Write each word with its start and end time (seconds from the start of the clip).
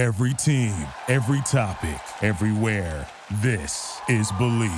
Every 0.00 0.32
team, 0.32 0.74
every 1.08 1.42
topic, 1.42 2.00
everywhere. 2.22 3.06
This 3.42 4.00
is 4.08 4.32
Believe. 4.32 4.72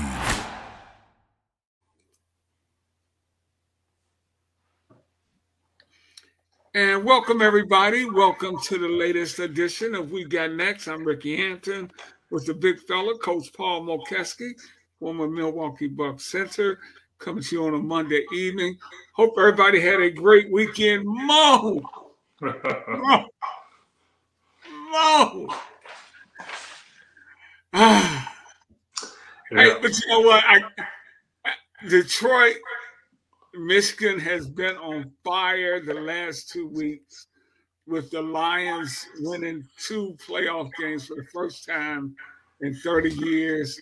And 6.74 7.04
welcome, 7.04 7.40
everybody. 7.40 8.04
Welcome 8.04 8.58
to 8.62 8.78
the 8.78 8.88
latest 8.88 9.38
edition 9.38 9.94
of 9.94 10.10
We 10.10 10.24
Got 10.24 10.54
Next. 10.54 10.88
I'm 10.88 11.04
Rickey 11.04 11.36
Hampton 11.36 11.92
with 12.32 12.46
the 12.46 12.54
big 12.54 12.80
fella, 12.80 13.16
Coach 13.18 13.52
Paul 13.52 13.82
Mokeski, 13.82 14.50
former 14.98 15.28
Milwaukee 15.28 15.86
Bucks 15.86 16.24
center, 16.24 16.80
coming 17.20 17.44
to 17.44 17.54
you 17.54 17.66
on 17.68 17.74
a 17.74 17.78
Monday 17.78 18.24
evening. 18.34 18.76
Hope 19.14 19.34
everybody 19.38 19.78
had 19.78 20.00
a 20.00 20.10
great 20.10 20.50
weekend. 20.50 21.04
Mo! 21.06 21.80
Mo! 22.40 23.28
Mo! 24.92 25.48
Ah. 27.72 28.28
Hey, 29.50 29.70
but 29.82 29.90
you 30.00 30.08
know 30.08 30.20
what? 30.20 30.42
I, 30.46 30.62
Detroit 31.86 32.56
Michigan 33.54 34.18
has 34.18 34.48
been 34.48 34.76
on 34.76 35.12
fire 35.22 35.78
the 35.78 35.92
last 35.92 36.48
two 36.48 36.68
weeks 36.68 37.26
with 37.86 38.10
the 38.10 38.22
Lions 38.22 39.06
winning 39.20 39.62
two 39.76 40.16
playoff 40.26 40.70
games 40.80 41.06
for 41.06 41.16
the 41.16 41.26
first 41.34 41.66
time 41.66 42.16
in 42.62 42.74
30 42.76 43.10
years. 43.10 43.78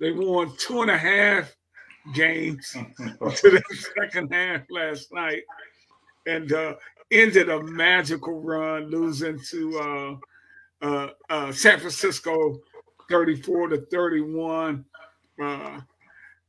They 0.00 0.12
won 0.12 0.52
two 0.58 0.82
and 0.82 0.90
a 0.90 0.98
half 0.98 1.56
games 2.12 2.72
to 2.72 3.16
the 3.18 3.62
second 3.96 4.34
half 4.34 4.62
last 4.68 5.10
night 5.14 5.44
and 6.26 6.52
uh, 6.52 6.74
ended 7.10 7.48
a 7.48 7.62
magical 7.62 8.42
run, 8.42 8.90
losing 8.90 9.40
to 9.48 10.18
uh, 10.82 11.08
uh, 11.30 11.52
San 11.52 11.78
Francisco 11.78 12.60
34 13.08 13.68
to 13.68 13.86
31. 13.90 14.84
Uh, 15.42 15.80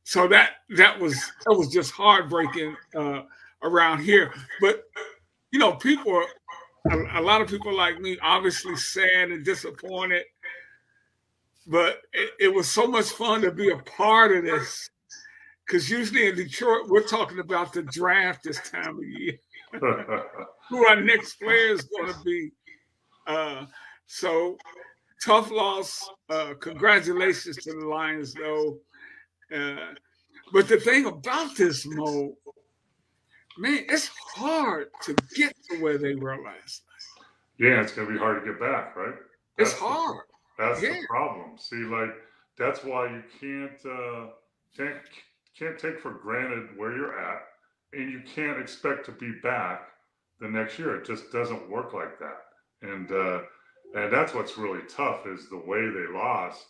so 0.04 0.26
that 0.28 0.52
that 0.76 0.98
was 0.98 1.14
that 1.46 1.54
was 1.54 1.68
just 1.68 1.92
heartbreaking 1.92 2.76
uh, 2.96 3.22
around 3.62 4.00
here. 4.00 4.32
But 4.60 4.84
you 5.50 5.58
know, 5.58 5.72
people, 5.72 6.24
a, 6.90 7.20
a, 7.20 7.22
lot 7.22 7.40
of 7.40 7.48
people 7.48 7.74
like 7.74 8.00
me, 8.00 8.18
obviously 8.22 8.76
sad 8.76 9.30
and 9.30 9.44
disappointed. 9.44 10.24
But 11.66 12.00
it, 12.14 12.30
it 12.40 12.54
was 12.54 12.68
so 12.68 12.86
much 12.86 13.10
fun 13.10 13.42
to 13.42 13.52
be 13.52 13.70
a 13.70 13.78
part 13.78 14.34
of 14.34 14.44
this 14.44 14.88
because 15.66 15.90
usually 15.90 16.28
in 16.28 16.36
Detroit 16.36 16.88
we're 16.88 17.06
talking 17.06 17.40
about 17.40 17.74
the 17.74 17.82
draft 17.82 18.44
this 18.44 18.60
time 18.70 18.96
of 18.96 19.04
year. 19.04 19.34
Who 20.70 20.86
our 20.86 21.00
next 21.00 21.34
player 21.34 21.72
is 21.72 21.82
going 21.82 22.12
to 22.12 22.20
be? 22.24 22.50
Uh, 23.26 23.66
so 24.08 24.56
tough 25.24 25.50
loss. 25.50 26.08
Uh, 26.28 26.54
congratulations 26.60 27.56
to 27.58 27.72
the 27.72 27.86
Lions, 27.86 28.34
though. 28.34 28.78
Uh, 29.54 29.94
but 30.52 30.66
the 30.66 30.80
thing 30.80 31.06
about 31.06 31.56
this 31.56 31.86
mode, 31.86 32.32
man, 33.58 33.84
it's 33.88 34.10
hard 34.34 34.88
to 35.02 35.14
get 35.36 35.54
to 35.70 35.80
where 35.80 35.98
they 35.98 36.14
were 36.14 36.36
last 36.36 36.82
night. 36.86 37.24
Yeah, 37.58 37.80
it's 37.82 37.92
gonna 37.92 38.10
be 38.10 38.18
hard 38.18 38.42
to 38.42 38.50
get 38.50 38.60
back, 38.60 38.96
right? 38.96 39.14
That's 39.56 39.70
it's 39.72 39.78
hard. 39.78 40.24
The, 40.58 40.64
that's 40.64 40.82
yeah. 40.82 41.00
the 41.00 41.06
problem. 41.08 41.58
See, 41.58 41.76
like 41.76 42.14
that's 42.56 42.84
why 42.84 43.10
you 43.10 43.22
can't 43.40 43.86
uh, 43.86 44.26
can't 44.76 44.96
can't 45.58 45.78
take 45.78 46.00
for 46.00 46.12
granted 46.12 46.76
where 46.76 46.96
you're 46.96 47.18
at, 47.18 47.42
and 47.92 48.10
you 48.10 48.22
can't 48.34 48.58
expect 48.58 49.04
to 49.06 49.12
be 49.12 49.32
back 49.42 49.88
the 50.40 50.48
next 50.48 50.78
year. 50.78 50.96
It 50.96 51.04
just 51.04 51.30
doesn't 51.32 51.68
work 51.68 51.92
like 51.92 52.18
that. 52.20 52.38
And 52.82 53.10
uh, 53.10 53.40
and 53.94 54.12
that's 54.12 54.34
what's 54.34 54.58
really 54.58 54.82
tough 54.88 55.26
is 55.26 55.48
the 55.48 55.56
way 55.56 55.88
they 55.88 56.12
lost. 56.12 56.66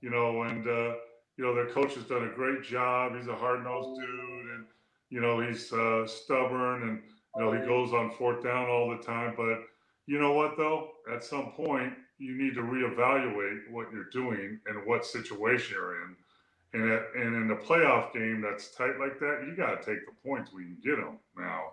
You 0.00 0.10
know, 0.10 0.42
and 0.42 0.66
uh, 0.66 0.94
you 1.36 1.44
know, 1.44 1.54
their 1.54 1.68
coach 1.68 1.94
has 1.94 2.04
done 2.04 2.24
a 2.24 2.34
great 2.34 2.62
job. 2.62 3.16
He's 3.16 3.28
a 3.28 3.34
hard 3.34 3.64
nosed 3.64 4.00
dude, 4.00 4.46
and 4.56 4.66
you 5.10 5.20
know, 5.20 5.40
he's 5.40 5.72
uh, 5.72 6.06
stubborn, 6.06 6.82
and 6.82 7.02
you 7.36 7.42
know, 7.42 7.52
he 7.52 7.66
goes 7.66 7.92
on 7.92 8.10
fourth 8.10 8.42
down 8.42 8.68
all 8.68 8.90
the 8.90 9.02
time. 9.02 9.34
But 9.36 9.60
you 10.06 10.18
know 10.18 10.32
what, 10.32 10.56
though, 10.56 10.90
at 11.12 11.24
some 11.24 11.52
point, 11.52 11.92
you 12.18 12.36
need 12.36 12.54
to 12.54 12.62
reevaluate 12.62 13.70
what 13.70 13.92
you're 13.92 14.10
doing 14.12 14.58
and 14.66 14.86
what 14.86 15.06
situation 15.06 15.76
you're 15.76 16.02
in. 16.02 16.16
And 16.74 16.90
at, 16.92 17.02
and 17.14 17.36
in 17.36 17.50
a 17.50 17.56
playoff 17.56 18.12
game 18.12 18.42
that's 18.42 18.72
tight 18.72 18.98
like 18.98 19.18
that, 19.20 19.44
you 19.46 19.56
got 19.56 19.80
to 19.80 19.94
take 19.94 20.04
the 20.06 20.12
points 20.28 20.52
when 20.52 20.68
you 20.68 20.76
get 20.82 21.02
them. 21.02 21.18
Now, 21.36 21.72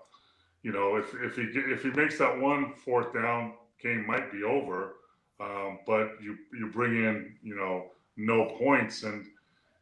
you 0.63 0.72
know, 0.72 0.95
if 0.95 1.13
if 1.16 1.35
he 1.35 1.44
if 1.44 1.84
he 1.84 1.90
makes 1.90 2.18
that 2.19 2.40
one 2.40 2.74
fourth 2.74 3.13
down, 3.13 3.53
game 3.81 4.06
might 4.08 4.31
be 4.31 4.44
over. 4.44 4.96
Um, 5.40 5.80
but 5.86 6.12
you 6.22 6.38
you 6.58 6.72
bring 6.72 6.96
in 6.96 7.36
you 7.44 7.56
know 7.56 7.91
no 8.16 8.56
points 8.58 9.03
and 9.03 9.25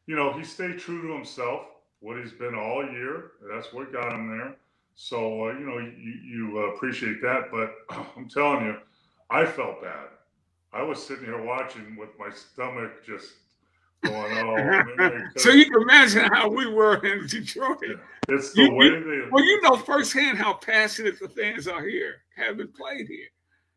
you 0.06 0.16
know, 0.16 0.34
he 0.34 0.44
stayed 0.44 0.80
true 0.80 1.02
to 1.02 1.14
himself, 1.14 1.62
what 2.00 2.20
he's 2.20 2.34
been 2.34 2.56
all 2.56 2.84
year. 2.92 3.32
That's 3.52 3.72
what 3.74 3.94
got 3.94 4.14
him 4.14 4.38
there. 4.38 4.56
So, 4.96 5.48
uh, 5.48 5.54
you 5.54 5.66
know, 5.66 5.80
you, 5.80 6.14
you 6.24 6.58
appreciate 6.74 7.22
that. 7.22 7.50
But 7.52 7.74
I'm 8.18 8.30
telling 8.30 8.66
you, 8.66 8.78
I 9.30 9.46
felt 9.46 9.82
bad. 9.82 10.08
I 10.74 10.82
was 10.84 11.06
sitting 11.06 11.26
here 11.26 11.42
watching 11.42 11.96
with 11.96 12.10
my 12.18 12.30
stomach 12.32 13.06
just 13.06 13.34
going, 14.04 14.38
oh. 14.38 15.20
so 15.38 15.52
you 15.52 15.66
can 15.66 15.82
imagine 15.84 16.28
how 16.34 16.50
we 16.50 16.66
were 16.66 16.98
in 17.06 17.28
Detroit. 17.28 17.78
Yeah. 17.82 17.96
It's 18.30 18.54
the 18.54 18.64
you, 18.64 18.74
way 18.74 18.86
you, 18.88 19.04
they. 19.04 19.30
Well, 19.32 19.44
you 19.44 19.62
know 19.62 19.78
firsthand 19.78 20.38
how 20.38 20.54
passionate 20.54 21.20
the 21.20 21.30
fans 21.30 21.68
are 21.68 21.86
here, 21.86 22.24
having 22.36 22.68
played 22.70 23.08
here. 23.08 23.28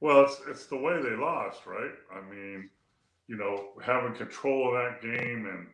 Well, 0.00 0.24
it's, 0.24 0.40
it's 0.48 0.66
the 0.66 0.76
way 0.76 1.00
they 1.02 1.16
lost, 1.16 1.66
right? 1.66 1.92
I 2.14 2.20
mean, 2.30 2.70
you 3.28 3.36
know, 3.36 3.68
having 3.82 4.14
control 4.14 4.68
of 4.68 4.74
that 4.74 5.02
game 5.02 5.46
and 5.46 5.66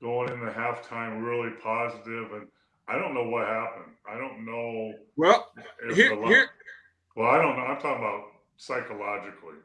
going 0.00 0.30
into 0.30 0.46
halftime 0.52 1.24
really 1.24 1.50
positive, 1.62 2.32
and 2.32 2.46
I 2.88 2.98
don't 2.98 3.14
know 3.14 3.24
what 3.24 3.46
happened. 3.46 3.94
I 4.08 4.16
don't 4.16 4.44
know. 4.44 4.94
Well, 5.16 5.52
here, 5.94 6.16
here, 6.26 6.50
well, 7.16 7.30
I 7.30 7.42
don't 7.42 7.56
know. 7.56 7.62
I'm 7.62 7.80
talking 7.80 8.04
about 8.04 8.24
psychologically. 8.56 9.56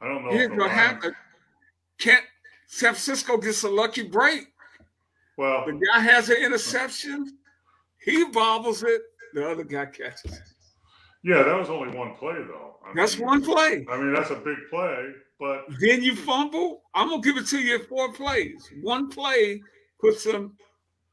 I 0.00 0.08
don't 0.08 0.24
know. 0.24 0.30
Here's 0.30 0.56
what 0.56 0.70
happened. 0.70 1.14
Can't 1.98 2.24
San 2.66 2.94
Francisco 2.94 3.36
gets 3.36 3.64
a 3.64 3.68
lucky 3.68 4.04
break. 4.04 4.46
Well, 5.36 5.66
the 5.66 5.72
guy 5.72 6.00
has 6.00 6.30
an 6.30 6.36
interception. 6.36 7.36
He 7.98 8.24
bobbles 8.26 8.82
it. 8.82 9.02
The 9.34 9.50
other 9.50 9.64
guy 9.64 9.86
catches 9.86 10.32
it. 10.32 10.42
Yeah, 11.22 11.42
that 11.42 11.58
was 11.58 11.68
only 11.68 11.96
one 11.96 12.14
play 12.14 12.34
though. 12.34 12.76
I 12.84 12.92
that's 12.94 13.18
mean, 13.18 13.26
one 13.26 13.44
play. 13.44 13.86
I 13.90 13.96
mean, 13.98 14.14
that's 14.14 14.30
a 14.30 14.36
big 14.36 14.56
play, 14.70 15.12
but 15.38 15.66
then 15.80 16.02
you 16.02 16.16
fumble. 16.16 16.82
I'm 16.94 17.10
gonna 17.10 17.22
give 17.22 17.36
it 17.36 17.46
to 17.48 17.58
you 17.58 17.78
four 17.84 18.12
plays. 18.12 18.70
One 18.82 19.08
play 19.10 19.62
puts 20.00 20.24
them 20.24 20.56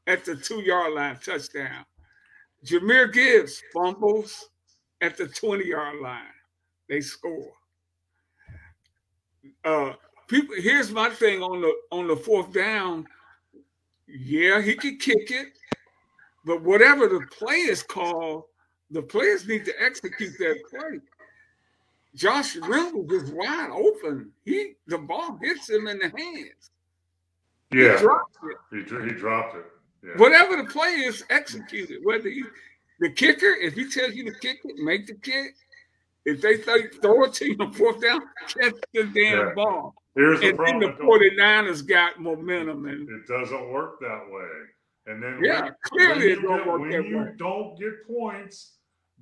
at 0.06 0.24
the 0.24 0.34
two 0.34 0.60
yard 0.60 0.94
line, 0.94 1.18
touchdown. 1.22 1.84
Jahmyr 2.64 3.12
Gibbs 3.12 3.62
fumbles 3.72 4.48
at 5.00 5.16
the 5.16 5.28
20 5.28 5.66
yard 5.66 6.00
line. 6.00 6.22
They 6.88 7.00
score. 7.00 7.52
Uh, 9.64 9.92
people, 10.26 10.54
here's 10.56 10.90
my 10.90 11.10
thing 11.10 11.42
on 11.42 11.60
the 11.60 11.74
on 11.92 12.08
the 12.08 12.16
fourth 12.16 12.52
down. 12.52 13.06
Yeah, 14.06 14.62
he 14.62 14.74
could 14.74 15.00
kick 15.00 15.30
it, 15.30 15.48
but 16.46 16.62
whatever 16.62 17.06
the 17.08 17.26
play 17.30 17.56
is 17.56 17.82
called, 17.82 18.44
the 18.90 19.02
players 19.02 19.46
need 19.46 19.64
to 19.64 19.72
execute 19.82 20.32
that 20.38 20.62
play. 20.70 21.00
Josh 22.14 22.56
Reynolds 22.56 23.12
is 23.12 23.30
wide 23.30 23.70
open. 23.70 24.30
He 24.44 24.72
the 24.86 24.98
ball 24.98 25.38
hits 25.42 25.68
him 25.68 25.86
in 25.88 25.98
the 25.98 26.08
hands. 26.08 26.70
Yeah, 27.72 27.96
he 27.96 28.02
dropped 28.02 28.36
it. 28.44 28.56
He, 28.70 29.08
he 29.08 29.14
dropped 29.14 29.56
it. 29.56 29.64
Yeah. 30.02 30.16
Whatever 30.16 30.56
the 30.56 30.68
play 30.68 30.88
is, 30.88 31.24
execute 31.28 31.90
it. 31.90 32.00
Whether 32.02 32.30
he, 32.30 32.44
the 33.00 33.10
kicker, 33.10 33.54
if 33.60 33.74
he 33.74 33.90
tells 33.90 34.14
you 34.14 34.24
to 34.24 34.38
kick 34.38 34.60
it, 34.64 34.76
make 34.78 35.06
the 35.06 35.14
kick. 35.14 35.54
If 36.24 36.40
they 36.40 36.58
throw, 36.58 36.76
throw 37.02 37.24
it 37.24 37.34
to 37.34 37.46
you 37.46 37.56
on 37.60 37.72
fourth 37.72 38.00
down, 38.00 38.20
catch 38.46 38.74
the 38.92 39.04
damn 39.04 39.14
yeah. 39.14 39.52
ball. 39.54 39.94
Here's 40.14 40.40
and 40.40 40.58
the 40.58 40.64
then 40.64 40.80
the 40.80 40.88
49ers 40.88 41.86
got 41.86 42.20
momentum. 42.20 42.86
And 42.86 43.08
it 43.08 43.26
doesn't 43.26 43.70
work 43.70 44.00
that 44.00 44.24
way. 44.30 45.12
And 45.12 45.22
then 45.22 45.40
yeah, 45.42 45.62
when, 45.62 45.74
clearly 45.84 46.36
when 46.36 46.38
it 46.38 46.42
don't 46.42 46.58
get, 46.58 46.66
work 46.66 46.80
when 46.80 46.90
that 46.90 47.08
you 47.08 47.18
way. 47.18 47.32
don't 47.38 47.78
get 47.78 48.06
points, 48.06 48.72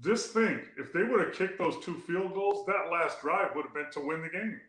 just 0.02 0.32
think 0.32 0.62
if 0.78 0.92
they 0.92 1.02
would 1.02 1.20
have 1.20 1.32
kicked 1.34 1.58
those 1.58 1.82
two 1.84 1.98
field 2.06 2.34
goals, 2.34 2.66
that 2.66 2.90
last 2.92 3.20
drive 3.22 3.54
would 3.54 3.64
have 3.64 3.74
been 3.74 3.90
to 3.92 4.00
win 4.00 4.22
the 4.22 4.28
game. 4.28 4.60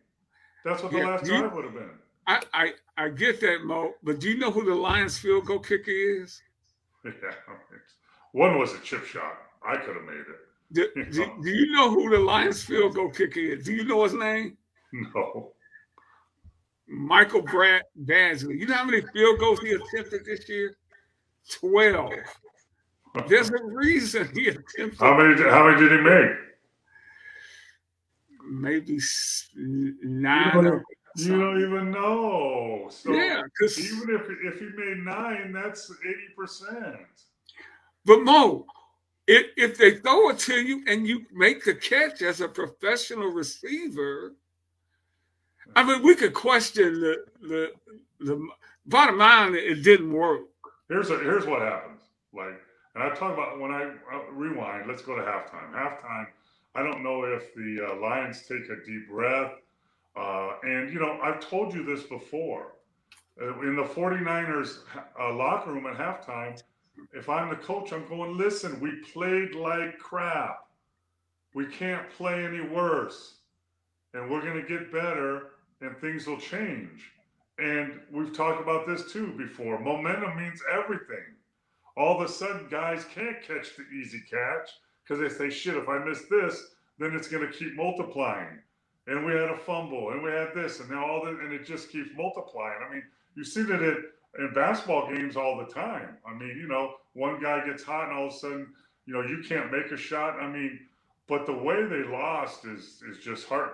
That's 0.64 0.82
what 0.82 0.92
the 0.92 0.98
Yeah, 0.98 1.06
last 1.08 1.26
you- 1.26 1.38
drive 1.38 1.52
would 1.54 1.64
have 1.64 1.74
been. 1.74 1.90
I, 2.26 2.42
I 2.52 2.72
I 2.98 3.08
get 3.08 3.40
that, 3.40 3.64
Mo, 3.64 3.94
but 4.02 4.20
do 4.20 4.28
you 4.28 4.36
know 4.36 4.50
who 4.50 4.64
the 4.64 4.74
Lions 4.74 5.16
field 5.18 5.46
goal 5.46 5.60
kicker 5.60 5.90
is? 5.90 6.42
Yeah. 7.04 7.12
One 8.32 8.58
was 8.58 8.74
a 8.74 8.80
chip 8.80 9.04
shot. 9.06 9.32
I 9.66 9.76
could 9.78 9.96
have 9.96 10.04
made 10.04 10.16
it. 10.16 10.26
Do, 10.72 11.04
do, 11.12 11.42
do 11.42 11.48
you 11.48 11.72
know 11.72 11.90
who 11.90 12.10
the 12.10 12.18
Lions 12.18 12.62
field 12.62 12.94
goal 12.94 13.08
kicker 13.10 13.40
is? 13.40 13.64
Do 13.64 13.72
you 13.72 13.84
know 13.84 14.02
his 14.04 14.12
name? 14.12 14.58
No. 15.14 15.52
Michael 16.86 17.42
Brad 17.42 17.82
Badgley. 18.04 18.58
You 18.58 18.66
know 18.66 18.74
how 18.74 18.84
many 18.84 19.00
field 19.12 19.38
goals 19.38 19.60
he 19.60 19.70
attempted 19.72 20.24
this 20.26 20.48
year? 20.48 20.76
Twelve. 21.50 22.12
There's 23.26 23.50
a 23.50 23.62
reason 23.64 24.28
he 24.34 24.48
attempted. 24.48 24.98
How 24.98 25.16
many? 25.16 25.42
How 25.42 25.68
many 25.68 25.80
did 25.80 25.92
he 25.92 26.04
make? 26.04 26.48
maybe 28.50 28.98
nine. 29.56 30.56
You 30.56 30.62
don't, 30.62 30.84
you 31.16 31.40
don't 31.40 31.62
even 31.62 31.90
know. 31.90 32.88
So 32.90 33.12
yeah, 33.12 33.42
because 33.42 33.78
even 33.78 34.14
if 34.14 34.22
if 34.44 34.60
he 34.60 34.66
made 34.76 34.98
nine, 34.98 35.52
that's 35.52 35.90
eighty 36.04 36.34
percent. 36.36 36.96
But 38.04 38.22
Mo, 38.22 38.66
if 39.26 39.46
if 39.56 39.78
they 39.78 39.96
throw 39.96 40.30
it 40.30 40.38
to 40.40 40.54
you 40.54 40.84
and 40.86 41.06
you 41.06 41.24
make 41.32 41.64
the 41.64 41.74
catch 41.74 42.22
as 42.22 42.40
a 42.40 42.48
professional 42.48 43.28
receiver, 43.28 44.34
I 45.76 45.82
mean, 45.84 46.02
we 46.02 46.14
could 46.14 46.34
question 46.34 47.00
the 47.00 47.24
the 47.42 47.72
the 48.20 48.48
bottom 48.86 49.18
line. 49.18 49.54
It 49.54 49.82
didn't 49.82 50.12
work. 50.12 50.42
Here's 50.88 51.10
a, 51.10 51.18
here's 51.18 51.44
what 51.44 51.60
happens. 51.60 52.00
Like, 52.32 52.60
and 52.94 53.04
I 53.04 53.10
talk 53.14 53.32
about 53.32 53.60
when 53.60 53.70
I 53.70 53.84
uh, 54.12 54.32
rewind. 54.32 54.88
Let's 54.88 55.02
go 55.02 55.16
to 55.16 55.22
halftime. 55.22 55.72
Halftime. 55.72 56.26
I 56.74 56.82
don't 56.82 57.02
know 57.02 57.24
if 57.24 57.54
the 57.54 57.88
uh, 57.90 58.00
Lions 58.00 58.42
take 58.42 58.68
a 58.70 58.84
deep 58.84 59.08
breath. 59.08 59.52
Uh, 60.16 60.54
and, 60.62 60.92
you 60.92 60.98
know, 60.98 61.18
I've 61.22 61.40
told 61.40 61.74
you 61.74 61.84
this 61.84 62.02
before. 62.04 62.72
Uh, 63.40 63.60
in 63.60 63.76
the 63.76 63.84
49ers 63.84 64.78
uh, 65.20 65.32
locker 65.32 65.72
room 65.72 65.86
at 65.86 65.96
halftime, 65.96 66.60
if 67.12 67.28
I'm 67.28 67.50
the 67.50 67.56
coach, 67.56 67.92
I'm 67.92 68.06
going, 68.08 68.36
listen, 68.36 68.80
we 68.80 68.90
played 69.12 69.54
like 69.54 69.98
crap. 69.98 70.66
We 71.54 71.66
can't 71.66 72.08
play 72.10 72.44
any 72.44 72.60
worse. 72.60 73.38
And 74.14 74.30
we're 74.30 74.42
going 74.42 74.60
to 74.60 74.68
get 74.68 74.92
better 74.92 75.50
and 75.80 75.96
things 75.98 76.26
will 76.26 76.40
change. 76.40 77.12
And 77.58 78.00
we've 78.12 78.32
talked 78.32 78.60
about 78.60 78.86
this 78.86 79.12
too 79.12 79.32
before. 79.36 79.78
Momentum 79.78 80.36
means 80.36 80.60
everything. 80.72 81.34
All 81.98 82.14
of 82.14 82.24
a 82.24 82.32
sudden, 82.32 82.68
guys 82.70 83.04
can't 83.12 83.42
catch 83.42 83.76
the 83.76 83.82
easy 83.92 84.20
catch 84.20 84.70
because 85.02 85.20
they 85.20 85.28
say, 85.28 85.50
shit, 85.50 85.76
if 85.76 85.88
I 85.88 85.98
miss 85.98 86.22
this, 86.30 86.74
then 86.98 87.12
it's 87.14 87.28
going 87.28 87.44
to 87.44 87.52
keep 87.52 87.74
multiplying. 87.74 88.60
And 89.08 89.26
we 89.26 89.32
had 89.32 89.50
a 89.50 89.56
fumble 89.56 90.10
and 90.10 90.22
we 90.22 90.30
had 90.30 90.54
this 90.54 90.78
and 90.78 90.90
now 90.90 91.04
all 91.04 91.24
that, 91.24 91.40
and 91.40 91.52
it 91.52 91.66
just 91.66 91.90
keeps 91.90 92.10
multiplying. 92.16 92.78
I 92.88 92.92
mean, 92.92 93.02
you 93.34 93.44
see 93.44 93.62
that 93.62 93.82
it 93.82 93.98
in 94.38 94.52
basketball 94.54 95.08
games 95.08 95.36
all 95.36 95.56
the 95.56 95.72
time. 95.72 96.18
I 96.24 96.34
mean, 96.34 96.56
you 96.56 96.68
know, 96.68 96.94
one 97.14 97.42
guy 97.42 97.66
gets 97.66 97.82
hot 97.82 98.10
and 98.10 98.18
all 98.18 98.28
of 98.28 98.34
a 98.34 98.36
sudden, 98.36 98.68
you 99.06 99.14
know, 99.14 99.22
you 99.22 99.42
can't 99.48 99.72
make 99.72 99.90
a 99.90 99.96
shot. 99.96 100.40
I 100.40 100.48
mean, 100.48 100.78
but 101.26 101.46
the 101.46 101.54
way 101.54 101.84
they 101.84 102.04
lost 102.04 102.64
is 102.64 103.02
is 103.10 103.18
just 103.24 103.48
hard. 103.48 103.70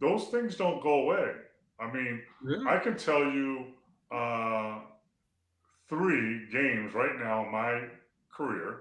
Those 0.00 0.28
things 0.28 0.56
don't 0.56 0.82
go 0.82 1.02
away. 1.02 1.32
I 1.78 1.92
mean, 1.92 2.22
I 2.66 2.78
can 2.78 2.96
tell 2.96 3.20
you 3.20 3.66
uh, 4.10 4.80
three 5.88 6.46
games 6.50 6.94
right 6.94 7.18
now 7.18 7.44
in 7.44 7.52
my 7.52 7.84
career 8.30 8.80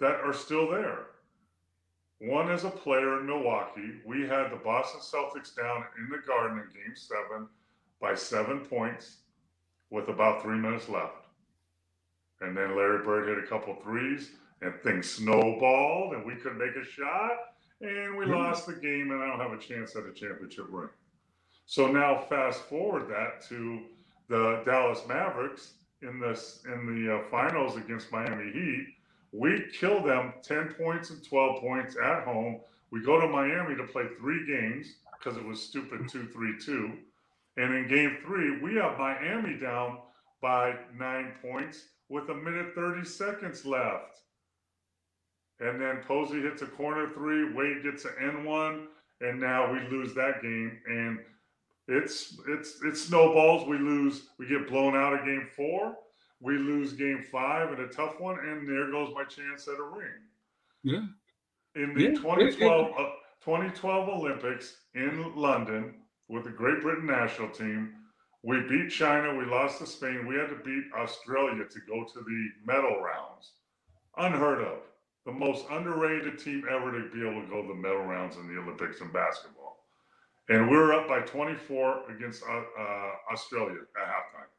that 0.00 0.20
are 0.20 0.32
still 0.32 0.70
there. 0.70 1.06
One 2.20 2.50
as 2.50 2.64
a 2.64 2.70
player 2.70 3.18
in 3.18 3.26
Milwaukee, 3.26 3.94
we 4.06 4.22
had 4.22 4.50
the 4.50 4.60
Boston 4.62 5.00
Celtics 5.00 5.56
down 5.56 5.84
in 5.98 6.08
the 6.08 6.18
Garden 6.26 6.58
in 6.58 6.64
Game 6.72 6.94
Seven 6.94 7.48
by 8.00 8.14
seven 8.14 8.60
points 8.60 9.18
with 9.90 10.08
about 10.08 10.42
three 10.42 10.58
minutes 10.58 10.88
left, 10.88 11.26
and 12.40 12.56
then 12.56 12.76
Larry 12.76 13.04
Bird 13.04 13.28
hit 13.28 13.44
a 13.44 13.46
couple 13.46 13.74
threes, 13.82 14.30
and 14.62 14.74
things 14.82 15.10
snowballed, 15.10 16.14
and 16.14 16.24
we 16.24 16.36
couldn't 16.36 16.58
make 16.58 16.76
a 16.76 16.84
shot, 16.84 17.32
and 17.80 18.16
we 18.16 18.24
mm-hmm. 18.24 18.34
lost 18.34 18.66
the 18.66 18.74
game, 18.74 19.10
and 19.10 19.22
I 19.22 19.26
don't 19.26 19.40
have 19.40 19.52
a 19.52 19.62
chance 19.62 19.96
at 19.96 20.06
a 20.06 20.12
championship 20.12 20.66
ring. 20.70 20.88
So 21.66 21.90
now 21.90 22.24
fast 22.28 22.62
forward 22.62 23.08
that 23.08 23.44
to 23.48 23.82
the 24.28 24.62
Dallas 24.64 25.02
Mavericks 25.08 25.74
in 26.02 26.20
this 26.20 26.60
in 26.66 26.86
the 26.86 27.16
uh, 27.16 27.22
finals 27.30 27.76
against 27.76 28.12
Miami 28.12 28.52
Heat. 28.52 28.86
We 29.32 29.64
kill 29.72 30.02
them 30.02 30.34
10 30.42 30.74
points 30.74 31.10
and 31.10 31.24
12 31.24 31.60
points 31.60 31.96
at 32.02 32.24
home. 32.24 32.60
We 32.90 33.02
go 33.02 33.20
to 33.20 33.26
Miami 33.26 33.74
to 33.76 33.84
play 33.84 34.04
three 34.18 34.46
games 34.46 34.96
because 35.18 35.38
it 35.38 35.44
was 35.44 35.62
stupid 35.62 36.08
2 36.08 36.26
3 36.26 36.58
2. 36.64 36.92
And 37.56 37.74
in 37.74 37.88
game 37.88 38.18
three, 38.24 38.60
we 38.60 38.76
have 38.76 38.98
Miami 38.98 39.58
down 39.58 39.98
by 40.40 40.74
nine 40.98 41.32
points 41.42 41.84
with 42.08 42.28
a 42.28 42.34
minute 42.34 42.74
30 42.74 43.04
seconds 43.04 43.64
left. 43.64 44.20
And 45.60 45.80
then 45.80 46.02
Posey 46.06 46.40
hits 46.40 46.62
a 46.62 46.66
corner 46.66 47.08
three, 47.14 47.52
Wade 47.52 47.84
gets 47.84 48.04
an 48.04 48.12
N 48.20 48.44
one, 48.44 48.88
and 49.20 49.38
now 49.38 49.72
we 49.72 49.80
lose 49.88 50.12
that 50.14 50.42
game. 50.42 50.78
And 50.86 51.20
it's 51.88 52.38
it's 52.48 52.82
it 52.82 52.96
snowballs. 52.96 53.66
We 53.66 53.78
lose. 53.78 54.28
We 54.38 54.46
get 54.46 54.68
blown 54.68 54.94
out 54.94 55.14
of 55.14 55.24
game 55.24 55.48
four. 55.56 55.96
We 56.40 56.56
lose 56.58 56.92
game 56.92 57.24
five 57.30 57.72
in 57.72 57.84
a 57.84 57.88
tough 57.88 58.20
one, 58.20 58.38
and 58.38 58.68
there 58.68 58.90
goes 58.90 59.12
my 59.14 59.24
chance 59.24 59.66
at 59.68 59.78
a 59.78 59.82
ring. 59.82 60.10
Yeah. 60.82 61.06
In 61.74 61.94
the 61.94 62.02
yeah. 62.02 62.14
2012 62.14 62.92
uh, 62.98 63.02
2012 63.44 64.08
Olympics 64.08 64.76
in 64.94 65.34
London 65.34 65.94
with 66.28 66.44
the 66.44 66.50
Great 66.50 66.82
Britain 66.82 67.06
national 67.06 67.50
team, 67.50 67.94
we 68.44 68.60
beat 68.68 68.90
China. 68.90 69.34
We 69.34 69.44
lost 69.44 69.78
to 69.78 69.86
Spain. 69.86 70.26
We 70.26 70.36
had 70.36 70.50
to 70.50 70.56
beat 70.64 70.84
Australia 70.96 71.64
to 71.64 71.80
go 71.88 72.04
to 72.04 72.20
the 72.20 72.48
medal 72.64 73.00
rounds. 73.00 73.52
Unheard 74.18 74.60
of. 74.60 74.78
The 75.24 75.32
most 75.32 75.64
underrated 75.70 76.38
team 76.38 76.64
ever 76.68 76.92
to 76.92 77.08
be 77.10 77.26
able 77.26 77.42
to 77.42 77.48
go 77.48 77.62
to 77.62 77.68
the 77.68 77.74
medal 77.74 78.04
rounds 78.04 78.36
in 78.36 78.52
the 78.52 78.60
Olympics 78.60 79.00
in 79.00 79.10
basketball 79.12 79.61
and 80.48 80.68
we 80.68 80.76
were 80.76 80.92
up 80.92 81.08
by 81.08 81.20
24 81.20 82.10
against 82.10 82.42
uh, 82.42 82.52
uh, 82.52 83.10
Australia 83.32 83.78
at 83.96 84.08
halftime. 84.08 84.50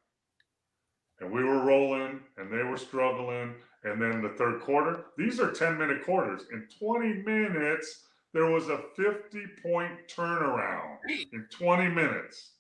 And 1.20 1.32
we 1.32 1.44
were 1.44 1.64
rolling, 1.64 2.22
and 2.38 2.52
they 2.52 2.64
were 2.64 2.78
struggling. 2.78 3.56
And 3.84 4.02
then 4.02 4.22
the 4.22 4.30
third 4.30 4.62
quarter, 4.62 5.06
these 5.18 5.40
are 5.40 5.52
10 5.52 5.78
minute 5.78 6.04
quarters. 6.04 6.44
In 6.52 6.68
20 6.80 7.24
minutes, 7.24 8.06
there 8.34 8.50
was 8.50 8.70
a 8.70 8.80
50 8.96 9.46
point 9.62 9.92
turnaround 10.08 10.98
in 11.32 11.46
20 11.52 11.90
minutes. 11.90 12.52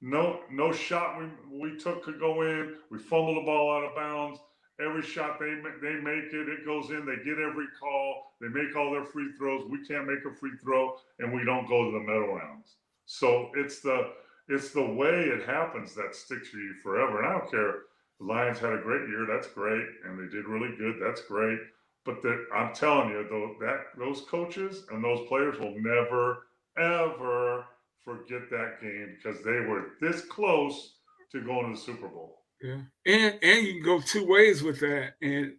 No, 0.00 0.40
no 0.50 0.72
shot 0.72 1.18
we, 1.18 1.70
we 1.72 1.76
took 1.76 2.02
could 2.02 2.18
go 2.18 2.42
in. 2.42 2.76
We 2.90 2.98
fumbled 2.98 3.36
the 3.36 3.42
ball 3.42 3.76
out 3.76 3.84
of 3.84 3.94
bounds. 3.94 4.38
Every 4.84 5.02
shot 5.02 5.38
they 5.38 5.60
they 5.82 5.94
make 6.00 6.32
it, 6.32 6.48
it 6.48 6.64
goes 6.64 6.90
in. 6.90 7.04
They 7.04 7.22
get 7.24 7.38
every 7.38 7.66
call. 7.78 8.34
They 8.40 8.48
make 8.48 8.74
all 8.76 8.90
their 8.92 9.04
free 9.04 9.32
throws. 9.36 9.68
We 9.68 9.86
can't 9.86 10.06
make 10.06 10.24
a 10.24 10.34
free 10.34 10.56
throw, 10.62 10.96
and 11.18 11.32
we 11.32 11.44
don't 11.44 11.68
go 11.68 11.84
to 11.84 11.90
the 11.92 12.00
medal 12.00 12.34
rounds. 12.34 12.76
So 13.06 13.50
it's 13.54 13.80
the 13.80 14.12
it's 14.48 14.70
the 14.70 14.84
way 14.84 15.24
it 15.24 15.46
happens 15.46 15.94
that 15.94 16.14
sticks 16.14 16.52
with 16.52 16.62
you 16.62 16.74
forever. 16.82 17.18
And 17.18 17.28
I 17.28 17.38
don't 17.38 17.50
care. 17.50 17.74
The 18.18 18.26
Lions 18.26 18.58
had 18.58 18.72
a 18.72 18.82
great 18.82 19.08
year. 19.08 19.26
That's 19.26 19.48
great, 19.48 19.86
and 20.04 20.18
they 20.18 20.30
did 20.30 20.46
really 20.46 20.76
good. 20.76 20.96
That's 21.00 21.22
great. 21.22 21.58
But 22.04 22.22
that 22.22 22.46
I'm 22.54 22.74
telling 22.74 23.10
you, 23.10 23.26
though, 23.28 23.56
that 23.60 23.98
those 23.98 24.22
coaches 24.22 24.84
and 24.90 25.04
those 25.04 25.26
players 25.28 25.58
will 25.58 25.74
never 25.78 26.46
ever 26.78 27.66
forget 28.04 28.48
that 28.50 28.80
game 28.80 29.16
because 29.16 29.42
they 29.44 29.60
were 29.60 29.92
this 30.00 30.22
close 30.22 30.96
to 31.32 31.42
going 31.42 31.66
to 31.66 31.78
the 31.78 31.84
Super 31.84 32.08
Bowl. 32.08 32.39
Yeah, 32.62 32.80
and 33.06 33.38
and 33.42 33.66
you 33.66 33.74
can 33.74 33.82
go 33.82 34.00
two 34.00 34.26
ways 34.26 34.62
with 34.62 34.80
that. 34.80 35.14
And 35.22 35.54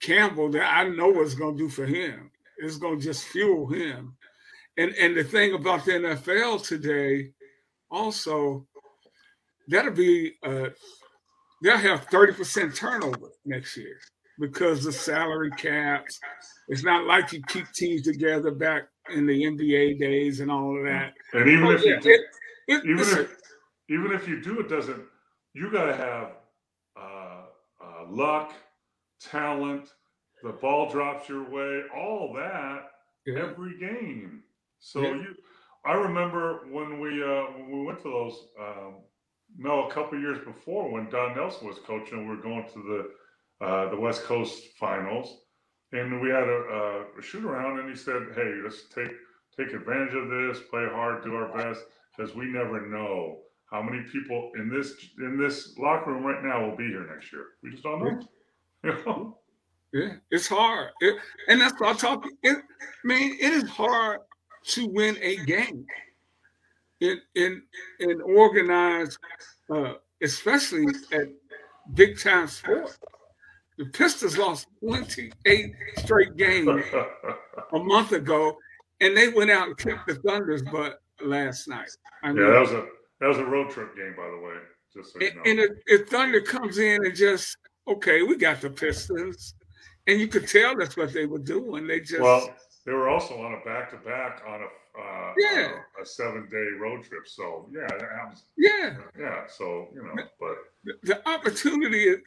Campbell, 0.00 0.50
that 0.50 0.74
I 0.74 0.88
know 0.88 1.08
what's 1.08 1.34
going 1.34 1.56
to 1.56 1.62
do 1.62 1.68
for 1.68 1.84
him. 1.84 2.30
It's 2.58 2.78
going 2.78 2.98
to 2.98 3.04
just 3.04 3.24
fuel 3.24 3.66
him. 3.66 4.16
And 4.76 4.94
and 4.94 5.16
the 5.16 5.24
thing 5.24 5.54
about 5.54 5.84
the 5.84 5.92
NFL 5.92 6.66
today, 6.66 7.32
also, 7.90 8.66
that'll 9.68 9.92
be 9.92 10.32
uh, 10.42 10.68
they'll 11.62 11.76
have 11.76 12.04
thirty 12.06 12.32
percent 12.32 12.74
turnover 12.74 13.30
next 13.44 13.76
year 13.76 13.98
because 14.38 14.82
the 14.82 14.92
salary 14.92 15.50
caps. 15.52 16.18
It's 16.68 16.84
not 16.84 17.04
like 17.04 17.32
you 17.32 17.42
keep 17.48 17.70
teams 17.72 18.02
together 18.02 18.52
back 18.52 18.84
in 19.12 19.26
the 19.26 19.42
NBA 19.42 19.98
days 19.98 20.40
and 20.40 20.50
all 20.50 20.78
of 20.78 20.84
that. 20.84 21.14
And 21.32 21.48
even 21.48 21.66
oh, 21.66 21.70
if 21.72 21.84
yeah, 21.84 21.94
you 21.94 22.00
do, 22.00 22.10
it, 22.10 22.20
it, 22.68 22.84
even 22.84 23.18
if 23.18 23.36
even 23.88 24.12
if 24.12 24.28
you 24.28 24.40
do, 24.40 24.60
it 24.60 24.68
doesn't 24.68 25.02
you 25.54 25.70
got 25.70 25.86
to 25.86 25.96
have 25.96 26.32
uh, 26.96 27.42
uh, 27.82 28.06
luck, 28.08 28.52
talent, 29.20 29.88
the 30.42 30.52
ball 30.52 30.90
drops 30.90 31.28
your 31.28 31.48
way, 31.48 31.82
all 31.94 32.32
that 32.34 32.90
yeah. 33.26 33.40
every 33.42 33.78
game. 33.78 34.42
So 34.78 35.02
yeah. 35.02 35.14
you, 35.14 35.34
I 35.84 35.92
remember 35.92 36.66
when 36.70 37.00
we 37.00 37.22
uh, 37.22 37.44
when 37.56 37.70
we 37.70 37.84
went 37.84 38.02
to 38.02 38.10
those. 38.10 38.46
Um, 38.60 38.94
no, 39.58 39.88
a 39.88 39.90
couple 39.90 40.18
years 40.18 40.38
before 40.44 40.92
when 40.92 41.10
Don 41.10 41.34
Nelson 41.34 41.66
was 41.66 41.78
coaching, 41.80 42.20
we 42.20 42.36
were 42.36 42.42
going 42.42 42.66
to 42.72 42.82
the 43.60 43.66
uh, 43.66 43.90
the 43.90 43.96
West 43.96 44.24
Coast 44.24 44.62
finals, 44.78 45.38
and 45.92 46.20
we 46.20 46.30
had 46.30 46.44
a, 46.44 47.04
a 47.18 47.22
shoot 47.22 47.44
around, 47.44 47.80
and 47.80 47.90
he 47.90 47.96
said, 47.96 48.28
"Hey, 48.34 48.60
let's 48.62 48.84
take 48.94 49.10
take 49.58 49.74
advantage 49.74 50.14
of 50.14 50.30
this, 50.30 50.60
play 50.70 50.86
hard, 50.90 51.24
do 51.24 51.34
our 51.34 51.54
best, 51.56 51.82
because 52.16 52.34
we 52.34 52.46
never 52.46 52.86
know 52.86 53.40
how 53.70 53.82
many 53.82 54.02
people 54.10 54.50
in 54.56 54.68
this 54.68 54.94
in 55.18 55.38
this 55.38 55.76
locker 55.78 56.12
room 56.12 56.24
right 56.24 56.42
now 56.42 56.68
will 56.68 56.76
be 56.76 56.88
here 56.88 57.06
next 57.12 57.32
year? 57.32 57.44
We 57.62 57.70
just 57.70 57.82
don't 57.82 58.02
know. 58.02 58.20
Yeah, 58.84 58.90
you 58.96 59.04
know? 59.06 59.38
yeah 59.92 60.12
it's 60.30 60.48
hard, 60.48 60.90
it, 61.00 61.16
and 61.48 61.60
that's 61.60 61.78
what 61.80 61.90
I'm 61.90 61.96
talking. 61.96 62.32
It, 62.42 62.56
I 62.58 63.06
mean, 63.06 63.36
it 63.40 63.52
is 63.52 63.68
hard 63.68 64.20
to 64.68 64.86
win 64.86 65.16
a 65.20 65.36
game 65.44 65.86
in 67.00 67.20
in 67.34 67.62
in 68.00 68.20
organized, 68.20 69.18
uh, 69.72 69.94
especially 70.22 70.86
at 71.12 71.28
big 71.94 72.18
time 72.18 72.48
sports. 72.48 72.98
The 73.78 73.86
Pistons 73.86 74.36
lost 74.36 74.66
28 74.80 75.74
straight 75.96 76.36
games 76.36 76.84
a 77.72 77.78
month 77.78 78.12
ago, 78.12 78.54
and 79.00 79.16
they 79.16 79.28
went 79.28 79.50
out 79.50 79.68
and 79.68 79.78
kicked 79.78 80.06
the 80.06 80.16
Thunder's 80.16 80.62
butt 80.62 81.00
last 81.24 81.66
night. 81.66 81.88
I 82.22 82.32
mean, 82.32 82.44
yeah, 82.44 82.50
that 82.50 82.60
was 82.60 82.72
a 82.72 82.86
that 83.20 83.28
was 83.28 83.38
a 83.38 83.44
road 83.44 83.70
trip 83.70 83.96
game, 83.96 84.14
by 84.16 84.28
the 84.30 84.38
way. 84.38 84.54
Just 84.92 85.12
so 85.12 85.20
you 85.20 85.34
know. 85.34 85.42
And 85.44 85.76
if 85.86 86.08
Thunder 86.08 86.40
comes 86.40 86.78
in 86.78 87.04
and 87.04 87.14
just 87.14 87.56
okay, 87.86 88.22
we 88.22 88.36
got 88.36 88.60
the 88.60 88.70
Pistons, 88.70 89.54
and 90.06 90.18
you 90.18 90.28
could 90.28 90.48
tell 90.48 90.76
that's 90.76 90.96
what 90.96 91.12
they 91.12 91.26
were 91.26 91.38
doing. 91.38 91.86
They 91.86 92.00
just 92.00 92.20
well, 92.20 92.52
they 92.84 92.92
were 92.92 93.08
also 93.08 93.40
on 93.40 93.54
a 93.54 93.64
back 93.64 93.90
to 93.90 93.96
back 93.98 94.42
on 94.46 94.62
a 94.62 95.00
uh, 95.00 95.32
yeah 95.38 95.72
a, 95.98 96.02
a 96.02 96.06
seven 96.06 96.48
day 96.50 96.66
road 96.80 97.04
trip. 97.04 97.26
So 97.26 97.68
yeah, 97.72 97.86
that 97.86 98.08
happens. 98.18 98.44
Yeah, 98.56 98.96
yeah. 99.18 99.42
So 99.46 99.88
you 99.94 100.02
know, 100.02 100.22
but 100.38 100.56
the, 100.84 100.94
the 101.02 101.28
opportunity 101.28 102.04
is. 102.04 102.18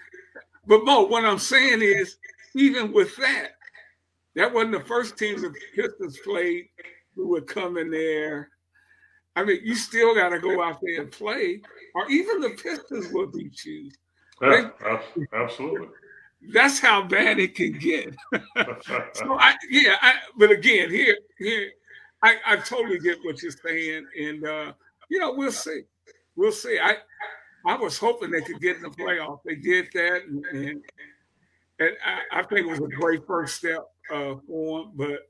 But 0.65 0.85
Mo, 0.85 1.03
what 1.03 1.25
I'm 1.25 1.39
saying 1.39 1.81
is, 1.81 2.17
even 2.55 2.93
with 2.93 3.17
that, 3.17 3.57
that 4.35 4.53
wasn't 4.53 4.71
the 4.71 4.79
first 4.79 5.17
team 5.17 5.41
the 5.41 5.53
Pistons 5.75 6.17
played 6.19 6.69
who 7.15 7.27
would 7.29 7.47
come 7.47 7.77
in 7.77 7.91
there. 7.91 8.49
I 9.35 9.43
mean, 9.43 9.61
you 9.63 9.75
still 9.75 10.13
got 10.13 10.29
to 10.29 10.39
go 10.39 10.61
out 10.61 10.79
there 10.81 11.01
and 11.01 11.11
play, 11.11 11.61
or 11.95 12.09
even 12.09 12.41
the 12.41 12.49
Pistons 12.51 13.11
will 13.11 13.27
beat 13.27 13.65
you. 13.65 13.89
Yeah, 14.41 14.69
they, 15.15 15.25
absolutely. 15.33 15.87
That's 16.51 16.79
how 16.79 17.03
bad 17.03 17.39
it 17.39 17.55
can 17.55 17.71
get. 17.73 18.15
so 19.13 19.39
I, 19.39 19.55
yeah, 19.69 19.95
I, 20.01 20.15
but 20.37 20.51
again, 20.51 20.89
here, 20.89 21.17
here, 21.37 21.71
I, 22.21 22.37
I 22.45 22.55
totally 22.57 22.99
get 22.99 23.19
what 23.23 23.41
you're 23.41 23.51
saying, 23.51 24.05
and 24.19 24.45
uh, 24.45 24.73
you 25.09 25.19
know, 25.19 25.33
we'll 25.33 25.51
see, 25.51 25.83
we'll 26.35 26.51
see. 26.51 26.79
I, 26.79 26.97
I 27.65 27.75
was 27.77 27.97
hoping 27.97 28.31
they 28.31 28.41
could 28.41 28.59
get 28.59 28.77
in 28.77 28.83
the 28.83 28.89
playoff. 28.89 29.39
They 29.45 29.55
did 29.55 29.87
that, 29.93 30.23
and, 30.27 30.45
and, 30.45 30.83
and 31.79 31.97
I, 32.05 32.39
I, 32.39 32.43
think 32.43 32.67
it 32.67 32.69
was 32.69 32.79
a 32.79 32.87
great 32.87 33.25
first 33.25 33.55
step 33.55 33.87
uh, 34.11 34.35
for 34.45 34.81
them. 34.81 34.91
But 34.95 35.29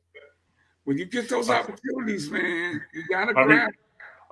when 0.85 0.97
you 0.97 1.05
get 1.05 1.29
those 1.29 1.49
opportunities, 1.49 2.29
man, 2.29 2.81
you 2.93 3.03
gotta 3.07 3.37
I 3.37 3.43
grab. 3.43 3.69
Mean, 3.69 3.82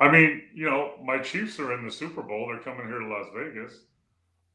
I 0.02 0.12
mean, 0.12 0.42
you 0.54 0.66
know, 0.66 0.94
my 1.04 1.20
Chiefs 1.20 1.60
are 1.60 1.74
in 1.74 1.86
the 1.86 1.92
Super 1.92 2.24
Bowl. 2.24 2.48
They're 2.48 2.58
coming 2.58 2.88
here 2.88 3.00
to 3.00 3.08
Las 3.08 3.28
Vegas, 3.36 3.82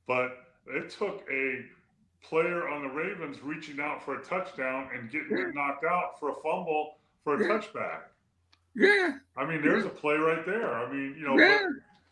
but 0.09 0.39
it 0.67 0.91
took 0.91 1.25
a 1.31 1.65
player 2.21 2.69
on 2.69 2.83
the 2.83 2.89
Ravens 2.89 3.39
reaching 3.45 3.81
out 3.81 4.05
for 4.05 4.17
a 4.21 4.25
touchdown 4.25 4.89
and 4.93 5.09
getting 5.09 5.39
yeah. 5.39 5.51
knocked 5.55 5.85
out 5.85 6.19
for 6.19 6.31
a 6.31 6.35
fumble 6.43 6.97
for 7.23 7.37
a 7.37 7.43
yeah. 7.43 7.49
touchback. 7.49 8.01
Yeah. 8.75 9.13
I 9.37 9.47
mean, 9.47 9.63
there's 9.63 9.85
yeah. 9.85 9.91
a 9.91 9.95
play 9.95 10.17
right 10.17 10.45
there. 10.45 10.75
I 10.75 10.93
mean, 10.93 11.15
you 11.17 11.25
know, 11.29 11.39
yeah. 11.39 11.61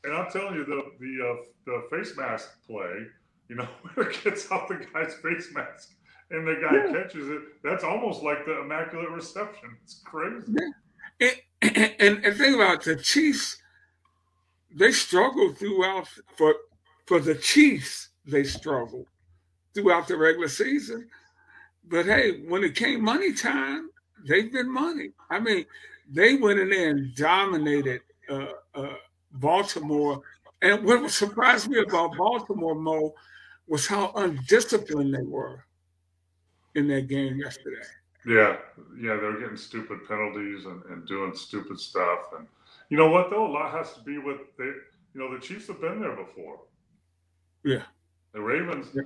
but, 0.02 0.10
and 0.10 0.16
I'm 0.16 0.30
telling 0.30 0.54
you, 0.54 0.64
the 0.64 0.82
the 1.00 1.28
uh, 1.28 1.36
the 1.66 1.88
face 1.90 2.16
mask 2.16 2.50
play, 2.68 3.06
you 3.48 3.56
know, 3.56 3.66
when 3.94 4.06
it 4.06 4.22
gets 4.22 4.48
off 4.52 4.68
the 4.68 4.76
guy's 4.94 5.14
face 5.14 5.52
mask 5.52 5.90
and 6.30 6.46
the 6.46 6.54
guy 6.54 6.92
catches 6.92 7.28
it, 7.28 7.42
that's 7.64 7.82
almost 7.82 8.22
like 8.22 8.46
the 8.46 8.60
immaculate 8.60 9.10
reception. 9.10 9.76
It's 9.82 10.02
crazy. 10.04 10.54
Yeah. 11.20 11.30
And, 11.98 12.24
and, 12.24 12.36
think 12.36 12.56
about 12.56 12.86
it, 12.86 12.96
the 12.96 13.02
Chiefs. 13.02 13.56
They 14.74 14.92
struggled 14.92 15.56
throughout 15.56 16.08
for 16.36 16.54
for 17.06 17.20
the 17.20 17.36
Chiefs. 17.36 18.10
They 18.26 18.44
struggled 18.44 19.06
throughout 19.72 20.08
the 20.08 20.16
regular 20.16 20.48
season. 20.48 21.08
But 21.88 22.06
hey, 22.06 22.42
when 22.48 22.64
it 22.64 22.74
came 22.74 23.02
money 23.02 23.32
time, 23.32 23.88
they've 24.26 24.52
been 24.52 24.70
money. 24.70 25.10
I 25.30 25.38
mean, 25.38 25.64
they 26.10 26.36
went 26.36 26.60
in 26.60 26.70
there 26.70 26.90
and 26.90 27.14
dominated 27.14 28.00
uh, 28.28 28.46
uh, 28.74 28.94
Baltimore. 29.32 30.22
And 30.60 30.84
what 30.84 31.10
surprised 31.10 31.68
me 31.68 31.78
about 31.78 32.16
Baltimore, 32.16 32.74
Mo, 32.74 33.14
was 33.66 33.86
how 33.86 34.12
undisciplined 34.16 35.14
they 35.14 35.22
were 35.22 35.64
in 36.74 36.88
that 36.88 37.08
game 37.08 37.38
yesterday. 37.38 37.86
Yeah, 38.26 38.56
yeah, 38.98 39.16
they're 39.16 39.38
getting 39.38 39.56
stupid 39.56 40.08
penalties 40.08 40.64
and, 40.64 40.82
and 40.86 41.06
doing 41.06 41.34
stupid 41.34 41.78
stuff. 41.78 42.32
And 42.36 42.46
you 42.88 42.96
know 42.96 43.10
what 43.10 43.30
though? 43.30 43.46
A 43.46 43.52
lot 43.52 43.70
has 43.72 43.92
to 43.94 44.00
be 44.00 44.18
with 44.18 44.38
they 44.58 44.64
you 44.64 45.20
know, 45.20 45.32
the 45.32 45.40
Chiefs 45.40 45.68
have 45.68 45.80
been 45.80 46.00
there 46.00 46.16
before. 46.16 46.60
Yeah. 47.62 47.82
The 48.32 48.40
Ravens 48.40 48.88
yeah 48.94 49.02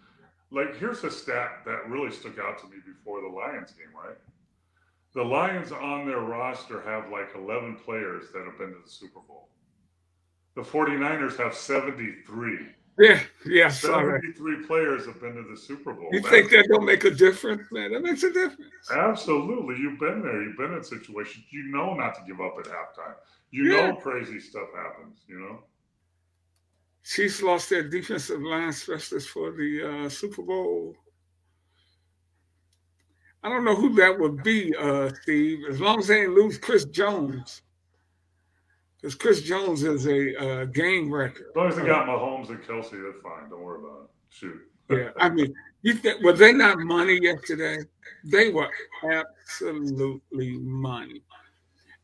like 0.50 0.76
here's 0.78 1.04
a 1.04 1.10
stat 1.10 1.62
that 1.66 1.88
really 1.88 2.10
stuck 2.10 2.38
out 2.38 2.58
to 2.58 2.66
me 2.66 2.76
before 2.86 3.20
the 3.20 3.28
Lions 3.28 3.72
game, 3.72 3.94
right? 3.94 4.16
The 5.14 5.22
Lions 5.22 5.72
on 5.72 6.06
their 6.06 6.20
roster 6.20 6.80
have 6.82 7.10
like 7.10 7.30
11 7.34 7.76
players 7.84 8.30
that 8.32 8.44
have 8.44 8.58
been 8.58 8.72
to 8.72 8.78
the 8.84 8.90
Super 8.90 9.20
Bowl. 9.20 9.48
The 10.54 10.62
49ers 10.62 11.36
have 11.36 11.54
73. 11.54 12.66
Yeah, 12.98 13.20
yeah. 13.46 13.68
73 13.68 14.66
players 14.66 15.06
have 15.06 15.20
been 15.20 15.34
to 15.34 15.44
the 15.48 15.56
Super 15.56 15.92
Bowl. 15.92 16.08
You 16.10 16.20
That's, 16.20 16.30
think 16.30 16.50
that 16.50 16.66
don't 16.68 16.84
make 16.84 17.04
a 17.04 17.10
difference, 17.10 17.62
man? 17.70 17.92
That 17.92 18.02
makes 18.02 18.24
a 18.24 18.32
difference. 18.32 18.90
Absolutely. 18.90 19.76
You've 19.76 20.00
been 20.00 20.22
there. 20.22 20.42
You've 20.42 20.56
been 20.56 20.74
in 20.74 20.82
situations. 20.82 21.44
You 21.50 21.70
know 21.70 21.94
not 21.94 22.14
to 22.16 22.20
give 22.26 22.40
up 22.40 22.56
at 22.58 22.64
halftime. 22.64 23.14
You 23.50 23.72
yeah. 23.72 23.90
know 23.90 23.96
crazy 23.96 24.40
stuff 24.40 24.68
happens, 24.74 25.20
you 25.28 25.38
know? 25.38 25.60
Chiefs 27.04 27.40
lost 27.40 27.70
their 27.70 27.88
defensive 27.88 28.42
line 28.42 28.72
specialist 28.72 29.28
for 29.28 29.52
the 29.52 30.04
uh, 30.06 30.08
Super 30.08 30.42
Bowl. 30.42 30.94
I 33.42 33.48
don't 33.48 33.64
know 33.64 33.76
who 33.76 33.94
that 33.94 34.18
would 34.18 34.42
be, 34.42 34.74
uh, 34.76 35.10
Steve, 35.22 35.60
as 35.70 35.80
long 35.80 36.00
as 36.00 36.08
they 36.08 36.22
didn't 36.22 36.34
lose 36.34 36.58
Chris 36.58 36.84
Jones. 36.84 37.62
Because 39.00 39.14
Chris 39.14 39.42
Jones 39.42 39.84
is 39.84 40.06
a 40.06 40.36
uh, 40.36 40.64
game 40.66 41.12
record. 41.12 41.46
As 41.50 41.56
long 41.56 41.68
as 41.68 41.76
they 41.76 41.86
got 41.86 42.06
Mahomes 42.06 42.48
and 42.48 42.60
Kelce, 42.62 42.90
that's 42.90 43.22
fine. 43.22 43.48
Don't 43.48 43.62
worry 43.62 43.80
about 43.80 44.04
it. 44.04 44.10
Shoot. 44.30 44.60
yeah, 44.90 45.10
I 45.18 45.28
mean, 45.28 45.54
you 45.82 45.94
think 45.94 46.22
were 46.22 46.32
they 46.32 46.52
not 46.52 46.78
money 46.78 47.18
yesterday? 47.22 47.78
They 48.24 48.50
were 48.50 48.68
absolutely 49.04 50.58
money. 50.58 51.22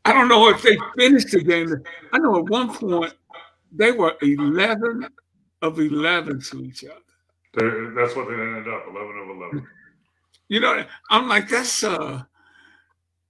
I 0.05 0.13
don't 0.13 0.29
know 0.29 0.49
if 0.49 0.61
they 0.61 0.77
finished 0.97 1.31
the 1.31 1.43
game. 1.43 1.83
I 2.13 2.19
know 2.19 2.37
at 2.37 2.45
one 2.45 2.73
point 2.73 3.13
they 3.71 3.91
were 3.91 4.15
11 4.21 5.07
of 5.61 5.79
11 5.79 6.41
to 6.41 6.63
each 6.63 6.85
other. 6.85 7.01
They're, 7.55 7.91
that's 7.91 8.15
what 8.15 8.27
they 8.27 8.33
ended 8.33 8.67
up 8.67 8.83
11 8.87 9.17
of 9.17 9.29
11. 9.35 9.67
You 10.47 10.59
know, 10.59 10.85
I'm 11.09 11.27
like, 11.27 11.49
that's 11.49 11.83
uh, 11.83 12.21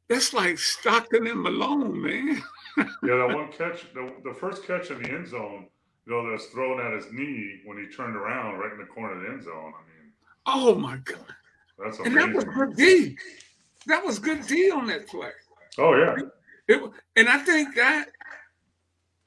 that's 0.10 0.34
like 0.34 0.58
Stockton 0.58 1.28
and 1.28 1.42
Malone, 1.42 2.02
man. 2.02 2.44
yeah, 2.78 3.16
that 3.16 3.32
one 3.34 3.52
catch, 3.52 3.94
the, 3.94 4.14
the 4.24 4.34
first 4.34 4.66
catch 4.66 4.92
in 4.92 5.02
the 5.02 5.10
end 5.10 5.28
zone, 5.28 5.68
you 6.06 6.14
know, 6.14 6.30
that's 6.30 6.46
thrown 6.48 6.80
at 6.86 6.94
his 6.94 7.12
knee 7.12 7.62
when 7.66 7.78
he 7.78 7.88
turned 7.88 8.16
around 8.16 8.60
right 8.60 8.72
in 8.72 8.78
the 8.78 8.86
corner 8.86 9.16
of 9.16 9.22
the 9.22 9.30
end 9.30 9.44
zone. 9.44 9.74
I 9.76 9.82
mean, 10.02 10.12
oh 10.46 10.76
my 10.76 10.98
God. 10.98 11.26
That's 11.78 12.00
amazing. 12.00 12.06
And 12.06 12.16
that 12.18 12.36
was 12.36 12.44
good 12.46 12.76
D. 12.76 13.18
That 13.88 14.06
was 14.06 14.20
good 14.20 14.48
D 14.48 14.72
on 14.72 14.88
that 14.88 15.08
play. 15.08 15.32
Oh, 15.78 15.96
yeah. 15.96 16.16
It, 16.68 16.92
and 17.16 17.30
I 17.30 17.40
think 17.40 17.76
that, 17.76 18.08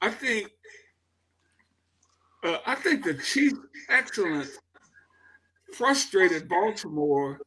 I 0.01 0.09
think 0.09 0.49
uh, 2.43 2.57
I 2.65 2.75
think 2.75 3.03
the 3.03 3.15
Chiefs' 3.15 3.59
excellence 3.89 4.57
frustrated 5.73 6.47
Baltimore 6.47 7.39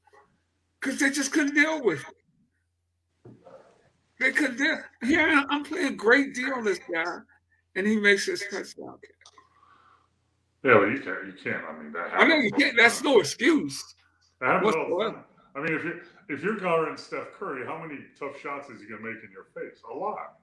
because 0.81 1.01
they 1.01 1.11
just 1.11 1.33
couldn't 1.33 1.55
deal 1.55 1.83
with 1.83 2.01
it. 2.01 2.15
Deal. 4.31 4.79
Yeah, 5.03 5.45
I'm 5.49 5.65
playing 5.65 5.95
a 5.95 5.97
great 5.97 6.35
deal 6.35 6.55
on 6.55 6.65
this 6.65 6.79
guy, 6.93 7.19
and 7.77 7.87
he 7.87 7.97
makes 7.97 8.27
his 8.27 8.45
touchdown. 8.51 8.99
Yeah, 10.65 10.79
well, 10.79 10.89
you 10.89 11.01
can't. 11.01 11.27
You 11.27 11.35
can't. 11.43 11.65
I 11.65 11.83
mean, 11.83 11.93
that. 11.93 12.13
I 12.15 12.25
know 12.27 12.37
you 12.37 12.53
can't. 12.53 12.77
That's 12.77 13.03
no 13.03 13.21
excuse. 13.21 13.83
That 14.41 14.63
I 15.55 15.61
mean, 15.61 15.75
if 15.75 15.85
you 15.85 16.01
if 16.29 16.43
you're 16.43 16.57
guarding 16.57 16.97
Steph 16.97 17.33
Curry, 17.39 17.67
how 17.67 17.79
many 17.79 18.01
tough 18.19 18.41
shots 18.41 18.69
is 18.71 18.81
he 18.81 18.87
gonna 18.87 19.03
make 19.03 19.23
in 19.23 19.31
your 19.33 19.47
face? 19.55 19.81
A 19.93 19.95
lot. 19.95 20.39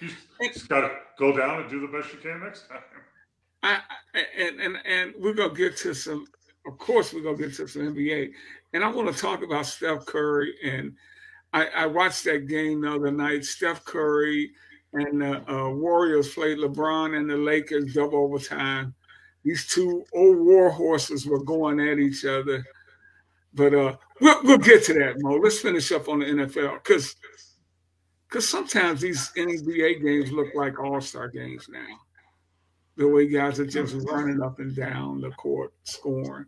You 0.00 0.10
just 0.52 0.68
got 0.68 0.80
to 0.80 0.90
go 1.18 1.36
down 1.36 1.60
and 1.60 1.70
do 1.70 1.80
the 1.80 1.86
best 1.86 2.12
you 2.12 2.18
can 2.18 2.40
next 2.40 2.68
time. 2.68 2.80
I, 3.62 3.78
and 4.36 4.60
and 4.60 4.76
and 4.84 5.14
we're 5.18 5.34
gonna 5.34 5.54
get 5.54 5.76
to 5.78 5.94
some. 5.94 6.26
Of 6.66 6.78
course, 6.78 7.12
we're 7.12 7.22
gonna 7.22 7.36
get 7.36 7.54
to 7.54 7.66
some 7.66 7.94
NBA, 7.94 8.32
and 8.72 8.84
I 8.84 8.90
want 8.90 9.14
to 9.14 9.20
talk 9.20 9.42
about 9.42 9.66
Steph 9.66 10.06
Curry. 10.06 10.54
And 10.64 10.94
I, 11.54 11.66
I 11.68 11.86
watched 11.86 12.24
that 12.24 12.48
game 12.48 12.82
the 12.82 12.94
other 12.94 13.10
night. 13.10 13.44
Steph 13.44 13.84
Curry 13.84 14.50
and 14.92 15.22
the 15.22 15.50
uh, 15.50 15.70
Warriors 15.70 16.34
played 16.34 16.58
LeBron 16.58 17.16
and 17.16 17.30
the 17.30 17.36
Lakers 17.36 17.94
double 17.94 18.18
overtime. 18.18 18.94
These 19.44 19.68
two 19.68 20.04
old 20.12 20.38
war 20.38 20.70
horses 20.70 21.26
were 21.26 21.42
going 21.42 21.80
at 21.80 21.98
each 21.98 22.24
other. 22.24 22.62
But 23.54 23.74
uh, 23.74 23.96
we'll, 24.20 24.42
we'll 24.42 24.58
get 24.58 24.84
to 24.84 24.94
that, 24.94 25.14
Mo. 25.18 25.36
Let's 25.36 25.60
finish 25.60 25.92
up 25.92 26.08
on 26.08 26.18
the 26.18 26.26
NFL 26.26 26.82
because 26.82 27.14
because 28.28 28.48
sometimes 28.48 29.00
these 29.00 29.30
NBA 29.36 30.04
games 30.04 30.32
look 30.32 30.48
like 30.54 30.80
All 30.80 31.00
Star 31.00 31.28
games 31.28 31.68
now 31.70 32.00
the 32.96 33.08
way 33.08 33.28
guys 33.28 33.58
are 33.58 33.66
just 33.66 33.94
running 34.08 34.42
up 34.42 34.58
and 34.58 34.74
down 34.74 35.20
the 35.20 35.30
court 35.30 35.72
scoring. 35.82 36.46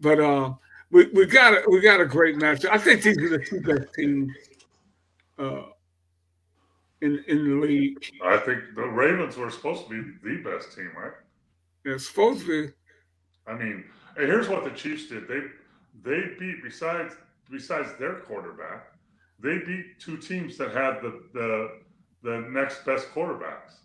But 0.00 0.20
uh, 0.20 0.54
we 0.90 1.06
we 1.08 1.26
got 1.26 1.54
a, 1.54 1.70
we 1.70 1.80
got 1.80 2.00
a 2.00 2.06
great 2.06 2.36
match. 2.36 2.64
I 2.64 2.78
think 2.78 3.02
these 3.02 3.18
are 3.18 3.28
the 3.28 3.38
two 3.38 3.60
best 3.60 3.94
teams 3.94 4.32
uh, 5.38 5.62
in 7.00 7.24
in 7.28 7.48
the 7.48 7.66
league. 7.66 8.04
I 8.24 8.38
think 8.38 8.60
the 8.74 8.86
Ravens 8.86 9.36
were 9.36 9.50
supposed 9.50 9.88
to 9.88 9.90
be 9.90 10.12
the 10.22 10.42
best 10.42 10.74
team, 10.74 10.90
right? 10.96 11.12
They're 11.84 11.98
supposed 11.98 12.40
to 12.40 12.66
be. 12.66 12.72
I 13.46 13.54
mean, 13.54 13.84
and 14.16 14.26
here's 14.26 14.48
what 14.48 14.64
the 14.64 14.70
Chiefs 14.70 15.08
did. 15.08 15.28
They 15.28 15.40
they 16.02 16.34
beat 16.38 16.62
besides 16.62 17.14
besides 17.50 17.90
their 17.98 18.16
quarterback, 18.20 18.92
they 19.38 19.58
beat 19.58 19.98
two 20.00 20.16
teams 20.16 20.56
that 20.58 20.72
had 20.72 21.00
the 21.02 21.22
the 21.32 21.78
the 22.22 22.46
next 22.50 22.84
best 22.84 23.08
quarterbacks 23.14 23.78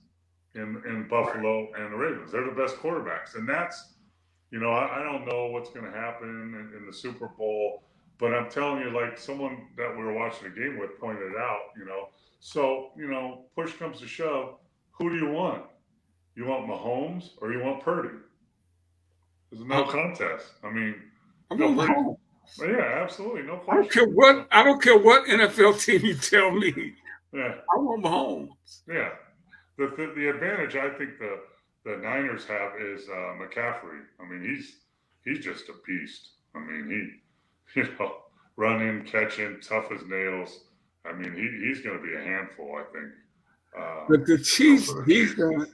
in 0.55 0.81
in 0.87 1.07
Buffalo 1.07 1.69
and 1.77 1.93
the 1.93 1.97
Ravens. 1.97 2.31
They're 2.31 2.45
the 2.45 2.51
best 2.51 2.77
quarterbacks, 2.77 3.35
and 3.35 3.47
that's 3.47 3.94
you 4.55 4.61
know 4.61 4.69
I, 4.69 5.01
I 5.01 5.03
don't 5.03 5.25
know 5.25 5.47
what's 5.47 5.69
going 5.69 5.85
to 5.85 5.91
happen 5.91 6.29
in, 6.29 6.77
in, 6.77 6.85
the 6.87 6.93
Super 6.93 7.27
Bowl, 7.27 7.83
but 8.17 8.33
I'm 8.33 8.49
telling 8.49 8.79
you, 8.79 8.89
like 8.89 9.17
someone 9.17 9.67
that 9.75 9.93
we 9.97 10.01
were 10.01 10.13
watching 10.13 10.45
the 10.45 10.57
game 10.57 10.79
with 10.79 10.97
pointed 10.97 11.35
out, 11.37 11.59
you 11.77 11.83
know, 11.83 12.07
so 12.39 12.91
you 12.95 13.09
know, 13.09 13.47
push 13.53 13.73
comes 13.73 13.99
to 13.99 14.07
shove, 14.07 14.55
who 14.91 15.09
do 15.09 15.17
you 15.17 15.29
want? 15.29 15.63
You 16.37 16.45
want 16.45 16.69
Mahomes 16.69 17.31
or 17.39 17.51
you 17.51 17.61
want 17.61 17.83
Purdy? 17.83 18.15
There's 19.51 19.65
no 19.65 19.83
contest. 19.83 20.53
I 20.63 20.71
mean, 20.71 20.95
I 21.51 21.55
want 21.55 21.77
Mahomes. 21.77 22.17
Yeah, 22.57 23.01
absolutely, 23.03 23.43
no 23.43 23.57
question. 23.57 23.73
I 23.73 23.81
don't 23.81 23.91
care 23.91 24.07
what 24.07 24.47
I 24.51 24.63
don't 24.63 24.81
care 24.81 24.97
what 24.97 25.27
NFL 25.27 25.83
team 25.83 26.05
you 26.05 26.15
tell 26.15 26.51
me. 26.51 26.93
Yeah, 27.33 27.55
I 27.73 27.77
want 27.77 28.05
Mahomes. 28.05 28.79
Yeah, 28.87 29.09
the, 29.77 29.87
the, 29.97 30.13
the 30.15 30.29
advantage 30.29 30.77
I 30.77 30.97
think 30.97 31.19
the 31.19 31.39
the 31.85 31.97
Niners 31.97 32.45
have 32.45 32.73
is 32.81 33.07
uh, 33.07 33.37
McCaffrey. 33.39 34.01
I 34.19 34.27
mean, 34.27 34.41
he's 34.41 34.77
he's 35.23 35.43
just 35.43 35.69
a 35.69 35.73
beast. 35.85 36.29
I 36.55 36.59
mean, 36.59 37.21
he 37.73 37.79
you 37.81 37.87
know 37.99 38.17
running, 38.57 39.05
catching, 39.05 39.59
tough 39.61 39.91
as 39.93 40.05
nails. 40.07 40.61
I 41.05 41.13
mean, 41.13 41.33
he, 41.33 41.67
he's 41.67 41.81
going 41.81 41.97
to 41.97 42.03
be 42.03 42.15
a 42.15 42.21
handful. 42.21 42.75
I 42.77 42.83
think. 42.91 43.11
Uh, 43.77 44.05
but 44.09 44.25
the 44.25 44.37
Chiefs 44.37 44.91
defense, 45.05 45.69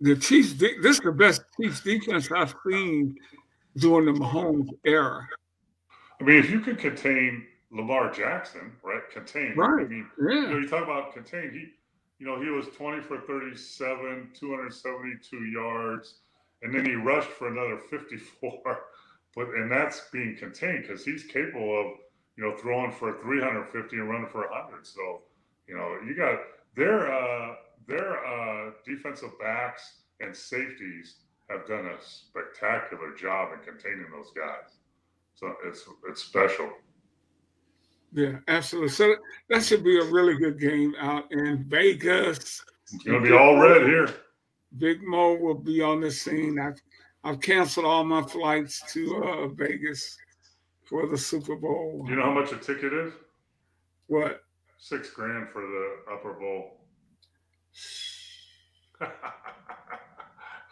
the 0.00 0.16
Chiefs, 0.16 0.54
this 0.54 0.98
is 0.98 1.00
the 1.00 1.12
best 1.12 1.42
Chiefs 1.58 1.80
defense 1.80 2.28
I've 2.30 2.54
seen 2.68 3.16
during 3.76 4.12
the 4.12 4.20
Mahomes 4.20 4.68
era. 4.84 5.26
I 6.20 6.24
mean, 6.24 6.38
if 6.38 6.50
you 6.50 6.60
could 6.60 6.78
contain 6.78 7.46
Lamar 7.70 8.10
Jackson, 8.12 8.72
right? 8.82 9.02
Contain, 9.12 9.54
right? 9.56 9.84
I 9.84 9.88
mean, 9.88 10.10
yeah. 10.18 10.34
you 10.34 10.48
know, 10.48 10.58
you 10.58 10.68
talk 10.68 10.84
about 10.84 11.14
contain. 11.14 11.50
He 11.52 11.66
you 12.18 12.26
know, 12.26 12.40
he 12.40 12.48
was 12.50 12.66
20 12.76 13.02
for 13.02 13.20
37, 13.20 14.30
272 14.34 15.36
yards, 15.46 16.20
and 16.62 16.74
then 16.74 16.84
he 16.86 16.94
rushed 16.94 17.28
for 17.28 17.48
another 17.48 17.78
54. 17.90 18.78
But 19.34 19.48
and 19.48 19.70
that's 19.70 20.08
being 20.14 20.34
contained 20.34 20.84
because 20.88 21.04
he's 21.04 21.24
capable 21.24 21.78
of, 21.78 21.98
you 22.38 22.44
know, 22.44 22.56
throwing 22.56 22.90
for 22.90 23.20
350 23.20 23.96
and 23.96 24.08
running 24.08 24.30
for 24.30 24.48
100. 24.48 24.86
So, 24.86 25.20
you 25.68 25.76
know, 25.76 25.98
you 26.08 26.16
got 26.16 26.38
their 26.74 27.12
uh, 27.12 27.54
their 27.86 28.24
uh, 28.24 28.70
defensive 28.86 29.38
backs 29.38 30.04
and 30.20 30.34
safeties 30.34 31.16
have 31.50 31.66
done 31.66 31.84
a 31.84 31.96
spectacular 32.00 33.14
job 33.14 33.50
in 33.52 33.58
containing 33.60 34.06
those 34.10 34.30
guys. 34.34 34.78
So 35.34 35.54
it's 35.66 35.84
it's 36.08 36.22
special. 36.22 36.70
Yeah, 38.16 38.38
absolutely. 38.48 38.88
So 38.88 39.14
that 39.50 39.62
should 39.62 39.84
be 39.84 39.98
a 39.98 40.04
really 40.04 40.38
good 40.38 40.58
game 40.58 40.94
out 40.98 41.30
in 41.30 41.66
Vegas. 41.68 42.64
It's 42.90 43.04
gonna 43.04 43.20
be 43.20 43.32
all 43.32 43.58
red 43.58 43.82
here. 43.82 44.08
Big 44.78 45.02
Mo 45.02 45.34
will 45.34 45.58
be 45.58 45.82
on 45.82 46.00
the 46.00 46.10
scene. 46.10 46.58
I've 46.58 46.80
I've 47.24 47.42
canceled 47.42 47.84
all 47.84 48.04
my 48.04 48.22
flights 48.22 48.82
to 48.94 49.22
uh, 49.22 49.48
Vegas 49.48 50.16
for 50.84 51.06
the 51.06 51.18
Super 51.18 51.56
Bowl. 51.56 52.06
You 52.08 52.16
know 52.16 52.22
how 52.22 52.32
much 52.32 52.52
a 52.52 52.56
ticket 52.56 52.94
is? 52.94 53.12
What? 54.06 54.40
Six 54.78 55.10
grand 55.10 55.48
for 55.52 55.60
the 55.60 55.96
upper 56.10 56.32
bowl. 56.32 56.86
have 58.98 59.10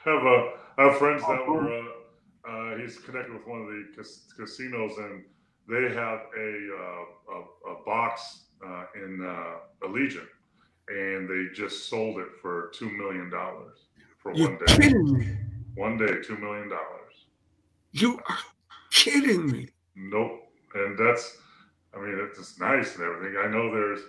a 0.07 0.53
have 0.79 0.97
friends 0.97 1.21
that 1.23 1.47
were 1.47 1.71
uh, 1.71 1.85
uh, 2.49 2.79
he's 2.79 2.97
connected 3.01 3.35
with 3.35 3.47
one 3.47 3.61
of 3.61 3.67
the 3.67 3.85
cas- 3.95 4.33
casinos 4.35 4.97
and 4.97 5.25
they 5.68 5.94
have 5.94 6.21
a, 6.37 6.68
uh, 6.78 7.35
a, 7.35 7.73
a, 7.73 7.85
box 7.85 8.44
uh, 8.66 8.85
in 8.97 9.25
uh, 9.25 9.87
Allegiant, 9.87 10.28
and 10.88 11.28
they 11.28 11.54
just 11.54 11.88
sold 11.88 12.18
it 12.18 12.28
for 12.40 12.71
two 12.75 12.90
million 12.90 13.30
dollars 13.30 13.78
for 14.18 14.35
You're 14.35 14.50
one 14.50 14.59
day. 14.59 14.76
Kidding 14.76 15.18
me. 15.18 15.28
One 15.75 15.97
day, 15.97 16.21
two 16.23 16.36
million 16.36 16.69
dollars. 16.69 17.26
You 17.93 18.21
are 18.28 18.39
kidding 18.91 19.50
me. 19.50 19.69
Nope. 19.97 20.41
And 20.75 20.99
that's, 20.99 21.36
I 21.95 22.00
mean, 22.00 22.19
it's 22.21 22.58
nice 22.58 22.97
and 22.97 23.04
everything. 23.04 23.36
I 23.43 23.49
know 23.49 23.73
there's 23.73 24.00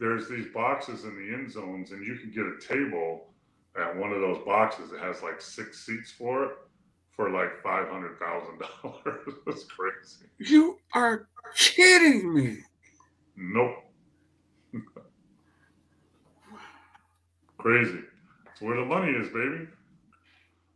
there's 0.00 0.28
these 0.28 0.46
boxes 0.52 1.04
in 1.04 1.16
the 1.16 1.34
end 1.34 1.50
zones, 1.50 1.92
and 1.92 2.06
you 2.06 2.16
can 2.16 2.30
get 2.30 2.44
a 2.44 2.74
table 2.74 3.28
at 3.78 3.96
one 3.96 4.12
of 4.12 4.20
those 4.20 4.38
boxes 4.44 4.90
that 4.90 5.00
has 5.00 5.22
like 5.22 5.40
six 5.40 5.84
seats 5.86 6.10
for 6.10 6.44
it 6.44 6.50
for 7.16 7.30
like 7.30 7.62
five 7.62 7.88
hundred 7.88 8.18
thousand 8.18 8.60
dollars. 8.60 9.34
That's 9.46 9.64
crazy. 9.64 10.26
You 10.38 10.78
are 10.92 11.28
kidding 11.56 12.32
me. 12.32 12.58
Nope. 13.36 13.82
crazy. 17.58 17.98
It's 18.52 18.60
where 18.60 18.76
the 18.76 18.84
money 18.84 19.12
is, 19.12 19.28
baby. 19.28 19.66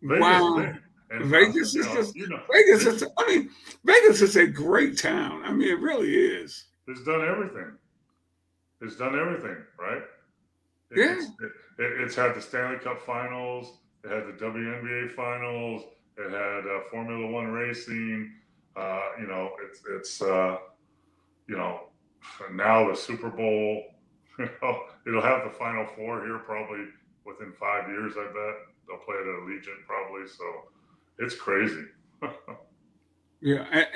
Vegas, 0.02 0.20
wow. 0.20 0.72
Vegas 1.22 1.74
is 1.76 1.86
just 1.86 2.16
you 2.16 2.28
know, 2.28 2.40
Vegas 2.52 2.86
is 2.86 3.04
I 3.18 3.26
mean 3.26 3.50
Vegas 3.84 4.22
is 4.22 4.36
a 4.36 4.46
great 4.46 4.98
town. 4.98 5.42
I 5.44 5.52
mean 5.52 5.68
it 5.68 5.80
really 5.80 6.14
is. 6.14 6.64
It's 6.88 7.04
done 7.04 7.22
everything. 7.22 7.72
It's 8.80 8.96
done 8.96 9.18
everything, 9.18 9.56
right? 9.78 10.02
It, 10.90 10.98
yeah. 10.98 11.16
It's, 11.16 11.26
it, 11.78 12.02
it's 12.02 12.16
had 12.16 12.34
the 12.34 12.40
Stanley 12.40 12.78
Cup 12.78 13.00
Finals. 13.02 13.78
It 14.04 14.10
had 14.10 14.26
the 14.26 14.44
WNBA 14.44 15.12
Finals. 15.14 15.82
It 16.16 16.30
had 16.30 16.70
uh, 16.70 16.80
Formula 16.90 17.30
One 17.30 17.48
racing. 17.48 18.32
Uh, 18.76 19.02
you 19.20 19.26
know, 19.26 19.50
it's 19.62 19.82
it's 19.96 20.22
uh, 20.22 20.58
you 21.48 21.56
know 21.56 21.88
now 22.52 22.88
the 22.88 22.96
Super 22.96 23.30
Bowl. 23.30 23.84
You 24.38 24.48
know, 24.62 24.84
it'll 25.06 25.20
have 25.20 25.44
the 25.44 25.50
Final 25.50 25.84
Four 25.94 26.24
here 26.24 26.38
probably 26.38 26.86
within 27.26 27.52
five 27.52 27.90
years. 27.90 28.14
I 28.16 28.24
bet 28.24 28.54
they'll 28.88 28.96
play 29.04 29.16
it 29.16 29.28
at 29.28 29.42
Allegiant 29.42 29.84
probably. 29.86 30.26
So 30.26 30.44
it's 31.18 31.34
crazy. 31.34 31.84
yeah, 33.42 33.66
I, 33.70 33.86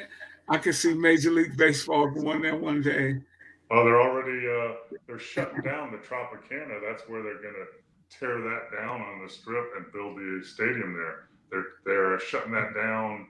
I 0.55 0.59
can 0.59 0.75
see 0.75 0.93
Major 0.93 1.31
League 1.31 1.57
Baseball 1.57 2.11
going 2.11 2.43
there 2.43 2.57
one 2.57 2.83
day. 2.83 3.23
Oh, 3.71 3.85
they're 3.85 4.01
already 4.01 4.47
uh, 4.47 4.97
they're 5.07 5.19
shutting 5.19 5.63
down 5.63 5.91
the 5.91 5.99
Tropicana. 5.99 6.81
That's 6.87 7.09
where 7.09 7.23
they're 7.23 7.41
going 7.41 7.55
to 7.55 8.19
tear 8.19 8.41
that 8.41 8.77
down 8.77 9.01
on 9.01 9.23
the 9.25 9.33
strip 9.33 9.65
and 9.77 9.91
build 9.93 10.17
the 10.17 10.43
stadium 10.45 10.95
there. 10.95 11.29
They're 11.55 11.67
they're 11.85 12.19
shutting 12.19 12.53
that 12.53 12.75
down 12.75 13.29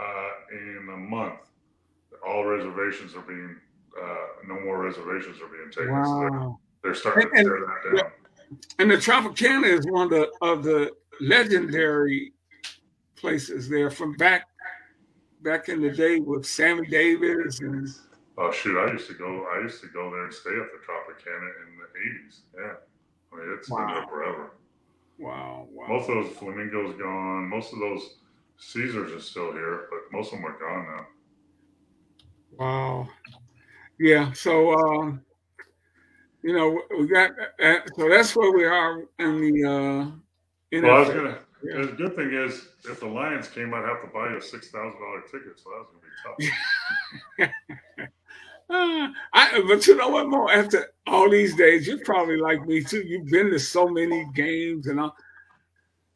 uh, 0.00 0.30
in 0.52 0.88
a 0.92 0.96
month. 0.96 1.40
All 2.26 2.44
reservations 2.44 3.14
are 3.14 3.22
being 3.22 3.56
uh, 4.00 4.26
no 4.46 4.60
more 4.60 4.82
reservations 4.82 5.38
are 5.40 5.48
being 5.48 5.70
taken. 5.70 5.92
Wow. 5.92 6.04
So 6.04 6.20
they're, 6.82 6.92
they're, 6.92 6.94
starting 6.94 7.30
and, 7.34 7.44
to 7.44 7.50
tear 7.50 7.60
that 7.60 8.02
down. 8.02 8.12
And 8.78 8.90
the 8.90 8.96
Tropicana 8.96 9.66
is 9.66 9.86
one 9.86 10.04
of 10.04 10.10
the 10.10 10.30
of 10.42 10.62
the 10.62 10.92
legendary 11.20 12.32
places 13.16 13.68
there 13.68 13.90
from 13.90 14.16
back 14.16 14.46
back 15.42 15.68
in 15.68 15.80
the 15.80 15.90
day 15.90 16.20
with 16.20 16.46
Sammy 16.46 16.86
Davis 16.86 17.60
and. 17.60 17.88
Oh 18.38 18.52
shoot! 18.52 18.78
I 18.78 18.92
used 18.92 19.08
to 19.08 19.14
go. 19.14 19.46
I 19.56 19.62
used 19.62 19.80
to 19.80 19.88
go 19.88 20.10
there 20.10 20.24
and 20.24 20.34
stay 20.34 20.50
at 20.50 20.68
the 20.70 20.78
Tropicana 20.86 21.48
in 21.66 21.78
the 21.78 21.86
'80s. 21.98 22.40
Yeah, 22.54 22.74
I 23.32 23.36
mean 23.36 23.56
it's 23.58 23.70
wow. 23.70 23.78
been 23.78 23.94
there 23.94 24.06
forever. 24.08 24.50
Wow, 25.18 25.66
wow. 25.70 25.86
Most 25.88 26.08
of 26.10 26.16
those 26.16 26.36
flamingos 26.36 26.96
gone. 26.98 27.48
Most 27.48 27.72
of 27.72 27.78
those 27.78 28.16
Caesars 28.58 29.12
are 29.12 29.20
still 29.20 29.52
here, 29.52 29.86
but 29.90 30.00
most 30.16 30.32
of 30.32 30.38
them 30.38 30.46
are 30.46 30.58
gone 30.58 30.86
now. 30.96 31.06
Wow. 32.58 33.08
Yeah. 33.98 34.32
So, 34.32 34.74
um, 34.74 35.22
you 36.42 36.54
know, 36.54 36.80
we 36.98 37.06
got 37.06 37.30
uh, 37.62 37.78
so 37.96 38.08
that's 38.08 38.34
where 38.36 38.52
we 38.52 38.64
are 38.64 39.04
in 39.18 39.40
the. 39.40 39.64
Uh, 39.64 40.10
in 40.72 40.82
well, 40.82 40.96
I 40.96 41.00
was 41.00 41.08
gonna. 41.08 41.38
Yeah. 41.62 41.86
The 41.86 41.92
good 41.92 42.14
thing 42.14 42.32
is, 42.32 42.68
if 42.84 43.00
the 43.00 43.06
Lions 43.06 43.48
came, 43.48 43.72
I'd 43.72 43.84
have 43.84 44.02
to 44.02 44.08
buy 44.08 44.30
you 44.30 44.36
a 44.36 44.42
six 44.42 44.70
thousand 44.70 45.00
dollar 45.00 45.22
ticket, 45.22 45.58
so 45.58 45.70
that 45.70 45.78
was 45.78 45.88
gonna 45.92 47.48
be 47.48 47.48
tough. 47.48 48.08
Uh, 48.68 49.08
I, 49.32 49.62
but 49.68 49.86
you 49.86 49.96
know 49.96 50.08
what, 50.08 50.28
Mo? 50.28 50.48
After 50.48 50.92
all 51.06 51.30
these 51.30 51.54
days, 51.54 51.86
you're 51.86 52.04
probably 52.04 52.36
like 52.36 52.66
me 52.66 52.82
too. 52.82 53.02
You've 53.02 53.30
been 53.30 53.50
to 53.50 53.58
so 53.58 53.88
many 53.88 54.26
games, 54.34 54.88
and 54.88 55.00
all. 55.00 55.16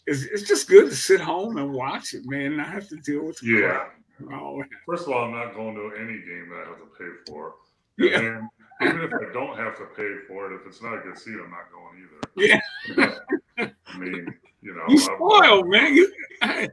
It's, 0.06 0.24
it's 0.24 0.42
just 0.42 0.68
good 0.68 0.90
to 0.90 0.96
sit 0.96 1.20
home 1.20 1.58
and 1.58 1.72
watch 1.72 2.14
it, 2.14 2.22
man. 2.26 2.58
I 2.58 2.64
have 2.64 2.88
to 2.88 2.96
deal 2.96 3.24
with 3.26 3.40
yeah. 3.42 3.84
Oh, 4.32 4.62
First 4.86 5.06
of 5.06 5.12
all, 5.12 5.24
I'm 5.24 5.32
not 5.32 5.54
going 5.54 5.74
to 5.74 5.96
any 5.96 6.14
game 6.14 6.48
that 6.50 6.64
I 6.64 6.68
have 6.68 6.78
to 6.78 6.88
pay 6.98 7.10
for. 7.26 7.54
And 7.98 8.48
yeah. 8.80 8.88
even 8.88 9.02
if 9.02 9.12
I 9.12 9.32
don't 9.32 9.56
have 9.56 9.76
to 9.78 9.84
pay 9.96 10.16
for 10.26 10.50
it, 10.50 10.56
if 10.56 10.66
it's 10.66 10.82
not 10.82 10.94
a 10.94 11.00
good 11.00 11.18
seat, 11.18 11.36
I'm 11.42 11.50
not 11.50 11.70
going 11.72 12.02
either. 12.02 12.20
Yeah. 12.36 13.70
I 13.86 13.98
mean, 13.98 14.34
you 14.62 14.74
know, 14.74 14.84
you 14.88 14.98
spoiled, 14.98 15.68
man. 15.68 15.94
You, 15.94 16.12
hey. 16.42 16.68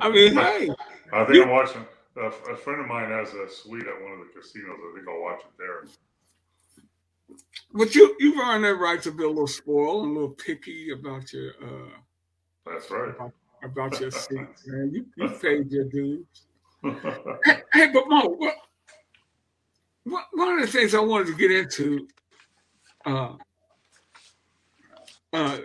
I 0.00 0.10
mean, 0.10 0.34
hey. 0.34 0.70
I 1.12 1.24
think 1.24 1.44
I'm 1.44 1.50
watching 1.50 1.84
a, 2.16 2.26
a, 2.26 2.56
friend 2.56 2.80
of 2.80 2.86
mine 2.86 3.10
has 3.10 3.32
a 3.34 3.48
suite 3.48 3.86
at 3.86 4.02
one 4.02 4.12
of 4.12 4.18
the 4.18 4.40
casinos. 4.40 4.78
I 4.78 4.94
think 4.94 5.08
I'll 5.08 5.22
watch 5.22 5.40
it 5.40 5.52
there. 5.58 5.84
But 7.72 7.94
you 7.94 8.14
you've 8.18 8.38
earned 8.38 8.64
that 8.64 8.74
right 8.74 9.00
to 9.02 9.10
be 9.10 9.24
a 9.24 9.28
little 9.28 9.46
spoiled 9.46 10.04
and 10.04 10.16
a 10.16 10.20
little 10.20 10.34
picky 10.34 10.90
about 10.90 11.32
your. 11.32 11.52
uh 11.62 11.88
That's 12.66 12.90
right. 12.90 13.10
About, 13.10 13.32
about 13.62 14.00
your 14.00 14.10
seats, 14.10 14.66
man. 14.66 14.90
You 14.92 15.06
you 15.16 15.28
paid 15.30 15.70
your 15.70 15.84
dues. 15.84 16.26
hey, 17.44 17.62
hey, 17.72 17.90
but 17.92 18.08
Mo, 18.08 18.36
what, 20.04 20.24
one 20.32 20.54
of 20.54 20.60
the 20.60 20.66
things 20.66 20.94
I 20.94 21.00
wanted 21.00 21.28
to 21.28 21.34
get 21.34 21.52
into, 21.52 22.08
uh, 23.06 23.34
uh, 25.32 25.58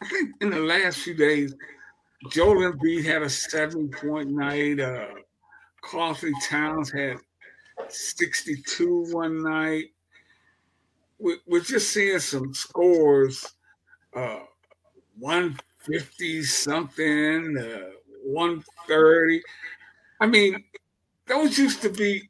I 0.00 0.08
think 0.08 0.30
in 0.40 0.50
the 0.50 0.60
last 0.60 0.98
few 0.98 1.14
days, 1.14 1.54
Joel 2.30 2.72
Embiid 2.72 3.04
had 3.04 3.22
a 3.22 3.30
seven 3.30 3.90
point 3.90 4.30
night. 4.30 4.80
Uh, 4.80 5.08
Karl-Anthony 5.88 6.32
Towns 6.46 6.92
had 6.92 7.16
62 7.88 9.06
one 9.10 9.42
night. 9.42 9.86
We, 11.18 11.36
we're 11.46 11.60
just 11.60 11.92
seeing 11.92 12.18
some 12.18 12.52
scores, 12.52 13.54
uh, 14.14 14.40
150 15.18 16.42
something, 16.42 17.56
uh, 17.58 17.90
130. 18.22 19.42
I 20.20 20.26
mean, 20.26 20.62
those 21.26 21.58
used 21.58 21.80
to 21.82 21.88
be 21.90 22.28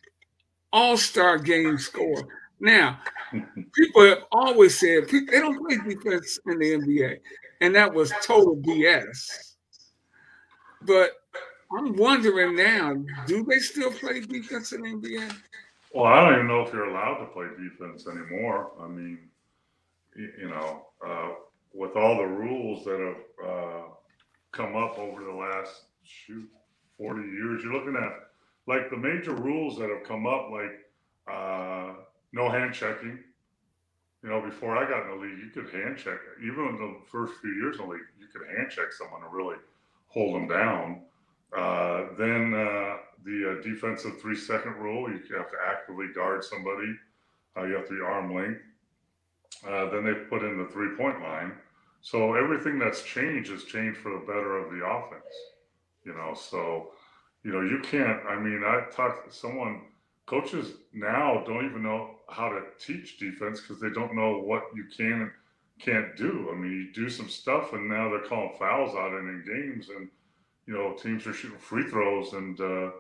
all 0.73 0.97
star 0.97 1.39
game 1.39 1.79
score. 1.79 2.29
Now, 2.61 3.01
people 3.75 4.05
have 4.05 4.25
always 4.31 4.79
said 4.79 5.09
they 5.09 5.41
don't 5.41 5.59
play 5.59 5.79
defense 5.79 6.39
in 6.47 6.59
the 6.59 6.79
NBA, 6.79 7.19
and 7.61 7.75
that 7.75 7.93
was 7.93 8.13
total 8.23 8.57
BS. 8.57 9.55
But 10.83 11.11
I'm 11.77 11.97
wondering 11.97 12.57
now, 12.57 12.95
do 13.27 13.45
they 13.45 13.59
still 13.59 13.93
play 13.93 14.21
defense 14.21 14.73
in 14.73 14.83
the 14.83 14.89
NBA? 14.89 15.37
Well, 15.95 16.05
I 16.05 16.25
don't 16.25 16.35
even 16.35 16.49
know 16.49 16.63
if 16.63 16.73
you're 16.73 16.89
allowed 16.89 17.19
to 17.19 17.27
play 17.27 17.47
defense 17.59 18.07
anymore. 18.07 18.73
I 18.81 18.89
mean, 18.89 19.19
you 20.17 20.49
know, 20.49 20.87
uh, 21.07 21.31
with 21.73 21.97
all 21.97 22.17
the 22.17 22.27
rules 22.27 22.85
that 22.85 22.99
have 22.99 23.49
uh, 23.49 23.83
come 24.53 24.77
up 24.77 24.99
over 24.99 25.25
the 25.25 25.33
last 25.33 25.85
shoot 26.03 26.49
40 26.99 27.21
years, 27.23 27.63
you're 27.63 27.73
looking 27.73 27.97
at 27.97 28.13
like 28.67 28.91
the 28.91 28.97
major 28.97 29.35
rules 29.35 29.79
that 29.79 29.89
have 29.89 30.05
come 30.05 30.27
up, 30.27 30.51
like 30.51 30.91
uh, 31.31 31.93
no 32.33 32.51
hand 32.51 32.75
checking. 32.75 33.19
You 34.23 34.31
know, 34.31 34.41
before 34.41 34.77
I 34.77 34.89
got 34.89 35.05
in 35.05 35.19
the 35.19 35.27
league, 35.27 35.39
you 35.39 35.51
could 35.51 35.73
hand 35.73 35.97
check. 35.97 36.19
Even 36.43 36.67
in 36.69 36.77
the 36.77 36.97
first 37.07 37.35
few 37.41 37.53
years 37.55 37.79
in 37.79 37.87
the 37.87 37.93
league, 37.93 38.03
you 38.19 38.27
could 38.27 38.47
hand 38.57 38.71
check 38.71 38.93
someone 38.93 39.21
to 39.23 39.29
really 39.29 39.57
hold 40.09 40.35
them 40.35 40.49
down. 40.49 41.03
Uh, 41.57 42.07
then 42.19 42.55
uh, 42.55 42.97
the 43.25 43.59
uh, 43.59 43.63
defensive 43.63 44.21
three 44.21 44.37
second 44.37 44.75
rule, 44.77 45.11
you 45.11 45.19
have 45.37 45.51
to 45.51 45.57
actively 45.67 46.07
guard 46.15 46.45
somebody. 46.45 46.95
Uh, 47.57 47.65
you 47.65 47.75
have 47.75 47.89
to 47.89 47.95
be 47.95 48.05
arm 48.05 48.35
length. 48.35 48.61
Uh, 49.67 49.91
then 49.91 50.05
they 50.05 50.15
put 50.29 50.43
in 50.43 50.59
the 50.59 50.69
three 50.71 50.95
point 50.97 51.21
line. 51.21 51.53
So 52.01 52.35
everything 52.35 52.79
that's 52.79 53.03
changed 53.03 53.51
has 53.51 53.65
changed 53.65 53.99
for 53.99 54.13
the 54.13 54.25
better 54.27 54.59
of 54.59 54.71
the 54.71 54.85
offense. 54.85 55.35
You 56.05 56.15
know, 56.15 56.35
so 56.35 56.91
you 57.43 57.53
know 57.53 57.63
you 57.63 57.81
can't. 57.83 58.25
I 58.27 58.39
mean, 58.39 58.63
I 58.65 58.85
talked 58.95 59.29
to 59.29 59.37
someone. 59.37 59.83
Coaches 60.27 60.75
now 60.93 61.43
don't 61.47 61.65
even 61.65 61.83
know 61.83 62.17
how 62.29 62.51
to 62.51 62.61
teach 62.79 63.19
defense 63.19 63.61
because 63.61 63.81
they 63.81 63.89
don't 63.89 64.15
know 64.15 64.39
what 64.41 64.65
you 64.75 64.85
can 64.95 65.23
and 65.23 65.31
can't 65.81 66.17
do. 66.17 66.51
I 66.53 66.55
mean, 66.55 66.71
you 66.73 66.93
do 66.93 67.09
some 67.09 67.31
stuff, 67.31 67.73
and 67.73 67.89
now 67.89 68.11
they're 68.11 68.21
calling 68.21 68.53
fouls 68.59 68.95
out 68.95 69.13
in, 69.19 69.29
in 69.29 69.45
games, 69.47 69.89
and 69.89 70.09
you 70.69 70.75
know 70.75 70.95
teams 70.95 71.27
are 71.27 71.33
shooting 71.33 71.59
free 71.59 71.89
throws, 71.89 72.35
and 72.35 72.61
uh, 72.61 72.91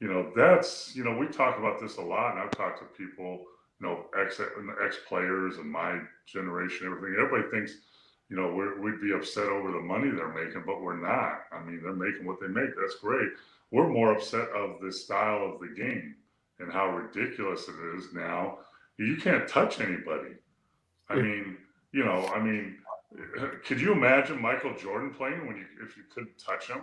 you 0.00 0.08
know 0.08 0.32
that's 0.34 0.94
you 0.96 1.04
know 1.04 1.14
we 1.18 1.26
talk 1.26 1.58
about 1.58 1.80
this 1.80 1.98
a 1.98 2.02
lot, 2.02 2.32
and 2.32 2.40
I've 2.40 2.52
talked 2.52 2.78
to 2.78 2.86
people, 2.96 3.44
you 3.80 3.86
know, 3.86 4.06
ex 4.18 4.40
ex 4.84 4.96
players 5.06 5.58
and 5.58 5.70
my 5.70 5.98
generation, 6.24 6.86
everything. 6.86 7.16
Everybody 7.20 7.50
thinks 7.50 7.78
you 8.28 8.36
know, 8.36 8.52
we 8.52 8.80
would 8.80 9.00
be 9.00 9.12
upset 9.12 9.46
over 9.46 9.72
the 9.72 9.80
money 9.80 10.10
they're 10.10 10.32
making, 10.32 10.62
but 10.66 10.82
we're 10.82 11.00
not. 11.00 11.44
I 11.50 11.64
mean, 11.64 11.80
they're 11.82 11.94
making 11.94 12.26
what 12.26 12.40
they 12.40 12.48
make. 12.48 12.70
That's 12.78 12.96
great. 12.96 13.28
We're 13.70 13.88
more 13.88 14.12
upset 14.12 14.48
of 14.50 14.80
the 14.82 14.92
style 14.92 15.50
of 15.52 15.60
the 15.60 15.74
game 15.74 16.14
and 16.58 16.72
how 16.72 16.90
ridiculous 16.90 17.68
it 17.68 17.96
is 17.96 18.12
now. 18.12 18.58
You 18.98 19.16
can't 19.16 19.48
touch 19.48 19.80
anybody. 19.80 20.34
I 21.08 21.16
mean, 21.16 21.56
you 21.92 22.04
know, 22.04 22.26
I 22.34 22.42
mean, 22.42 22.76
could 23.64 23.80
you 23.80 23.92
imagine 23.92 24.42
Michael 24.42 24.74
Jordan 24.76 25.14
playing 25.14 25.46
when 25.46 25.56
you 25.56 25.64
if 25.82 25.96
you 25.96 26.02
couldn't 26.12 26.36
touch 26.38 26.68
him? 26.68 26.82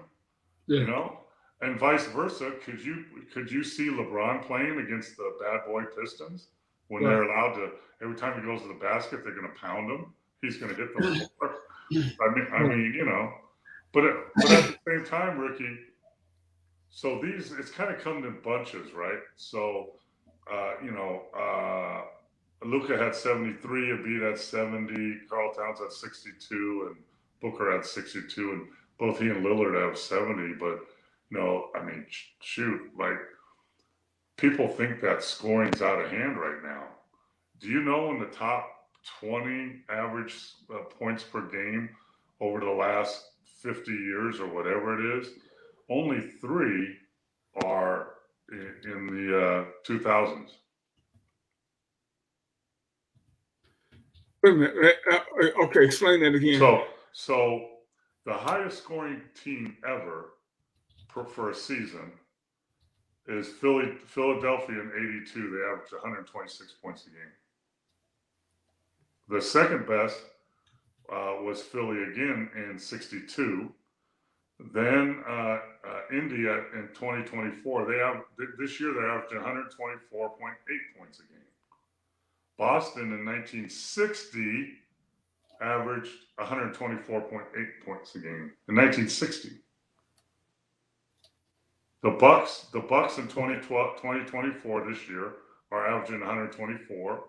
Yeah. 0.67 0.79
You 0.79 0.87
know, 0.87 1.19
and 1.61 1.79
vice 1.79 2.05
versa. 2.07 2.53
Could 2.63 2.83
you 2.83 3.05
could 3.33 3.51
you 3.51 3.63
see 3.63 3.89
LeBron 3.89 4.43
playing 4.43 4.79
against 4.79 5.17
the 5.17 5.35
bad 5.41 5.61
boy 5.67 5.83
Pistons 5.99 6.47
when 6.87 7.03
they're 7.03 7.23
allowed 7.23 7.53
to? 7.55 7.71
Every 8.01 8.15
time 8.15 8.39
he 8.39 8.45
goes 8.45 8.61
to 8.61 8.67
the 8.67 8.73
basket, 8.73 9.23
they're 9.23 9.35
going 9.35 9.51
to 9.51 9.59
pound 9.59 9.89
him 9.89 10.13
he's 10.45 10.57
going 10.57 10.73
to 10.73 10.77
hit 10.77 10.95
the 10.95 11.01
floor. 11.39 11.55
I 11.91 12.35
mean, 12.35 12.47
I 12.53 12.63
mean, 12.63 12.93
you 12.95 13.05
know, 13.05 13.31
but 13.93 14.03
but 14.35 14.51
at 14.51 14.63
the 14.63 14.77
same 14.87 15.05
time, 15.05 15.39
Rickey. 15.39 15.77
So 16.89 17.19
these 17.21 17.51
it's 17.51 17.71
kind 17.71 17.93
of 17.93 18.01
come 18.01 18.23
in 18.23 18.37
bunches, 18.41 18.93
right? 18.93 19.19
So, 19.35 19.93
uh, 20.51 20.73
you 20.83 20.91
know, 20.91 21.23
uh, 21.37 22.03
Luka 22.65 22.97
had 22.97 23.13
73, 23.13 23.89
Embiid 23.89 24.29
had 24.29 24.39
70, 24.39 25.17
Karl 25.29 25.53
Towns 25.53 25.79
had 25.79 25.91
62, 25.91 26.87
and 26.87 27.03
Booker 27.41 27.73
had 27.73 27.85
62, 27.85 28.51
and 28.51 28.67
both 28.99 29.19
he 29.19 29.29
and 29.29 29.45
Lillard 29.45 29.79
have 29.81 29.97
70. 29.97 30.55
But 30.59 30.79
you 31.29 31.37
know, 31.37 31.69
I 31.75 31.83
mean, 31.83 32.05
shoot, 32.41 32.81
like 32.97 33.17
people 34.37 34.67
think 34.67 35.01
that 35.01 35.23
scoring's 35.23 35.81
out 35.81 36.01
of 36.01 36.11
hand 36.11 36.37
right 36.37 36.63
now. 36.63 36.83
Do 37.59 37.69
you 37.69 37.81
know 37.81 38.11
in 38.11 38.19
the 38.19 38.27
top 38.27 38.67
20 39.19 39.83
average 39.89 40.35
uh, 40.73 40.83
points 40.99 41.23
per 41.23 41.41
game 41.41 41.89
over 42.41 42.59
the 42.59 42.71
last 42.71 43.31
50 43.61 43.91
years 43.91 44.39
or 44.39 44.47
whatever 44.47 44.99
it 44.99 45.19
is, 45.21 45.29
only 45.89 46.21
three 46.21 46.95
are 47.63 48.15
in, 48.51 48.75
in 48.83 49.07
the 49.07 49.37
uh, 49.37 49.65
2000s. 49.87 50.49
Wait 54.43 54.53
a 54.53 54.55
minute. 54.55 54.95
Uh, 55.11 55.15
uh, 55.15 55.63
okay, 55.65 55.85
explain 55.85 56.19
that 56.21 56.35
again. 56.35 56.59
So, 56.59 56.83
so 57.13 57.67
the 58.25 58.33
highest 58.33 58.79
scoring 58.79 59.21
team 59.43 59.77
ever 59.87 60.33
for, 61.07 61.25
for 61.25 61.51
a 61.51 61.55
season 61.55 62.11
is 63.27 63.47
Philly, 63.47 63.93
Philadelphia 64.05 64.81
in 64.81 64.91
82. 65.23 65.33
They 65.33 65.71
averaged 65.71 65.93
126 65.93 66.73
points 66.81 67.07
a 67.07 67.09
game. 67.09 67.33
The 69.29 69.41
second 69.41 69.87
best 69.87 70.17
uh, 71.11 71.37
was 71.41 71.61
Philly 71.61 72.03
again 72.03 72.49
in 72.55 72.77
62. 72.77 73.71
Then 74.73 75.23
uh, 75.27 75.31
uh, 75.31 75.59
Indy 76.11 76.47
in 76.47 76.89
2024, 76.93 77.91
they 77.91 77.97
have 77.97 78.23
this 78.57 78.79
year 78.79 78.93
they're 78.93 79.11
averaging 79.11 79.39
124.8 79.39 80.19
points 80.97 81.19
a 81.19 81.23
game. 81.23 81.41
Boston 82.57 83.11
in 83.11 83.25
1960 83.25 84.84
averaged 85.61 86.11
124.8 86.39 87.41
points 87.85 88.15
a 88.15 88.19
game 88.19 88.51
in 88.67 88.75
1960. 88.75 89.49
The 92.03 92.11
Bucks, 92.11 92.67
the 92.71 92.81
Bucks 92.81 93.17
in 93.17 93.27
2012, 93.27 93.95
2024 93.97 94.91
this 94.91 95.09
year 95.09 95.33
are 95.71 95.87
averaging 95.87 96.19
124. 96.19 97.23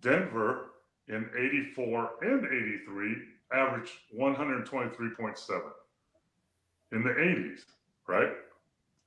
Denver 0.00 0.66
in 1.08 1.28
84 1.36 2.10
and 2.22 2.46
83 2.46 3.16
averaged 3.52 3.92
123.7 4.16 5.60
in 6.92 7.02
the 7.02 7.10
80s, 7.10 7.60
right? 8.06 8.32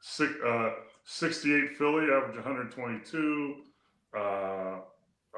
Six, 0.02 0.34
uh, 0.46 0.72
68 1.06 1.78
Philly 1.78 2.06
averaged 2.12 2.36
122. 2.36 3.56
Uh, 4.18 4.80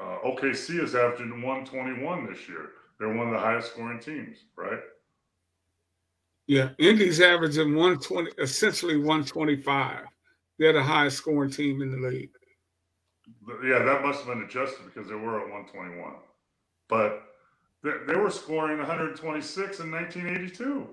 uh, 0.00 0.18
OKC 0.24 0.82
is 0.82 0.94
averaging 0.94 1.42
121 1.42 2.26
this 2.26 2.48
year. 2.48 2.70
They're 2.98 3.14
one 3.14 3.28
of 3.28 3.32
the 3.32 3.38
highest 3.38 3.72
scoring 3.72 4.00
teams, 4.00 4.38
right? 4.56 4.80
Yeah, 6.46 6.70
Indy's 6.78 7.20
averaging 7.20 7.74
120, 7.74 8.30
essentially 8.38 8.96
125. 8.96 10.04
They're 10.58 10.72
the 10.72 10.82
highest 10.82 11.18
scoring 11.18 11.50
team 11.50 11.82
in 11.82 11.90
the 11.90 12.08
league. 12.08 12.30
Yeah, 13.64 13.80
that 13.80 14.02
must 14.02 14.24
have 14.24 14.28
been 14.28 14.44
adjusted 14.44 14.84
because 14.86 15.08
they 15.08 15.14
were 15.14 15.40
at 15.40 15.48
121 15.50 16.14
but 16.88 17.22
they, 17.82 17.92
they 18.06 18.16
were 18.16 18.30
scoring 18.30 18.78
126 18.78 19.80
in 19.80 19.90
1982 19.90 20.88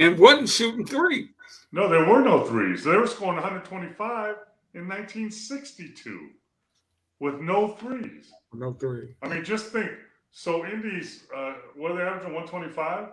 and 0.00 0.18
wasn't 0.18 0.48
shooting 0.48 0.86
threes. 0.86 1.28
No, 1.72 1.88
there 1.88 2.04
were 2.04 2.22
no 2.22 2.44
threes. 2.44 2.82
They 2.84 2.96
were 2.96 3.06
scoring 3.06 3.36
125 3.36 4.36
in 4.74 4.88
1962 4.88 6.30
with 7.20 7.40
no 7.40 7.68
threes. 7.68 8.32
No 8.52 8.72
threes. 8.72 9.14
I 9.22 9.28
mean, 9.28 9.44
just 9.44 9.66
think. 9.66 9.90
So 10.30 10.66
Indy's, 10.66 11.24
uh, 11.34 11.54
what 11.76 11.92
are 11.92 11.96
they 11.96 12.02
averaging? 12.02 12.34
125. 12.34 13.08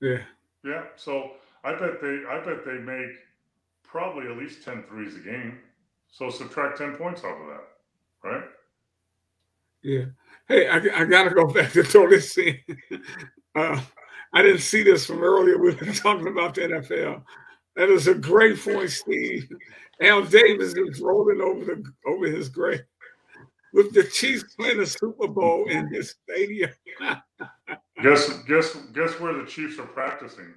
Yeah. 0.00 0.18
Yeah. 0.64 0.84
So 0.96 1.32
I 1.64 1.72
bet 1.72 2.00
they, 2.00 2.22
I 2.28 2.40
bet 2.44 2.64
they 2.64 2.78
make 2.78 3.10
probably 3.82 4.30
at 4.30 4.38
least 4.38 4.64
10 4.64 4.84
threes 4.84 5.16
a 5.16 5.20
game. 5.20 5.58
So 6.08 6.30
subtract 6.30 6.78
10 6.78 6.96
points 6.96 7.24
off 7.24 7.40
of 7.40 7.46
that 7.48 7.64
right? 8.22 8.44
Yeah. 9.82 10.04
Hey, 10.48 10.68
I, 10.68 10.76
I 10.76 11.04
got 11.04 11.24
to 11.24 11.30
go 11.30 11.46
back 11.46 11.72
to 11.72 11.82
throw 11.82 12.08
this 12.08 12.36
in. 12.38 12.58
Uh, 13.56 13.80
I 14.32 14.42
didn't 14.42 14.60
see 14.60 14.82
this 14.82 15.06
from 15.06 15.22
earlier. 15.22 15.58
We 15.58 15.74
were 15.74 15.92
talking 15.92 16.28
about 16.28 16.54
the 16.54 16.62
NFL. 16.62 17.22
That 17.76 17.88
is 17.88 18.08
a 18.08 18.14
great 18.14 18.62
point, 18.62 18.90
Steve. 18.90 19.48
Al 20.00 20.24
Davis 20.24 20.74
is 20.74 21.00
rolling 21.00 21.40
over 21.40 21.64
the 21.64 21.84
over 22.06 22.26
his 22.26 22.48
grave 22.48 22.82
with 23.72 23.92
the 23.92 24.04
Chiefs 24.04 24.54
playing 24.54 24.80
a 24.80 24.86
Super 24.86 25.28
Bowl 25.28 25.68
in 25.68 25.88
his 25.88 26.16
stadium. 26.22 26.70
guess 28.02 28.28
guess 28.48 28.76
guess 28.94 29.20
where 29.20 29.34
the 29.34 29.46
Chiefs 29.46 29.78
are 29.78 29.86
practicing? 29.86 30.52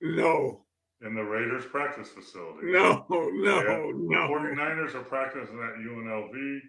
No. 0.00 0.64
In 1.02 1.14
the 1.14 1.22
Raiders 1.22 1.64
practice 1.64 2.08
facility. 2.08 2.72
No, 2.72 3.06
no, 3.08 3.28
yeah. 3.28 3.62
no. 3.62 3.92
The 3.92 4.34
49ers 4.34 4.94
are 4.96 5.04
practicing 5.04 5.56
at 5.56 5.74
UNLV 5.76 6.60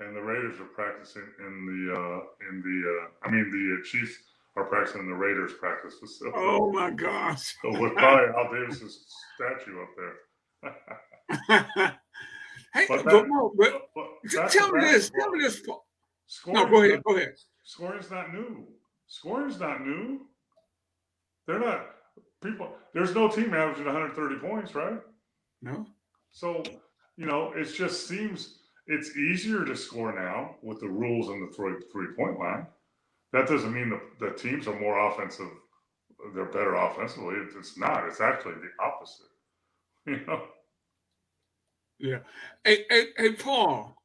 and 0.00 0.16
the 0.16 0.20
Raiders 0.20 0.60
are 0.60 0.64
practicing 0.74 1.22
in 1.38 1.66
the 1.66 1.94
uh 1.94 2.20
in 2.50 2.62
the 2.62 2.90
uh 2.90 3.28
I 3.28 3.30
mean 3.30 3.50
the 3.50 3.78
uh, 3.78 3.84
Chiefs 3.84 4.18
are 4.56 4.64
practicing 4.64 5.02
in 5.02 5.08
the 5.08 5.14
Raiders 5.14 5.52
practice 5.60 5.94
facility. 6.00 6.36
Oh 6.38 6.72
my 6.72 6.90
gosh. 6.90 7.54
So 7.62 7.78
with 7.80 7.94
probably 7.94 8.34
Al 8.34 8.52
Davis's 8.52 9.06
statue 9.36 9.82
up 9.82 9.88
there. 10.62 11.92
Hey, 12.74 12.84
but, 12.88 13.04
that, 13.06 13.26
but, 13.56 13.80
but, 13.94 14.08
but 14.34 14.50
tell 14.50 14.70
me 14.70 14.80
this. 14.80 15.10
Tell 15.18 15.30
me 15.30 15.42
this. 15.42 15.62
Scoring 16.26 16.62
no, 16.62 16.68
go 16.68 16.82
ahead. 16.82 17.02
Go 17.04 17.16
ahead. 17.16 17.32
Scoring's 17.64 18.10
not 18.10 18.34
new. 18.34 18.66
Scoring's 19.06 19.58
not 19.58 19.80
new. 19.80 20.26
They're 21.46 21.58
not 21.58 21.86
people. 22.42 22.68
There's 22.92 23.14
no 23.14 23.28
team 23.28 23.54
averaging 23.54 23.86
130 23.86 24.46
points, 24.46 24.74
right? 24.74 25.00
No. 25.62 25.86
So 26.32 26.62
you 27.16 27.24
know, 27.24 27.52
it 27.56 27.64
just 27.64 28.06
seems 28.06 28.58
it's 28.86 29.16
easier 29.16 29.64
to 29.64 29.74
score 29.74 30.14
now 30.14 30.56
with 30.62 30.80
the 30.80 30.88
rules 30.88 31.28
and 31.28 31.48
the 31.48 31.54
three 31.54 31.74
three 31.92 32.08
point 32.16 32.38
line. 32.38 32.66
That 33.36 33.48
doesn't 33.48 33.74
mean 33.74 33.90
the, 33.90 34.00
the 34.18 34.32
teams 34.32 34.66
are 34.66 34.80
more 34.80 35.10
offensive. 35.10 35.50
They're 36.34 36.46
better 36.46 36.74
offensively. 36.74 37.34
It's 37.54 37.76
not. 37.76 38.06
It's 38.06 38.22
actually 38.22 38.54
the 38.54 38.82
opposite. 38.82 39.26
You 40.06 40.24
know. 40.24 40.42
Yeah. 41.98 42.18
Hey, 42.64 42.84
hey, 42.88 43.06
hey, 43.18 43.32
Paul, 43.32 43.96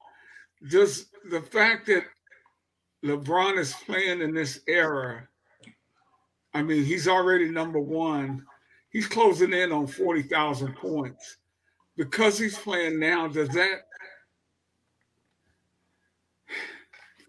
does 0.72 1.06
the 1.30 1.42
fact 1.42 1.86
that 1.88 2.06
LeBron 3.06 3.60
is 3.60 3.76
playing 3.86 4.22
in 4.22 4.34
this 4.34 4.62
era, 4.68 5.28
I 6.56 6.64
mean, 6.64 6.84
he's 6.84 7.08
already 7.08 7.50
number 7.50 7.80
one. 7.80 8.44
He's 8.90 9.06
closing 9.06 9.54
in 9.54 9.72
on 9.72 9.86
40,000 9.86 10.76
points. 10.76 11.38
Because 11.96 12.40
he's 12.40 12.58
playing 12.58 13.00
now, 13.00 13.28
does 13.28 13.50
that 13.50 13.82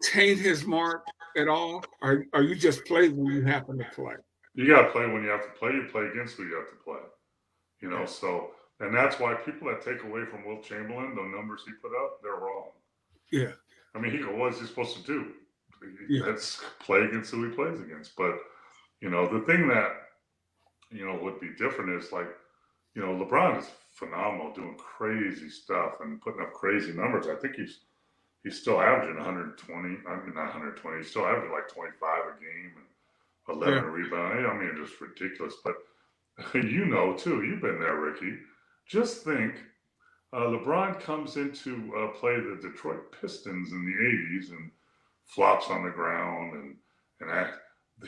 taint 0.02 0.40
his 0.40 0.64
mark 0.64 1.04
at 1.36 1.48
all? 1.48 1.84
Or, 2.00 2.24
or 2.32 2.42
you 2.42 2.54
just 2.54 2.84
play 2.84 3.08
when 3.08 3.26
you 3.26 3.42
happen 3.42 3.78
to 3.78 3.84
play? 3.94 4.14
You 4.54 4.66
got 4.66 4.82
to 4.82 4.90
play 4.90 5.06
when 5.06 5.22
you 5.22 5.30
have 5.30 5.42
to 5.42 5.58
play. 5.58 5.72
You 5.72 5.88
play 5.90 6.06
against 6.06 6.36
who 6.36 6.44
you 6.44 6.54
have 6.56 6.70
to 6.70 6.76
play. 6.84 7.00
You 7.80 7.90
know, 7.90 8.06
so 8.06 8.50
and 8.80 8.94
that's 8.94 9.20
why 9.20 9.34
people 9.34 9.68
that 9.68 9.80
take 9.80 10.02
away 10.02 10.24
from 10.24 10.44
Wilt 10.44 10.64
Chamberlain, 10.64 11.14
the 11.14 11.22
numbers 11.22 11.62
he 11.64 11.72
put 11.80 11.92
up, 11.96 12.20
they're 12.22 12.32
wrong. 12.32 12.70
Yeah. 13.30 13.52
I 13.94 14.00
mean, 14.00 14.12
he 14.12 14.18
what 14.18 14.52
is 14.52 14.60
he 14.60 14.66
supposed 14.66 14.96
to 14.96 15.02
do? 15.02 15.32
Yeah. 16.08 16.24
That's 16.26 16.60
play 16.80 17.00
against 17.00 17.30
who 17.30 17.48
he 17.48 17.54
plays 17.54 17.80
against. 17.80 18.16
But, 18.16 18.38
you 19.00 19.10
know, 19.10 19.26
the 19.26 19.44
thing 19.46 19.68
that, 19.68 19.90
you 20.90 21.06
know, 21.06 21.18
would 21.22 21.40
be 21.40 21.50
different 21.58 22.02
is 22.02 22.12
like, 22.12 22.28
you 22.94 23.02
know, 23.02 23.12
LeBron 23.12 23.58
is 23.58 23.70
phenomenal 23.92 24.52
doing 24.52 24.76
crazy 24.76 25.48
stuff 25.48 25.94
and 26.00 26.20
putting 26.20 26.42
up 26.42 26.52
crazy 26.52 26.92
numbers. 26.92 27.26
I 27.26 27.36
think 27.36 27.56
he's 27.56 27.80
he's 28.42 28.60
still 28.60 28.80
averaging 28.80 29.16
120. 29.16 29.88
I 30.08 30.16
mean, 30.16 30.34
not 30.34 30.54
120. 30.54 30.98
He's 30.98 31.10
still 31.10 31.26
averaging 31.26 31.52
like 31.52 31.68
25 31.68 31.92
a 32.00 32.40
game 32.40 32.72
and 32.76 33.56
11 33.56 33.74
yeah. 33.74 33.90
rebounds. 33.90 34.48
I 34.48 34.54
mean, 34.54 34.70
it's 34.76 34.90
just 34.90 35.00
ridiculous. 35.00 35.54
But 35.64 35.76
you 36.54 36.86
know, 36.86 37.14
too, 37.16 37.42
you've 37.42 37.62
been 37.62 37.80
there, 37.80 37.96
Rickey 37.96 38.38
just 38.92 39.24
think 39.24 39.54
uh, 40.32 40.40
LeBron 40.40 41.00
comes 41.00 41.36
into 41.36 41.92
uh, 41.96 42.08
play 42.18 42.36
the 42.36 42.58
Detroit 42.60 43.12
Pistons 43.20 43.72
in 43.72 43.84
the 43.84 44.46
80s 44.46 44.50
and 44.50 44.70
flops 45.24 45.68
on 45.70 45.84
the 45.84 45.90
ground 45.90 46.54
and, 46.54 46.76
and 47.20 47.30
act, 47.30 47.58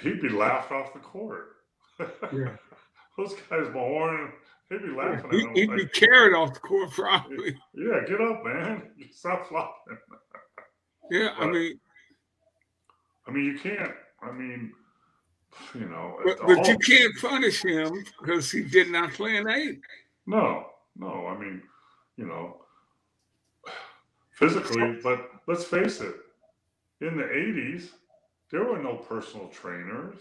he'd 0.02 0.20
be 0.20 0.28
laughed 0.28 0.72
off 0.72 0.92
the 0.92 1.00
court. 1.00 1.48
Yeah. 2.32 2.56
Those 3.16 3.34
guys, 3.48 3.68
Mahorn, 3.68 4.32
he'd 4.68 4.82
be 4.82 4.90
laughing. 4.90 5.50
He, 5.54 5.66
would 5.66 5.76
be 5.76 5.86
carried 5.86 6.34
off 6.34 6.54
the 6.54 6.60
court 6.60 6.90
probably. 6.92 7.56
Yeah, 7.74 8.00
get 8.06 8.20
up, 8.20 8.44
man. 8.44 8.90
Stop 9.12 9.48
flopping. 9.48 9.98
yeah, 11.10 11.30
but, 11.38 11.48
I 11.48 11.50
mean, 11.50 11.80
I 13.26 13.30
mean, 13.30 13.44
you 13.44 13.58
can't. 13.58 13.92
I 14.22 14.32
mean, 14.32 14.72
you 15.74 15.86
know, 15.86 16.18
but, 16.24 16.38
but 16.46 16.66
you 16.66 16.78
can't 16.78 17.14
punish 17.20 17.62
him 17.62 17.92
because 18.20 18.50
he 18.50 18.62
did 18.62 18.90
not 18.90 19.12
play 19.12 19.36
an 19.36 19.48
eight. 19.48 19.80
No, 20.26 20.66
no. 20.96 21.26
I 21.26 21.38
mean, 21.38 21.62
you 22.16 22.26
know, 22.26 22.56
physically, 24.32 24.98
but 25.02 25.30
let's 25.46 25.64
face 25.64 26.00
it, 26.00 26.14
in 27.00 27.16
the 27.16 27.24
80s, 27.24 27.90
there 28.50 28.64
were 28.64 28.78
no 28.78 28.96
personal 28.96 29.48
trainers, 29.48 30.20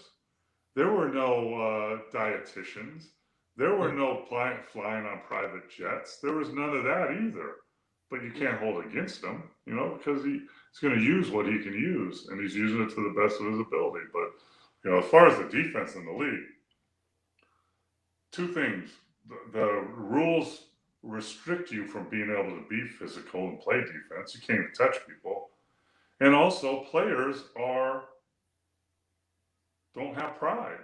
there 0.75 0.91
were 0.91 1.09
no 1.09 1.53
uh, 1.53 2.15
dietitians, 2.15 3.07
there 3.55 3.75
were 3.75 3.91
no 3.91 4.25
fly, 4.27 4.57
flying 4.71 5.05
on 5.05 5.21
private 5.27 5.69
jets, 5.69 6.17
there 6.17 6.33
was 6.33 6.49
none 6.49 6.75
of 6.75 6.83
that 6.83 7.11
either. 7.11 7.55
But 8.09 8.23
you 8.23 8.31
can't 8.31 8.59
hold 8.59 8.85
against 8.85 9.23
him, 9.23 9.43
you 9.65 9.73
know, 9.73 9.97
because 9.97 10.23
he, 10.23 10.31
he's 10.31 10.79
going 10.81 10.95
to 10.95 11.03
use 11.03 11.31
what 11.31 11.47
he 11.47 11.59
can 11.59 11.73
use, 11.73 12.27
and 12.29 12.39
he's 12.39 12.55
using 12.55 12.83
it 12.83 12.89
to 12.89 12.95
the 12.95 13.21
best 13.21 13.41
of 13.41 13.47
his 13.47 13.59
ability. 13.59 14.05
But, 14.13 14.29
you 14.83 14.91
know, 14.91 14.99
as 14.99 15.05
far 15.05 15.27
as 15.27 15.37
the 15.37 15.45
defense 15.45 15.95
in 15.95 16.05
the 16.05 16.11
league, 16.11 16.43
two 18.31 18.47
things 18.53 18.89
the, 19.27 19.37
the 19.51 19.85
rules 19.95 20.65
restrict 21.01 21.71
you 21.71 21.85
from 21.85 22.09
being 22.09 22.29
able 22.31 22.55
to 22.55 22.65
be 22.69 22.87
physical 22.87 23.47
and 23.49 23.59
play 23.59 23.81
defense. 23.81 24.33
You 24.33 24.41
can't 24.41 24.59
even 24.59 24.71
touch 24.73 24.97
people. 25.07 25.49
And 26.19 26.33
also 26.33 26.85
players 26.89 27.43
are 27.59 28.03
don't 29.95 30.15
have 30.15 30.37
pride. 30.37 30.79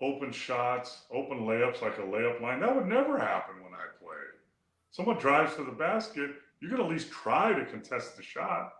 Open 0.00 0.30
shots, 0.30 1.02
open 1.12 1.40
layups 1.40 1.82
like 1.82 1.98
a 1.98 2.02
layup 2.02 2.40
line. 2.40 2.60
That 2.60 2.74
would 2.74 2.86
never 2.86 3.18
happen 3.18 3.56
when 3.62 3.74
I 3.74 3.86
played. 4.00 4.38
Someone 4.90 5.18
drives 5.18 5.56
to 5.56 5.64
the 5.64 5.72
basket, 5.72 6.30
you 6.60 6.68
can 6.68 6.80
at 6.80 6.88
least 6.88 7.10
try 7.10 7.52
to 7.52 7.64
contest 7.66 8.16
the 8.16 8.22
shot. 8.22 8.72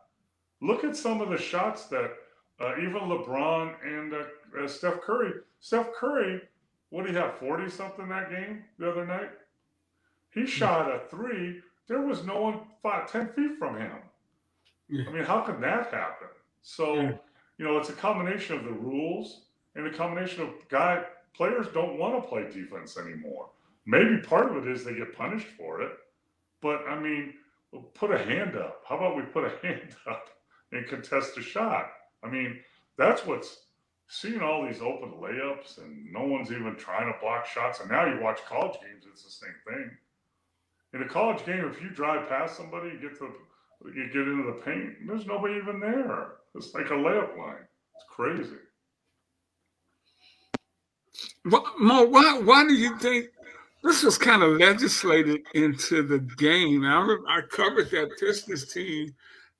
Look 0.60 0.84
at 0.84 0.96
some 0.96 1.20
of 1.20 1.28
the 1.28 1.38
shots 1.38 1.86
that 1.86 2.12
uh, 2.60 2.74
even 2.78 3.02
LeBron 3.02 3.74
and 3.84 4.14
uh, 4.14 4.62
uh, 4.62 4.66
Steph 4.66 5.00
Curry. 5.00 5.32
Steph 5.60 5.92
Curry 5.94 6.40
what 6.90 7.04
did 7.04 7.14
he 7.14 7.20
have, 7.20 7.38
40 7.38 7.68
something 7.68 8.08
that 8.08 8.30
game 8.30 8.64
the 8.78 8.90
other 8.90 9.06
night? 9.06 9.30
He 10.30 10.40
hmm. 10.40 10.46
shot 10.46 10.90
a 10.90 11.00
three. 11.08 11.60
There 11.86 12.02
was 12.02 12.24
no 12.24 12.42
one 12.42 12.60
five, 12.82 13.10
10 13.10 13.28
feet 13.28 13.58
from 13.58 13.76
him. 13.76 13.92
Yeah. 14.88 15.04
I 15.08 15.12
mean, 15.12 15.24
how 15.24 15.40
can 15.40 15.60
that 15.60 15.92
happen? 15.92 16.28
So, 16.62 16.94
yeah. 16.94 17.12
you 17.58 17.64
know, 17.64 17.78
it's 17.78 17.90
a 17.90 17.94
combination 17.94 18.56
of 18.56 18.64
the 18.64 18.72
rules 18.72 19.42
and 19.78 19.86
a 19.86 19.96
combination 19.96 20.42
of 20.42 20.50
guy 20.68 21.04
players 21.34 21.68
don't 21.72 21.98
want 21.98 22.20
to 22.20 22.28
play 22.28 22.42
defense 22.50 22.98
anymore. 22.98 23.48
Maybe 23.86 24.18
part 24.18 24.50
of 24.50 24.66
it 24.66 24.70
is 24.70 24.84
they 24.84 24.94
get 24.94 25.16
punished 25.16 25.46
for 25.56 25.80
it. 25.80 25.92
But 26.60 26.82
I 26.88 26.98
mean, 26.98 27.34
put 27.94 28.10
a 28.10 28.18
hand 28.18 28.56
up. 28.56 28.82
How 28.86 28.96
about 28.96 29.16
we 29.16 29.22
put 29.22 29.44
a 29.44 29.56
hand 29.66 29.94
up 30.10 30.28
and 30.72 30.86
contest 30.86 31.38
a 31.38 31.42
shot? 31.42 31.90
I 32.24 32.28
mean, 32.28 32.58
that's 32.98 33.24
what's 33.24 33.66
seeing 34.08 34.40
all 34.40 34.66
these 34.66 34.82
open 34.82 35.12
layups 35.12 35.78
and 35.78 36.12
no 36.12 36.24
one's 36.24 36.50
even 36.50 36.74
trying 36.74 37.12
to 37.12 37.18
block 37.20 37.46
shots. 37.46 37.78
And 37.78 37.88
now 37.88 38.04
you 38.12 38.20
watch 38.20 38.44
college 38.46 38.80
games, 38.80 39.04
it's 39.08 39.22
the 39.22 39.30
same 39.30 39.54
thing. 39.66 39.90
In 40.94 41.02
a 41.02 41.08
college 41.08 41.44
game, 41.46 41.70
if 41.72 41.80
you 41.80 41.90
drive 41.90 42.28
past 42.28 42.56
somebody, 42.56 42.88
you 42.88 43.00
get 43.00 43.16
to 43.18 43.30
you 43.94 44.08
get 44.08 44.26
into 44.26 44.42
the 44.42 44.60
paint, 44.64 45.06
there's 45.06 45.26
nobody 45.26 45.54
even 45.54 45.78
there. 45.78 46.32
It's 46.56 46.74
like 46.74 46.86
a 46.86 46.94
layup 46.94 47.38
line. 47.38 47.64
It's 47.94 48.04
crazy. 48.08 48.56
Mo, 51.44 52.04
why 52.04 52.40
why 52.44 52.64
do 52.66 52.74
you 52.74 52.98
think 52.98 53.26
this 53.82 54.02
was 54.02 54.18
kind 54.18 54.42
of 54.42 54.58
legislated 54.58 55.40
into 55.54 56.02
the 56.02 56.18
game? 56.36 56.84
I 56.84 57.16
I 57.28 57.40
covered 57.42 57.90
that 57.90 58.18
Pistons 58.18 58.72
team 58.72 59.14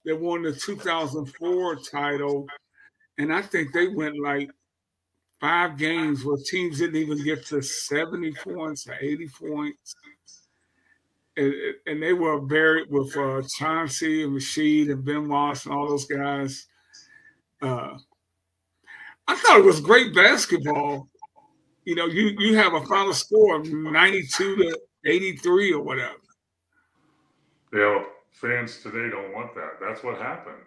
that 0.05 0.19
won 0.19 0.43
the 0.43 0.53
2004 0.53 1.77
title 1.77 2.47
and 3.19 3.33
I 3.33 3.43
think 3.43 3.73
they 3.73 3.89
went 3.89 4.19
like 4.21 4.51
five 5.41 5.77
games 5.77 6.25
where 6.25 6.37
teams 6.37 6.79
didn't 6.79 6.97
even 6.97 7.23
get 7.23 7.45
to 7.47 7.61
70 7.61 8.33
points 8.35 8.89
or 8.89 8.95
80 9.01 9.29
points. 9.29 9.95
And, 11.37 11.55
and 11.87 12.03
they 12.03 12.13
were 12.13 12.41
buried 12.41 12.91
with 12.91 13.17
uh, 13.17 13.43
Chauncey 13.57 14.25
and 14.25 14.33
Rasheed 14.33 14.91
and 14.91 15.05
Ben 15.05 15.29
Wallace 15.29 15.67
and 15.67 15.75
all 15.75 15.89
those 15.89 16.07
guys. 16.07 16.67
Uh, 17.61 17.99
I 19.27 19.37
thought 19.37 19.59
it 19.59 19.65
was 19.65 19.81
great 19.81 20.15
basketball. 20.15 21.09
You 21.89 21.95
know, 21.95 22.05
you 22.05 22.37
you 22.39 22.55
have 22.55 22.75
a 22.75 22.85
final 22.85 23.15
score 23.15 23.59
of 23.59 23.67
92 23.67 24.57
to 24.57 24.79
83 25.07 25.73
or 25.73 25.83
whatever. 25.83 26.19
Yeah, 27.73 28.05
fans 28.31 28.83
today 28.83 29.09
don't 29.09 29.33
want 29.33 29.55
that. 29.55 29.81
That's 29.81 30.05
what 30.05 30.19
happened. 30.19 30.67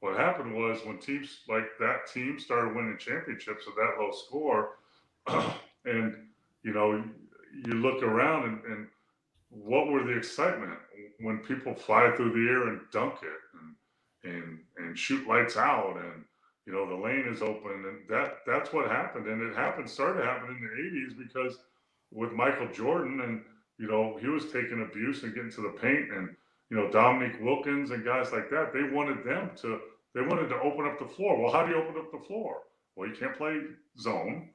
What 0.00 0.16
happened 0.16 0.54
was 0.54 0.78
when 0.86 0.96
teams 0.96 1.40
like 1.46 1.66
that 1.78 2.10
team 2.10 2.38
started 2.38 2.74
winning 2.74 2.96
championships 2.98 3.66
at 3.68 3.74
that 3.74 4.02
low 4.02 4.10
score, 4.12 4.78
and 5.84 6.16
you 6.62 6.72
know, 6.72 7.04
you 7.66 7.74
look 7.74 8.02
around 8.02 8.44
and, 8.44 8.64
and 8.64 8.86
what 9.50 9.88
were 9.88 10.04
the 10.04 10.16
excitement 10.16 10.78
when 11.20 11.40
people 11.40 11.74
fly 11.74 12.10
through 12.16 12.32
the 12.32 12.50
air 12.50 12.68
and 12.68 12.80
dunk 12.90 13.16
it 13.22 14.24
and 14.24 14.34
and 14.34 14.58
and 14.78 14.98
shoot 14.98 15.28
lights 15.28 15.58
out 15.58 15.98
and 15.98 16.24
you 16.66 16.72
know 16.72 16.86
the 16.86 16.94
lane 16.94 17.26
is 17.28 17.42
open 17.42 17.84
and 17.86 17.98
that 18.08 18.38
that's 18.46 18.72
what 18.72 18.90
happened 18.90 19.26
and 19.26 19.40
it 19.40 19.56
happened 19.56 19.88
started 19.88 20.24
happening 20.24 20.58
in 20.58 20.64
the 20.64 21.00
80s 21.00 21.16
because 21.16 21.58
with 22.12 22.32
Michael 22.32 22.68
Jordan 22.72 23.20
and 23.20 23.42
you 23.78 23.88
know 23.88 24.18
he 24.20 24.28
was 24.28 24.52
taking 24.52 24.82
abuse 24.82 25.22
and 25.22 25.34
getting 25.34 25.50
to 25.52 25.62
the 25.62 25.78
paint 25.80 26.12
and 26.12 26.34
you 26.70 26.76
know 26.76 26.90
Dominique 26.90 27.40
Wilkins 27.40 27.90
and 27.92 28.04
guys 28.04 28.32
like 28.32 28.50
that 28.50 28.72
they 28.72 28.82
wanted 28.82 29.24
them 29.24 29.50
to 29.62 29.80
they 30.14 30.22
wanted 30.22 30.48
to 30.48 30.60
open 30.60 30.86
up 30.86 30.98
the 30.98 31.06
floor. 31.06 31.40
Well 31.40 31.52
how 31.52 31.64
do 31.64 31.72
you 31.72 31.78
open 31.82 32.00
up 32.00 32.10
the 32.10 32.26
floor? 32.26 32.62
Well 32.96 33.08
you 33.08 33.14
can't 33.14 33.36
play 33.36 33.60
zone 33.98 34.50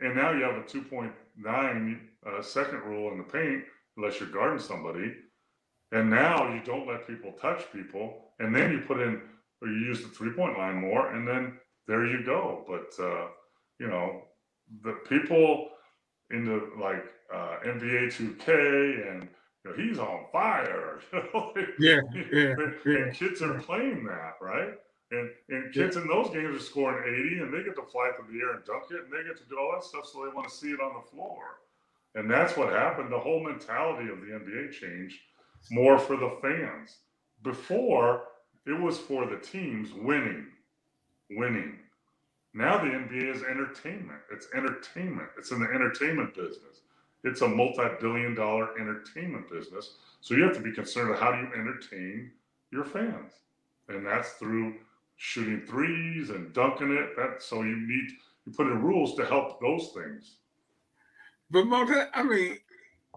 and 0.00 0.16
now 0.16 0.32
you 0.32 0.42
have 0.42 0.56
a 0.56 0.62
2.9 0.62 2.00
uh, 2.26 2.42
second 2.42 2.80
rule 2.80 3.12
in 3.12 3.18
the 3.18 3.24
paint 3.24 3.64
unless 3.96 4.18
you're 4.18 4.30
guarding 4.30 4.58
somebody 4.58 5.14
and 5.92 6.10
now 6.10 6.52
you 6.52 6.60
don't 6.64 6.88
let 6.88 7.06
people 7.06 7.32
touch 7.32 7.70
people 7.72 8.32
and 8.40 8.54
then 8.54 8.72
you 8.72 8.80
put 8.80 9.00
in 9.00 9.20
or 9.62 9.68
you 9.68 9.86
use 9.86 10.02
the 10.02 10.08
three 10.08 10.32
point 10.32 10.58
line 10.58 10.76
more, 10.76 11.14
and 11.14 11.26
then 11.26 11.58
there 11.86 12.06
you 12.06 12.24
go. 12.24 12.64
But 12.66 13.02
uh, 13.02 13.28
you 13.78 13.88
know, 13.88 14.22
the 14.82 14.98
people 15.08 15.68
in 16.30 16.44
the 16.44 16.70
like 16.78 17.04
uh, 17.32 17.56
NBA 17.64 18.08
2K 18.08 19.10
and 19.10 19.28
you 19.64 19.70
know, 19.70 19.76
he's 19.76 19.98
on 19.98 20.26
fire. 20.32 21.00
yeah, 21.78 22.00
yeah, 22.32 22.54
yeah. 22.84 22.96
And 22.96 23.14
kids 23.14 23.42
are 23.42 23.58
playing 23.60 24.04
that, 24.04 24.34
right? 24.40 24.74
And 25.12 25.30
and 25.50 25.72
kids 25.72 25.96
yeah. 25.96 26.02
in 26.02 26.08
those 26.08 26.30
games 26.30 26.56
are 26.56 26.64
scoring 26.64 27.04
80 27.06 27.42
and 27.42 27.54
they 27.54 27.62
get 27.62 27.76
to 27.76 27.82
fly 27.82 28.10
through 28.16 28.32
the 28.32 28.44
air 28.44 28.54
and 28.54 28.64
dunk 28.64 28.84
it 28.90 29.04
and 29.04 29.12
they 29.12 29.26
get 29.26 29.36
to 29.38 29.48
do 29.48 29.58
all 29.58 29.72
that 29.74 29.84
stuff 29.84 30.06
so 30.06 30.24
they 30.24 30.34
want 30.34 30.48
to 30.48 30.54
see 30.54 30.70
it 30.70 30.80
on 30.80 30.94
the 30.94 31.10
floor. 31.10 31.60
And 32.14 32.30
that's 32.30 32.56
what 32.56 32.70
happened. 32.70 33.12
The 33.12 33.18
whole 33.18 33.42
mentality 33.42 34.10
of 34.10 34.20
the 34.20 34.26
NBA 34.26 34.72
changed 34.72 35.18
more 35.70 35.98
for 35.98 36.16
the 36.16 36.36
fans. 36.42 36.98
Before, 37.42 38.24
it 38.66 38.78
was 38.80 38.98
for 38.98 39.26
the 39.26 39.36
teams 39.36 39.92
winning, 39.92 40.46
winning. 41.30 41.78
Now 42.54 42.78
the 42.78 42.90
NBA 42.90 43.34
is 43.34 43.42
entertainment. 43.42 44.20
It's 44.30 44.48
entertainment. 44.54 45.28
It's 45.38 45.50
in 45.50 45.60
the 45.60 45.68
entertainment 45.68 46.34
business. 46.34 46.82
It's 47.24 47.40
a 47.40 47.48
multi-billion 47.48 48.34
dollar 48.34 48.78
entertainment 48.78 49.50
business. 49.50 49.94
So 50.20 50.34
you 50.34 50.42
have 50.44 50.54
to 50.54 50.60
be 50.62 50.72
concerned 50.72 51.10
with 51.10 51.18
how 51.18 51.32
do 51.32 51.38
you 51.38 51.48
entertain 51.54 52.30
your 52.70 52.84
fans? 52.84 53.32
And 53.88 54.06
that's 54.06 54.32
through 54.32 54.74
shooting 55.16 55.62
threes 55.66 56.30
and 56.30 56.52
dunking 56.52 56.92
it. 56.92 57.16
That 57.16 57.42
so 57.42 57.62
you 57.62 57.76
need 57.76 58.10
you 58.46 58.52
put 58.52 58.66
in 58.66 58.82
rules 58.82 59.14
to 59.16 59.24
help 59.24 59.60
those 59.60 59.90
things. 59.94 60.36
But 61.50 61.66
I 62.14 62.22
mean, 62.22 62.58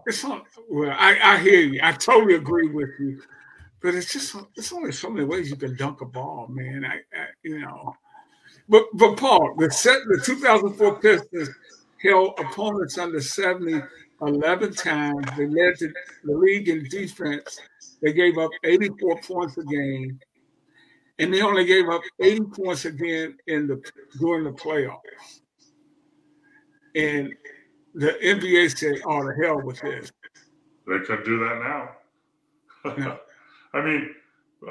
it's 0.06 0.24
on. 0.24 0.42
Well, 0.70 0.94
I, 0.96 1.18
I 1.22 1.38
hear 1.38 1.60
you. 1.60 1.80
I 1.82 1.92
totally 1.92 2.34
agree 2.34 2.68
with 2.68 2.90
you. 3.00 3.22
But 3.86 3.94
it's 3.94 4.12
just 4.12 4.34
there's 4.56 4.72
only 4.72 4.90
so 4.90 5.08
many 5.08 5.24
ways 5.24 5.48
you 5.48 5.54
can 5.54 5.76
dunk 5.76 6.00
a 6.00 6.06
ball, 6.06 6.48
man. 6.50 6.84
I, 6.84 6.94
I 7.16 7.26
you 7.44 7.60
know. 7.60 7.94
But 8.68 8.86
but 8.94 9.16
Paul, 9.16 9.54
the 9.56 9.70
set 9.70 10.00
the 10.08 10.20
2004 10.24 10.98
Pistons 10.98 11.50
held 12.02 12.36
opponents 12.40 12.98
under 12.98 13.20
70 13.20 13.80
11 14.22 14.74
times. 14.74 15.24
They 15.36 15.46
led 15.46 15.74
the, 15.78 15.94
the 16.24 16.36
league 16.36 16.68
in 16.68 16.82
defense. 16.88 17.60
They 18.02 18.12
gave 18.12 18.38
up 18.38 18.50
84 18.64 19.20
points 19.20 19.56
a 19.56 19.62
game, 19.62 20.18
and 21.20 21.32
they 21.32 21.42
only 21.42 21.64
gave 21.64 21.88
up 21.88 22.02
80 22.18 22.40
points 22.56 22.86
again 22.86 23.36
in 23.46 23.68
the 23.68 23.80
during 24.18 24.42
the 24.42 24.50
playoffs. 24.50 25.42
And 26.96 27.32
the 27.94 28.18
NBA 28.20 28.76
said, 28.76 28.96
"Oh, 29.06 29.24
the 29.24 29.46
hell 29.46 29.62
with 29.62 29.80
this." 29.80 30.10
They 30.88 30.98
could 31.06 31.22
do 31.22 31.38
that 31.38 31.94
now. 32.84 33.18
I 33.76 33.84
mean, 33.84 34.14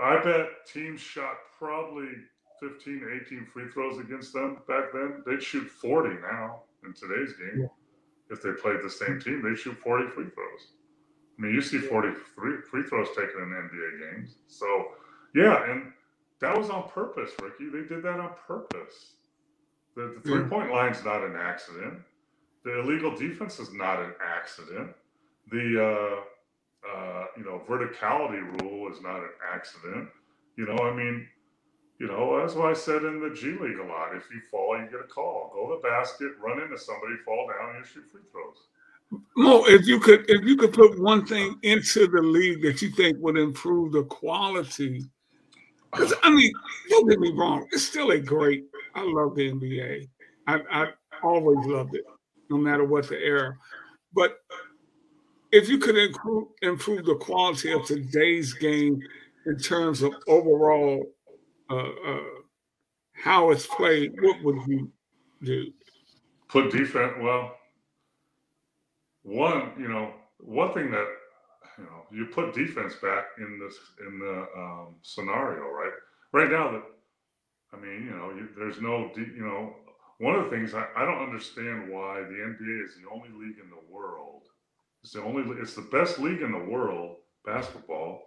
I 0.01 0.21
bet 0.23 0.65
teams 0.71 0.99
shot 0.99 1.35
probably 1.57 2.09
15 2.59 3.01
to 3.01 3.21
18 3.25 3.47
free 3.53 3.69
throws 3.71 3.99
against 3.99 4.33
them 4.33 4.57
back 4.67 4.85
then. 4.93 5.23
They'd 5.25 5.43
shoot 5.43 5.69
40 5.69 6.15
now 6.21 6.61
in 6.83 6.93
today's 6.93 7.33
game. 7.33 7.61
Yeah. 7.61 7.67
If 8.31 8.41
they 8.41 8.51
played 8.53 8.79
the 8.83 8.89
same 8.89 9.19
team, 9.19 9.43
they'd 9.43 9.59
shoot 9.59 9.77
40 9.77 10.09
free 10.09 10.25
throws. 10.33 10.71
I 11.37 11.41
mean, 11.41 11.53
you 11.53 11.61
see 11.61 11.77
40 11.77 12.13
free, 12.35 12.57
free 12.69 12.83
throws 12.83 13.09
taken 13.09 13.41
in 13.41 13.69
NBA 13.69 14.15
games. 14.15 14.35
So, 14.47 14.65
yeah, 15.35 15.69
and 15.69 15.91
that 16.39 16.57
was 16.57 16.69
on 16.71 16.89
purpose, 16.89 17.31
Rickey. 17.41 17.69
They 17.69 17.87
did 17.87 18.01
that 18.03 18.19
on 18.19 18.31
purpose. 18.47 19.13
The, 19.95 20.15
the 20.15 20.21
three 20.27 20.43
point 20.45 20.69
yeah. 20.69 20.75
line's 20.75 21.05
not 21.05 21.23
an 21.23 21.35
accident. 21.35 21.99
The 22.63 22.79
illegal 22.79 23.15
defense 23.15 23.59
is 23.59 23.71
not 23.71 23.99
an 23.99 24.13
accident. 24.19 24.91
The 25.51 25.85
uh, 25.85 26.21
uh, 26.93 27.25
you 27.37 27.43
know, 27.43 27.61
verticality 27.67 28.41
rule 28.61 28.74
is 28.91 29.02
not 29.02 29.17
an 29.17 29.30
accident. 29.54 30.10
You 30.58 30.65
know, 30.65 30.78
I 30.84 30.95
mean, 30.95 31.28
you 32.00 32.08
know, 32.08 32.39
that's 32.39 32.56
why 32.56 32.71
I 32.71 32.74
said 32.74 33.04
in 33.04 33.21
the 33.21 33.34
G 33.34 33.52
League 33.52 33.80
a 33.80 33.84
lot. 33.84 34.15
If 34.15 34.24
you 34.32 34.41
fall, 34.52 34.78
you 34.78 34.88
get 34.89 35.00
a 35.00 35.08
call. 35.08 35.52
Go 35.54 35.69
to 35.69 35.82
the 35.82 35.88
basket, 35.88 36.32
run 36.41 36.62
into 36.62 36.78
somebody, 36.78 37.15
fall 37.24 37.48
down, 37.48 37.78
and 37.78 37.86
shoot 37.86 38.04
free 38.12 38.21
throws. 38.32 39.21
Mo, 39.38 39.63
if 39.65 39.88
you 39.88 40.00
could, 40.00 40.30
if 40.30 40.43
you 40.43 40.58
could 40.58 40.74
put 40.74 41.00
one 41.00 41.26
thing 41.26 41.58
into 41.63 42.08
the 42.08 42.21
league 42.21 42.62
that 42.63 42.82
you 42.82 42.89
think 42.89 43.17
would 43.19 43.38
improve 43.38 43.93
the 43.93 44.04
quality, 44.04 45.06
because 45.91 46.13
I 46.24 46.30
mean, 46.32 46.52
don't 46.89 47.10
get 47.10 47.19
me 47.19 47.32
wrong, 47.32 47.67
it's 47.71 47.84
still 47.84 48.12
a 48.12 48.19
great. 48.19 48.65
I 48.93 49.04
love 49.04 49.36
the 49.36 49.52
NBA. 49.52 50.08
I, 50.48 50.60
I 50.71 50.88
always 51.24 51.65
loved 51.65 51.95
it, 51.95 52.04
no 52.50 52.58
matter 52.58 52.84
what 52.84 53.08
the 53.08 53.17
era. 53.17 53.58
But 54.13 54.38
if 55.51 55.69
you 55.69 55.77
could 55.77 55.97
improve, 55.97 56.47
improve 56.62 57.05
the 57.05 57.15
quality 57.15 57.71
of 57.71 57.86
today's 57.86 58.53
game 58.53 58.99
in 59.45 59.58
terms 59.58 60.01
of 60.01 60.13
overall 60.27 61.05
uh, 61.69 61.75
uh, 61.75 62.19
how 63.13 63.51
it's 63.51 63.67
played, 63.67 64.13
what 64.21 64.43
would 64.43 64.67
you 64.67 64.91
do? 65.43 65.71
Put 66.47 66.71
defense. 66.71 67.13
Well, 67.19 67.55
one, 69.23 69.71
you 69.79 69.88
know, 69.88 70.13
one 70.39 70.73
thing 70.73 70.91
that 70.91 71.08
you 71.77 71.84
know, 71.84 72.05
you 72.12 72.27
put 72.27 72.53
defense 72.53 72.95
back 73.01 73.25
in 73.39 73.60
this 73.60 73.75
in 74.08 74.19
the 74.19 74.47
um, 74.55 74.95
scenario, 75.01 75.63
right? 75.63 75.91
Right 76.31 76.51
now, 76.51 76.71
that 76.71 76.84
I 77.73 77.77
mean, 77.77 78.05
you 78.05 78.12
know, 78.12 78.29
you, 78.29 78.47
there's 78.58 78.81
no, 78.81 79.12
de- 79.13 79.34
you 79.36 79.45
know, 79.45 79.75
one 80.19 80.36
of 80.36 80.45
the 80.45 80.49
things 80.49 80.73
I, 80.73 80.86
I 80.95 81.05
don't 81.05 81.23
understand 81.23 81.89
why 81.89 82.21
the 82.21 82.36
NBA 82.36 82.86
is 82.86 82.95
the 82.95 83.10
only 83.12 83.29
league 83.29 83.60
in 83.62 83.69
the 83.69 83.93
world 83.93 84.43
it's 85.05 85.13
the 85.13 85.21
only. 85.21 85.43
It's 85.61 85.75
the 85.75 85.87
best 85.91 86.17
league 86.17 86.41
in 86.41 86.51
the 86.51 86.65
world, 86.65 87.17
basketball. 87.45 88.23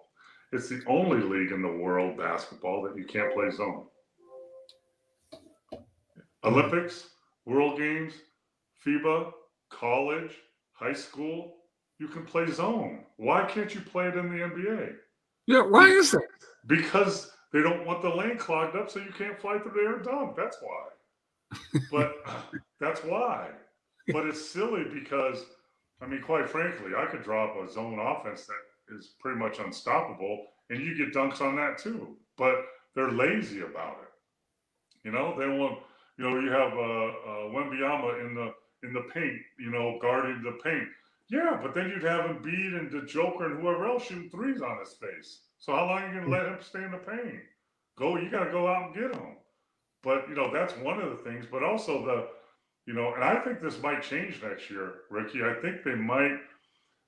It's 0.52 0.68
the 0.68 0.80
only 0.86 1.20
league 1.20 1.50
in 1.50 1.60
the 1.60 1.76
world, 1.76 2.16
basketball, 2.16 2.82
that 2.82 2.96
you 2.96 3.04
can't 3.04 3.34
play 3.34 3.50
zone. 3.50 3.86
Olympics, 6.44 7.10
World 7.46 7.78
Games, 7.78 8.14
FIBA, 8.86 9.32
college, 9.70 10.30
high 10.72 10.92
school, 10.92 11.56
you 11.98 12.06
can 12.06 12.24
play 12.24 12.46
zone. 12.46 13.04
Why 13.16 13.44
can't 13.44 13.74
you 13.74 13.80
play 13.80 14.06
it 14.06 14.16
in 14.16 14.30
the 14.30 14.44
NBA? 14.44 14.94
Yeah, 15.48 15.62
why 15.62 15.88
is 15.88 16.12
that? 16.12 16.28
Because 16.68 17.32
they 17.52 17.60
don't 17.60 17.86
want 17.86 18.02
the 18.02 18.08
lane 18.08 18.38
clogged 18.38 18.76
up 18.76 18.88
so 18.88 19.00
you 19.00 19.12
can't 19.18 19.40
fly 19.40 19.58
through 19.58 19.72
the 19.72 19.80
air 19.80 19.96
and 19.96 20.04
dunk. 20.04 20.36
That's 20.36 20.58
why. 20.62 21.80
but 21.90 22.14
uh, 22.24 22.58
that's 22.78 23.02
why. 23.02 23.48
But 24.06 24.26
it's 24.26 24.48
silly 24.48 24.84
because 24.94 25.44
I 26.00 26.06
mean, 26.06 26.22
quite 26.22 26.48
frankly, 26.48 26.92
I 26.96 27.06
could 27.06 27.22
drop 27.22 27.56
a 27.56 27.70
zone 27.70 27.98
offense 27.98 28.46
that 28.46 28.96
is 28.96 29.14
pretty 29.20 29.38
much 29.38 29.58
unstoppable, 29.58 30.46
and 30.70 30.80
you 30.80 30.96
get 30.96 31.14
dunks 31.14 31.40
on 31.40 31.56
that 31.56 31.78
too. 31.78 32.16
But 32.37 32.54
they're 32.94 33.11
lazy 33.11 33.61
about 33.61 33.98
it. 34.02 34.08
You 35.04 35.12
know, 35.12 35.38
they 35.38 35.46
want. 35.46 35.80
You 36.16 36.24
know, 36.28 36.40
you 36.40 36.50
have 36.50 36.72
uh, 36.72 36.76
uh, 36.76 37.50
Wembanyama 37.54 38.26
in 38.26 38.34
the 38.34 38.52
in 38.82 38.92
the 38.92 39.02
paint. 39.14 39.40
You 39.58 39.70
know, 39.70 39.98
guarding 40.00 40.42
the 40.42 40.58
paint. 40.62 40.88
Yeah, 41.31 41.58
but 41.62 41.75
then 41.75 41.90
you'd 41.90 42.04
have 42.04 42.25
Embiid 42.25 42.79
and 42.79 42.90
the 42.90 43.02
Joker 43.06 43.46
and 43.46 43.60
whoever 43.60 43.87
else 43.87 44.06
shooting 44.06 44.31
threes 44.31 44.62
on 44.62 44.79
his 44.79 44.94
face. 44.94 45.40
So 45.58 45.73
how 45.73 45.87
long 45.87 46.02
are 46.02 46.14
you 46.14 46.20
gonna 46.20 46.33
let 46.33 46.46
him 46.46 46.58
stay 46.60 46.83
in 46.83 46.92
the 46.92 46.98
paint? 46.98 47.42
Go, 47.98 48.16
you 48.16 48.31
got 48.31 48.44
to 48.44 48.50
go 48.50 48.68
out 48.68 48.87
and 48.87 48.94
get 48.94 49.14
him. 49.14 49.37
But 50.02 50.29
you 50.29 50.35
know, 50.35 50.52
that's 50.52 50.73
one 50.79 51.00
of 51.00 51.10
the 51.10 51.16
things. 51.16 51.46
But 51.50 51.62
also 51.62 52.04
the 52.04 52.29
you 52.88 52.94
know, 52.94 53.12
and 53.12 53.22
I 53.22 53.36
think 53.40 53.60
this 53.60 53.82
might 53.82 54.02
change 54.02 54.42
next 54.42 54.70
year, 54.70 55.00
Rickey. 55.10 55.44
I 55.44 55.52
think 55.60 55.84
they 55.84 55.94
might. 55.94 56.38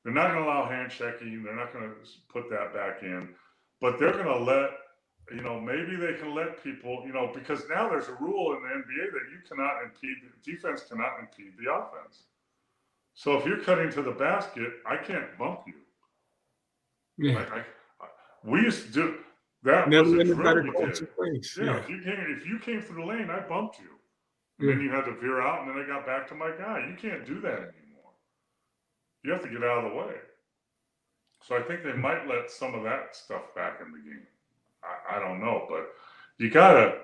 They're 0.04 0.12
not 0.12 0.32
going 0.32 0.44
to 0.44 0.50
allow 0.50 0.68
hand 0.68 0.90
checking. 0.90 1.42
They're 1.42 1.56
not 1.56 1.72
going 1.72 1.88
to 1.88 1.94
put 2.30 2.50
that 2.50 2.74
back 2.74 3.02
in, 3.02 3.30
but 3.80 3.98
they're 3.98 4.12
going 4.12 4.26
to 4.26 4.44
let. 4.44 4.72
You 5.34 5.40
know, 5.40 5.58
maybe 5.58 5.96
they 5.96 6.18
can 6.20 6.34
let 6.34 6.62
people. 6.62 7.02
You 7.06 7.14
know, 7.14 7.30
because 7.32 7.62
now 7.70 7.88
there's 7.88 8.08
a 8.08 8.16
rule 8.20 8.54
in 8.56 8.62
the 8.62 8.68
NBA 8.68 9.10
that 9.10 9.26
you 9.32 9.38
cannot 9.48 9.82
impede. 9.82 10.16
The 10.22 10.52
defense 10.52 10.82
cannot 10.86 11.12
impede 11.18 11.52
the 11.58 11.72
offense. 11.72 12.24
So 13.14 13.38
if 13.38 13.46
you're 13.46 13.60
cutting 13.60 13.90
to 13.92 14.02
the 14.02 14.12
basket, 14.12 14.70
I 14.84 14.98
can't 14.98 15.38
bump 15.38 15.62
you. 15.66 15.72
Yeah. 17.16 17.38
I, 17.38 17.60
I, 17.60 17.64
we 18.44 18.60
used 18.60 18.88
to 18.88 18.92
do 18.92 19.14
that. 19.62 19.88
Never 19.88 20.10
was 20.10 20.28
a 20.28 20.34
drill 20.34 20.62
we 20.62 20.70
did. 20.72 21.08
Yeah, 21.56 21.64
yeah, 21.64 21.76
if 21.78 21.88
you 21.88 22.02
came 22.02 22.36
if 22.38 22.46
you 22.46 22.58
came 22.58 22.82
through 22.82 23.00
the 23.00 23.08
lane, 23.08 23.30
I 23.30 23.40
bumped 23.40 23.78
you. 23.78 23.99
And 24.60 24.68
then 24.68 24.80
you 24.80 24.90
had 24.90 25.06
to 25.06 25.14
veer 25.20 25.40
out, 25.40 25.66
and 25.66 25.70
then 25.70 25.82
I 25.82 25.86
got 25.86 26.06
back 26.06 26.28
to 26.28 26.34
my 26.34 26.50
guy. 26.50 26.86
You 26.86 26.96
can't 27.00 27.26
do 27.26 27.40
that 27.40 27.48
anymore. 27.52 28.12
you 29.24 29.32
have 29.32 29.42
to 29.42 29.48
get 29.48 29.64
out 29.64 29.84
of 29.84 29.90
the 29.90 29.96
way. 29.96 30.14
So 31.42 31.56
I 31.56 31.62
think 31.62 31.82
they 31.82 31.94
might 31.94 32.28
let 32.28 32.50
some 32.50 32.74
of 32.74 32.82
that 32.84 33.16
stuff 33.16 33.54
back 33.54 33.80
in 33.84 33.90
the 33.90 33.98
game. 33.98 34.26
I, 34.84 35.16
I 35.16 35.18
don't 35.18 35.40
know, 35.40 35.66
but 35.68 35.88
you 36.38 36.50
gotta 36.50 36.98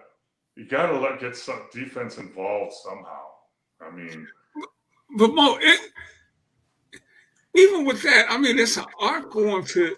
you 0.55 0.67
gotta 0.67 0.99
let 0.99 1.21
get 1.21 1.37
some 1.37 1.63
defense 1.73 2.19
involved 2.19 2.75
somehow. 2.75 3.27
I 3.81 3.91
mean, 3.91 4.27
but 5.17 5.35
Mo, 5.35 5.59
it, 5.61 5.81
even 7.55 7.87
with 7.87 8.03
that, 8.03 8.27
I 8.29 8.37
mean, 8.39 8.59
it's 8.59 8.77
an 8.77 8.85
art 9.01 9.31
going 9.31 9.65
to 9.65 9.97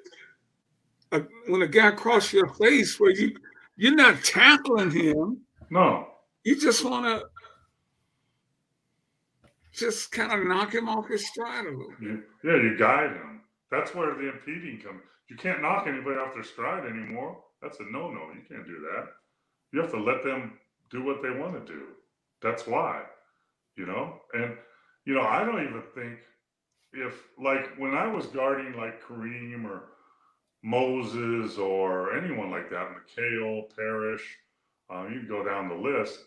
a, 1.13 1.23
when 1.49 1.63
a 1.63 1.67
guy 1.67 1.91
crosses 1.91 2.33
your 2.33 2.49
face 2.55 3.01
where 3.01 3.11
you 3.11 3.37
you're 3.77 3.95
not 3.95 4.23
tackling 4.23 4.91
him. 4.91 5.39
No, 5.71 6.09
you 6.45 6.59
just 6.59 6.85
want 6.85 7.07
to 7.07 7.27
just 9.79 10.13
kind 10.13 10.33
of 10.33 10.47
knock 10.47 10.75
him 10.75 10.89
off 10.89 11.09
his 11.09 11.27
stride 11.27 11.67
a 11.67 11.71
little. 11.71 11.95
bit. 12.01 12.21
yeah, 12.45 12.57
you 12.57 12.77
guide 12.79 13.13
him. 13.13 13.41
That's 13.71 13.95
where 13.95 14.15
the 14.15 14.31
impeding 14.31 14.81
comes. 14.83 15.01
You 15.29 15.37
can't 15.37 15.63
knock 15.63 15.87
anybody 15.87 16.19
off 16.19 16.35
their 16.35 16.43
stride 16.43 16.85
anymore. 16.85 17.39
That's 17.63 17.81
a 17.81 17.85
no-no. 17.85 18.31
You 18.35 18.43
can't 18.49 18.67
do 18.67 18.81
that. 18.81 19.09
You 19.73 19.81
have 19.81 19.91
to 19.91 20.01
let 20.01 20.23
them 20.25 20.59
do 20.91 21.05
what 21.05 21.23
they 21.23 21.31
want 21.31 21.55
to 21.55 21.73
do. 21.73 21.83
That's 22.41 22.67
why, 22.67 23.03
you 23.77 23.87
know. 23.87 24.21
And 24.33 24.57
you 25.05 25.15
know, 25.15 25.23
I 25.23 25.45
don't 25.45 25.63
even 25.63 25.83
think 25.95 26.19
if 26.93 27.15
like 27.43 27.77
when 27.77 27.95
I 27.95 28.07
was 28.07 28.27
guarding 28.27 28.77
like 28.77 29.03
Kareem 29.03 29.65
or 29.67 29.83
Moses 30.63 31.59
or 31.59 32.17
anyone 32.17 32.51
like 32.51 32.71
that, 32.71 32.89
McHale, 32.89 33.65
Parish, 33.77 34.39
um, 34.91 35.13
you 35.13 35.21
can 35.21 35.29
go 35.29 35.45
down 35.45 35.69
the 35.69 35.75
list. 35.75 36.19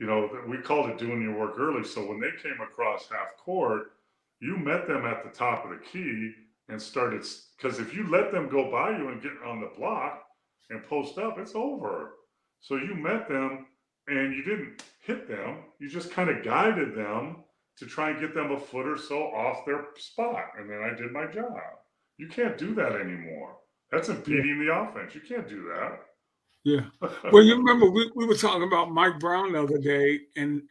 You 0.00 0.06
know, 0.06 0.30
we 0.48 0.56
called 0.56 0.88
it 0.88 0.98
doing 0.98 1.20
your 1.20 1.38
work 1.38 1.56
early. 1.58 1.84
So 1.84 2.00
when 2.06 2.20
they 2.20 2.30
came 2.42 2.58
across 2.62 3.08
half 3.10 3.36
court, 3.38 3.92
you 4.40 4.56
met 4.56 4.88
them 4.88 5.04
at 5.04 5.22
the 5.22 5.30
top 5.30 5.64
of 5.64 5.70
the 5.70 5.76
key 5.76 6.32
and 6.70 6.80
started 6.80 7.22
because 7.56 7.78
if 7.78 7.94
you 7.94 8.08
let 8.08 8.32
them 8.32 8.48
go 8.48 8.70
by 8.70 8.96
you 8.96 9.08
and 9.08 9.22
get 9.22 9.32
on 9.44 9.60
the 9.60 9.70
block 9.76 10.22
and 10.70 10.82
post 10.84 11.18
up, 11.18 11.38
it's 11.38 11.54
over. 11.54 12.14
So 12.60 12.76
you 12.76 12.94
met 12.94 13.28
them 13.28 13.66
and 14.08 14.34
you 14.34 14.42
didn't 14.42 14.82
hit 15.04 15.28
them. 15.28 15.58
You 15.78 15.90
just 15.90 16.10
kind 16.10 16.30
of 16.30 16.42
guided 16.42 16.94
them 16.94 17.44
to 17.76 17.86
try 17.86 18.10
and 18.10 18.20
get 18.20 18.34
them 18.34 18.52
a 18.52 18.58
foot 18.58 18.86
or 18.86 18.96
so 18.96 19.24
off 19.24 19.66
their 19.66 19.88
spot. 19.96 20.52
And 20.58 20.70
then 20.70 20.80
I 20.80 20.96
did 20.96 21.12
my 21.12 21.26
job. 21.26 21.60
You 22.16 22.28
can't 22.28 22.56
do 22.56 22.74
that 22.74 22.92
anymore. 22.92 23.56
That's 23.92 24.08
impeding 24.08 24.64
the 24.64 24.72
offense. 24.74 25.14
You 25.14 25.20
can't 25.20 25.48
do 25.48 25.70
that. 25.74 26.00
Yeah. 26.64 26.84
Well, 27.32 27.42
you 27.42 27.56
remember 27.56 27.90
we, 27.90 28.10
we 28.14 28.26
were 28.26 28.34
talking 28.34 28.64
about 28.64 28.90
Mike 28.90 29.18
Brown 29.18 29.52
the 29.52 29.62
other 29.62 29.78
day, 29.78 30.20
and 30.36 30.62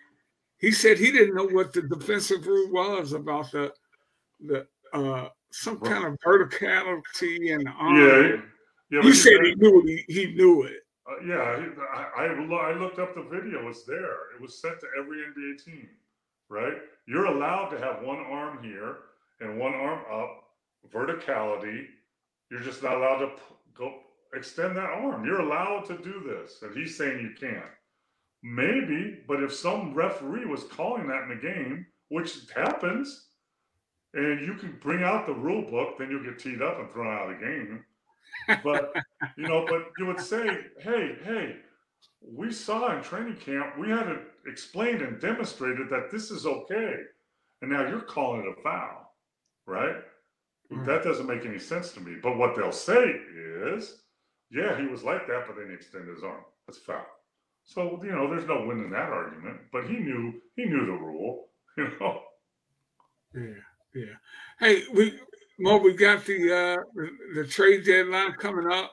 he 0.59 0.71
said 0.71 0.97
he 0.97 1.11
didn't 1.11 1.35
know 1.35 1.47
what 1.47 1.73
the 1.73 1.81
defensive 1.81 2.45
rule 2.45 2.71
was 2.71 3.13
about 3.13 3.51
the 3.51 3.73
the 4.41 4.67
uh 4.93 5.29
some 5.51 5.79
kind 5.79 6.05
of 6.05 6.19
verticality 6.19 7.55
and 7.55 7.67
arm. 7.67 7.97
Yeah, 7.97 8.41
yeah. 8.91 9.03
You 9.03 9.13
said 9.13 9.43
he 9.43 9.55
knew 9.55 9.81
it. 9.83 10.05
He, 10.07 10.13
he 10.13 10.35
knew 10.35 10.63
it. 10.63 10.83
Uh, 11.09 11.25
yeah, 11.25 11.65
I, 11.91 12.23
I 12.23 12.25
I 12.27 12.77
looked 12.77 12.99
up 12.99 13.15
the 13.15 13.23
video. 13.23 13.67
It's 13.67 13.83
there. 13.83 14.35
It 14.35 14.41
was 14.41 14.61
sent 14.61 14.79
to 14.81 14.87
every 14.99 15.17
NBA 15.17 15.63
team, 15.65 15.89
right? 16.49 16.77
You're 17.07 17.25
allowed 17.25 17.69
to 17.69 17.79
have 17.79 18.03
one 18.03 18.19
arm 18.19 18.63
here 18.63 18.97
and 19.41 19.57
one 19.57 19.73
arm 19.73 20.01
up, 20.11 20.43
verticality. 20.93 21.85
You're 22.51 22.61
just 22.61 22.83
not 22.83 22.97
allowed 22.97 23.19
to 23.19 23.31
go 23.73 24.01
extend 24.33 24.75
that 24.77 24.89
arm. 24.89 25.25
You're 25.25 25.41
allowed 25.41 25.85
to 25.85 25.97
do 25.97 26.21
this. 26.25 26.61
And 26.61 26.75
he's 26.75 26.97
saying 26.97 27.19
you 27.19 27.31
can't. 27.39 27.65
Maybe, 28.41 29.19
but 29.27 29.43
if 29.43 29.53
some 29.53 29.93
referee 29.93 30.45
was 30.45 30.63
calling 30.63 31.07
that 31.07 31.23
in 31.23 31.29
the 31.29 31.35
game, 31.35 31.85
which 32.09 32.37
happens, 32.55 33.27
and 34.13 34.45
you 34.45 34.55
can 34.55 34.79
bring 34.81 35.03
out 35.03 35.27
the 35.27 35.33
rule 35.33 35.69
book, 35.69 35.97
then 35.97 36.09
you'll 36.09 36.23
get 36.23 36.39
teed 36.39 36.61
up 36.61 36.79
and 36.79 36.89
thrown 36.91 37.07
out 37.07 37.29
of 37.29 37.39
the 37.39 37.45
game. 37.45 37.83
But 38.63 38.93
you 39.37 39.47
know, 39.47 39.65
but 39.67 39.91
you 39.97 40.05
would 40.05 40.19
say, 40.19 40.59
hey, 40.79 41.17
hey, 41.23 41.57
we 42.21 42.51
saw 42.51 42.95
in 42.95 43.03
training 43.03 43.37
camp, 43.37 43.77
we 43.77 43.89
had 43.89 44.07
it 44.07 44.19
explained 44.47 45.01
and 45.01 45.19
demonstrated 45.19 45.89
that 45.89 46.09
this 46.11 46.31
is 46.31 46.45
okay. 46.45 46.95
And 47.61 47.71
now 47.71 47.87
you're 47.87 48.01
calling 48.01 48.41
it 48.41 48.57
a 48.57 48.61
foul, 48.61 49.13
right? 49.65 49.97
Mm-hmm. 50.71 50.85
That 50.85 51.03
doesn't 51.03 51.27
make 51.27 51.45
any 51.45 51.59
sense 51.59 51.91
to 51.93 51.99
me. 51.99 52.15
But 52.21 52.37
what 52.37 52.55
they'll 52.55 52.71
say 52.71 53.19
is, 53.75 54.01
yeah, 54.51 54.79
he 54.79 54.87
was 54.87 55.03
like 55.03 55.27
that, 55.27 55.43
but 55.47 55.55
then 55.57 55.67
he 55.69 55.73
extended 55.73 56.13
his 56.13 56.23
arm. 56.23 56.43
That's 56.67 56.79
foul. 56.79 57.05
So 57.65 57.99
you 58.03 58.11
know, 58.11 58.29
there's 58.29 58.47
no 58.47 58.65
winning 58.65 58.89
that 58.91 59.09
argument. 59.09 59.59
But 59.71 59.85
he 59.85 59.97
knew 59.97 60.33
he 60.55 60.65
knew 60.65 60.85
the 60.85 60.93
rule. 60.93 61.45
You 61.77 61.87
know. 62.01 62.21
Yeah, 63.33 63.61
yeah. 63.95 64.15
Hey, 64.59 64.83
we 64.91 65.17
Mo, 65.59 65.77
we 65.77 65.93
got 65.93 66.25
the 66.25 66.53
uh 66.53 67.01
the, 67.35 67.45
trade 67.47 67.85
deadline 67.85 68.33
coming 68.33 68.69
up. 68.69 68.91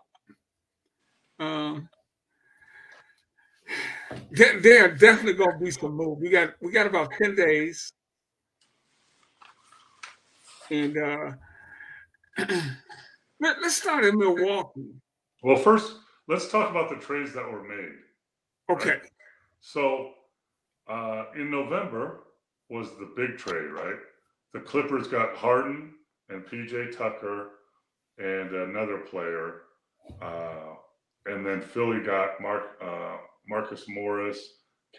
Um, 1.41 1.89
there, 4.31 4.61
there 4.61 4.85
are 4.85 4.95
definitely 4.95 5.35
going 5.35 5.59
to 5.59 5.65
be 5.65 5.71
some 5.71 5.97
move. 5.97 6.19
We 6.19 6.29
got 6.29 6.55
we 6.61 6.71
got 6.71 6.87
about 6.87 7.13
ten 7.13 7.35
days, 7.35 7.93
and 10.71 10.97
uh, 10.97 11.31
let, 13.41 13.57
us 13.59 13.77
start 13.77 14.05
in 14.05 14.19
Milwaukee. 14.19 14.93
Well, 15.47 15.55
first, 15.55 15.99
let's 16.27 16.49
talk 16.49 16.73
about 16.73 16.89
the 16.89 16.97
trades 16.97 17.33
that 17.35 17.49
were 17.49 17.63
made. 17.63 17.95
Okay. 18.69 18.91
Right? 18.91 19.11
So, 19.61 20.15
uh, 20.89 21.27
in 21.37 21.53
November 21.53 22.25
was 22.69 22.89
the 22.99 23.13
big 23.15 23.39
trade, 23.39 23.71
right? 23.71 23.95
The 24.55 24.59
Clippers 24.59 25.07
got 25.07 25.37
Harden 25.37 25.93
and 26.31 26.45
PJ 26.45 26.99
Tucker 26.99 27.51
and 28.19 28.51
another 28.57 28.99
player, 28.99 29.63
uh, 30.21 30.75
and 31.27 31.47
then 31.47 31.61
Philly 31.61 32.01
got 32.01 32.41
Mark 32.41 32.65
uh, 32.83 33.19
Marcus 33.49 33.85
Morris, 33.87 34.41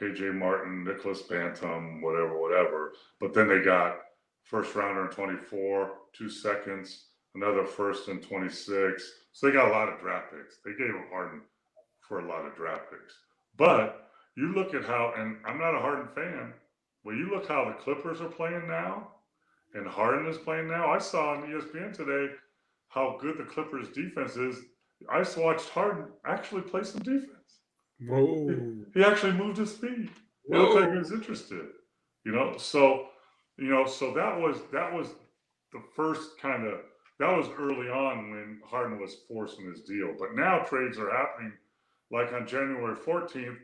KJ 0.02 0.34
Martin, 0.34 0.86
Nicolas 0.86 1.24
Batum, 1.24 2.02
whatever, 2.02 2.40
whatever. 2.40 2.94
But 3.20 3.34
then 3.34 3.50
they 3.50 3.60
got 3.60 3.98
first 4.44 4.74
rounder 4.76 5.08
in 5.08 5.12
24, 5.12 5.92
two 6.14 6.30
seconds, 6.30 7.07
another 7.38 7.66
first 7.66 8.10
in 8.10 8.20
26, 8.20 9.12
so 9.32 9.48
they 9.48 9.54
got 9.54 9.70
a 9.70 9.72
lot 9.72 9.90
of 9.90 10.00
draft 10.00 10.32
picks. 10.32 10.58
They 10.66 10.72
gave 10.72 10.96
up 10.96 11.10
Harden 11.12 11.42
for 12.02 12.20
a 12.20 12.28
lot 12.28 12.46
of 12.46 12.56
draft 12.56 12.92
picks. 12.92 13.14
But 13.58 14.10
you 14.36 14.54
look 14.54 14.74
at 14.74 14.84
how, 14.84 15.14
and 15.16 15.38
I'm 15.46 15.60
not 15.60 15.76
a 15.76 15.80
Harden 15.80 16.08
fan, 16.16 16.54
but 17.06 17.12
you 17.12 17.30
look 17.30 17.48
how 17.48 17.66
the 17.66 17.84
Clippers 17.84 18.22
are 18.22 18.30
playing 18.30 18.68
now, 18.68 19.10
and 19.76 19.88
Harden 19.88 20.28
is 20.28 20.38
playing 20.38 20.68
now. 20.68 20.92
I 20.92 20.98
saw 20.98 21.34
on 21.34 21.44
ESPN 21.44 21.94
today 21.94 22.34
how 22.90 23.18
good 23.22 23.38
the 23.38 23.44
Clippers 23.44 23.90
defense 23.90 24.36
is. 24.36 24.58
I 25.12 25.24
watched 25.38 25.70
Harden 25.70 26.06
actually 26.26 26.64
play 26.64 26.84
some 26.84 27.02
defense. 27.02 27.32
Whoa. 28.00 28.50
He, 28.94 29.00
he 29.00 29.06
actually 29.06 29.34
moved 29.34 29.58
his 29.58 29.74
feet. 29.74 30.10
It 30.50 30.58
looked 30.58 30.76
like 30.76 30.92
he 30.92 30.98
was 30.98 31.12
interested. 31.12 31.68
You 32.26 32.32
know, 32.32 32.58
so 32.58 33.08
you 33.58 33.70
know, 33.70 33.86
so 33.86 34.14
that 34.14 34.40
was 34.40 34.58
that 34.72 34.92
was 34.92 35.10
the 35.72 35.82
first 35.96 36.40
kind 36.42 36.66
of 36.66 36.80
that 37.20 37.36
was 37.36 37.48
early 37.58 37.90
on 37.90 38.30
when 38.30 38.62
Harden 38.66 39.00
was 39.00 39.18
forcing 39.28 39.66
his 39.70 39.82
deal. 39.82 40.14
But 40.20 40.36
now 40.36 40.60
trades 40.60 40.98
are 41.00 41.12
happening. 41.12 41.54
Like 42.12 42.32
on 42.32 42.48
January 42.48 42.96
14th, 42.96 43.58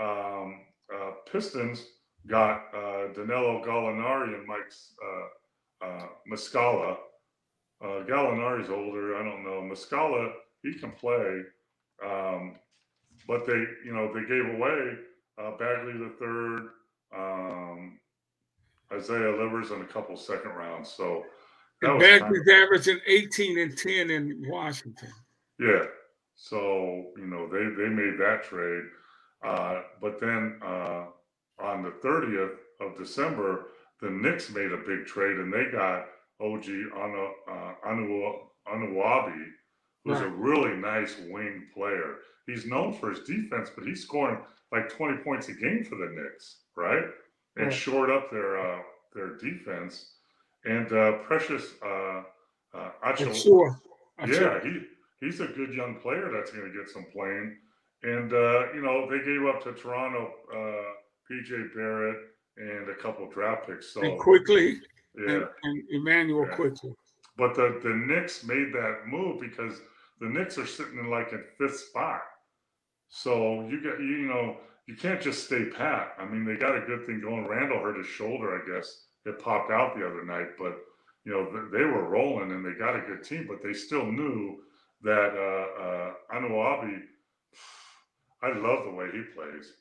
um, 0.00 0.60
uh, 0.94 1.10
Pistons 1.30 1.84
got 2.26 2.62
uh, 2.74 3.12
Danilo 3.12 3.62
Gallinari 3.64 4.34
and 4.38 4.46
Mike 4.46 4.72
uh, 5.04 5.86
uh, 5.86 6.06
Muscala. 6.30 6.96
Uh, 7.82 8.04
Gallinari's 8.06 8.70
older. 8.70 9.16
I 9.16 9.24
don't 9.24 9.44
know. 9.44 9.60
Muscala, 9.62 10.32
he 10.62 10.74
can 10.74 10.92
play. 10.92 11.40
Um, 12.06 12.56
but 13.26 13.46
they, 13.46 13.64
you 13.84 13.92
know, 13.92 14.12
they 14.12 14.20
gave 14.20 14.54
away 14.54 14.96
uh, 15.38 15.56
Bagley 15.58 15.94
the 15.94 16.12
third, 16.18 16.68
um, 17.16 17.98
Isaiah 18.92 19.36
Livers, 19.36 19.70
and 19.70 19.82
a 19.82 19.86
couple 19.86 20.16
second 20.16 20.52
rounds. 20.52 20.90
So 20.90 21.24
Bagley's 21.82 22.48
averaging 22.48 23.00
18 23.06 23.58
and 23.58 23.76
10 23.76 24.10
in 24.10 24.44
Washington. 24.48 25.10
Yeah. 25.58 25.84
So, 26.34 27.06
you 27.16 27.26
know, 27.26 27.48
they, 27.48 27.82
they 27.82 27.88
made 27.88 28.18
that 28.18 28.44
trade. 28.44 28.84
Uh, 29.44 29.82
but 30.00 30.20
then 30.20 30.58
uh, 30.64 31.06
on 31.60 31.82
the 31.82 31.92
30th 32.04 32.56
of 32.80 32.96
December, 32.96 33.66
the 34.00 34.10
Knicks 34.10 34.50
made 34.50 34.72
a 34.72 34.76
big 34.78 35.06
trade 35.06 35.38
and 35.38 35.52
they 35.52 35.66
got 35.70 36.06
OG 36.40 36.64
Anu, 36.96 37.28
uh, 37.50 37.74
Anu, 37.86 38.32
Anunoby, 38.68 39.46
who's 40.04 40.18
right. 40.18 40.26
a 40.26 40.30
really 40.30 40.76
nice 40.76 41.16
wing 41.28 41.66
player. 41.74 42.16
He's 42.46 42.66
known 42.66 42.92
for 42.92 43.10
his 43.10 43.20
defense, 43.20 43.70
but 43.74 43.86
he's 43.86 44.02
scoring 44.02 44.38
like 44.72 44.88
20 44.88 45.18
points 45.22 45.48
a 45.48 45.52
game 45.52 45.84
for 45.84 45.96
the 45.96 46.12
Knicks, 46.14 46.62
right? 46.76 47.04
And 47.56 47.66
right. 47.66 47.72
shored 47.72 48.10
up 48.10 48.30
their 48.30 48.58
uh, 48.58 48.80
their 49.14 49.36
defense 49.36 50.14
and 50.64 50.92
uh, 50.92 51.12
Precious 51.24 51.64
uh, 51.84 52.22
uh, 52.74 52.90
Achiuwa. 53.04 53.34
Sure. 53.42 53.80
Yeah, 54.26 54.60
he 54.62 54.80
he's 55.20 55.40
a 55.40 55.46
good 55.46 55.72
young 55.74 55.96
player 56.00 56.30
that's 56.32 56.52
going 56.52 56.70
to 56.70 56.78
get 56.78 56.88
some 56.88 57.06
playing. 57.12 57.56
And 58.02 58.32
uh, 58.32 58.72
you 58.74 58.82
know 58.82 59.08
they 59.10 59.24
gave 59.24 59.44
up 59.46 59.62
to 59.64 59.72
Toronto 59.72 60.30
uh, 60.52 60.92
PJ 61.30 61.74
Barrett 61.74 62.18
and 62.56 62.88
a 62.90 62.94
couple 62.94 63.28
draft 63.30 63.66
picks. 63.66 63.92
So 63.92 64.02
and 64.02 64.18
quickly. 64.18 64.80
yeah. 65.16 65.34
and, 65.34 65.44
and 65.62 65.82
Immanuel 65.90 66.46
yeah. 66.48 66.54
quickly. 66.54 66.94
But 67.36 67.54
the, 67.54 67.80
the 67.82 67.94
Knicks 67.94 68.44
made 68.44 68.72
that 68.74 69.06
move 69.06 69.40
because 69.40 69.80
the 70.20 70.28
Knicks 70.28 70.58
are 70.58 70.66
sitting 70.66 70.98
in 70.98 71.10
like 71.10 71.32
in 71.32 71.42
fifth 71.58 71.78
spot. 71.78 72.20
So 73.08 73.66
you 73.68 73.82
get 73.82 73.98
you 73.98 74.26
know 74.28 74.56
you 74.86 74.96
can't 74.96 75.20
just 75.20 75.44
stay 75.44 75.66
pat. 75.66 76.14
I 76.18 76.24
mean 76.26 76.44
they 76.44 76.56
got 76.56 76.76
a 76.76 76.80
good 76.80 77.06
thing 77.06 77.20
going. 77.20 77.46
Randle 77.46 77.80
hurt 77.80 77.98
his 77.98 78.06
shoulder, 78.06 78.60
I 78.60 78.74
guess. 78.74 79.06
It 79.24 79.38
popped 79.38 79.70
out 79.70 79.96
the 79.96 80.06
other 80.06 80.24
night, 80.24 80.56
but 80.58 80.78
you 81.24 81.32
know 81.32 81.68
they 81.70 81.84
were 81.84 82.08
rolling 82.08 82.50
and 82.50 82.64
they 82.64 82.72
got 82.72 82.96
a 82.96 83.00
good 83.00 83.22
team, 83.22 83.46
but 83.48 83.62
they 83.62 83.72
still 83.72 84.06
knew 84.06 84.58
that 85.02 85.34
uh, 85.36 85.82
uh, 85.82 86.12
Anunoby. 86.34 87.02
I 88.42 88.52
love 88.58 88.84
the 88.84 88.90
way 88.90 89.06
he 89.12 89.22
plays. 89.34 89.74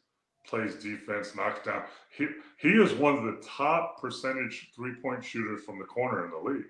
Plays 0.47 0.75
defense, 0.75 1.35
knocks 1.35 1.65
down. 1.65 1.83
He 2.15 2.27
he 2.57 2.69
is 2.69 2.93
one 2.93 3.17
of 3.17 3.23
the 3.23 3.41
top 3.43 4.01
percentage 4.01 4.71
three 4.75 4.93
point 5.01 5.23
shooters 5.23 5.63
from 5.63 5.79
the 5.79 5.85
corner 5.85 6.25
in 6.25 6.31
the 6.31 6.51
league. 6.51 6.65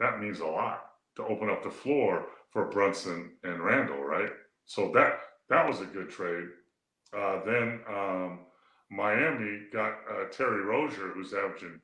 That 0.00 0.20
means 0.20 0.40
a 0.40 0.46
lot 0.46 0.84
to 1.16 1.24
open 1.24 1.50
up 1.50 1.62
the 1.62 1.70
floor 1.70 2.26
for 2.50 2.66
Brunson 2.70 3.32
and 3.44 3.62
Randle, 3.62 4.02
right? 4.02 4.30
So 4.64 4.90
that 4.94 5.20
that 5.48 5.66
was 5.66 5.80
a 5.80 5.86
good 5.86 6.10
trade. 6.10 6.46
Uh, 7.16 7.44
then 7.44 7.80
um, 7.88 8.40
Miami 8.90 9.62
got 9.72 9.94
uh, 10.10 10.24
Terry 10.30 10.62
Rozier, 10.62 11.08
who's 11.08 11.34
averaging 11.34 11.80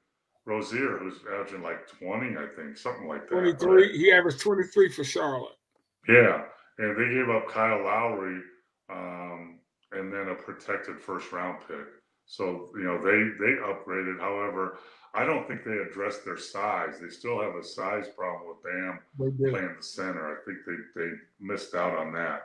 Rozier, 0.49 0.99
who's 0.99 1.21
averaging 1.31 1.63
like 1.63 1.87
20, 1.99 2.37
I 2.37 2.47
think, 2.57 2.79
something 2.79 3.07
like 3.07 3.29
that. 3.29 3.35
23. 3.35 3.83
Right? 3.83 3.95
He 3.95 4.11
averaged 4.11 4.41
23 4.41 4.91
for 4.91 5.05
Charlotte. 5.05 5.57
Yeah. 6.09 6.45
And 6.79 6.97
they 6.97 7.15
gave 7.15 7.29
up 7.29 7.49
Kyle 7.49 7.85
Lowry 7.85 8.41
um, 8.89 9.59
and 9.93 10.13
then 10.13 10.29
a 10.29 10.35
protected 10.35 10.99
first 11.01 11.31
round 11.33 11.59
pick. 11.69 11.87
So, 12.27 12.71
you 12.75 12.85
know, 12.85 12.99
they 12.99 13.45
they 13.45 13.55
upgraded. 13.61 14.21
However, 14.21 14.79
I 15.15 15.25
don't 15.25 15.47
think 15.49 15.65
they 15.65 15.79
addressed 15.79 16.25
their 16.25 16.37
size. 16.37 16.99
They 17.01 17.09
still 17.09 17.41
have 17.41 17.55
a 17.55 17.65
size 17.65 18.09
problem 18.09 18.49
with 18.49 18.63
Bam 18.63 19.01
playing 19.39 19.77
the 19.77 19.83
center. 19.83 20.33
I 20.33 20.45
think 20.45 20.59
they, 20.67 21.01
they 21.01 21.11
missed 21.41 21.75
out 21.75 21.97
on 21.97 22.13
that. 22.13 22.43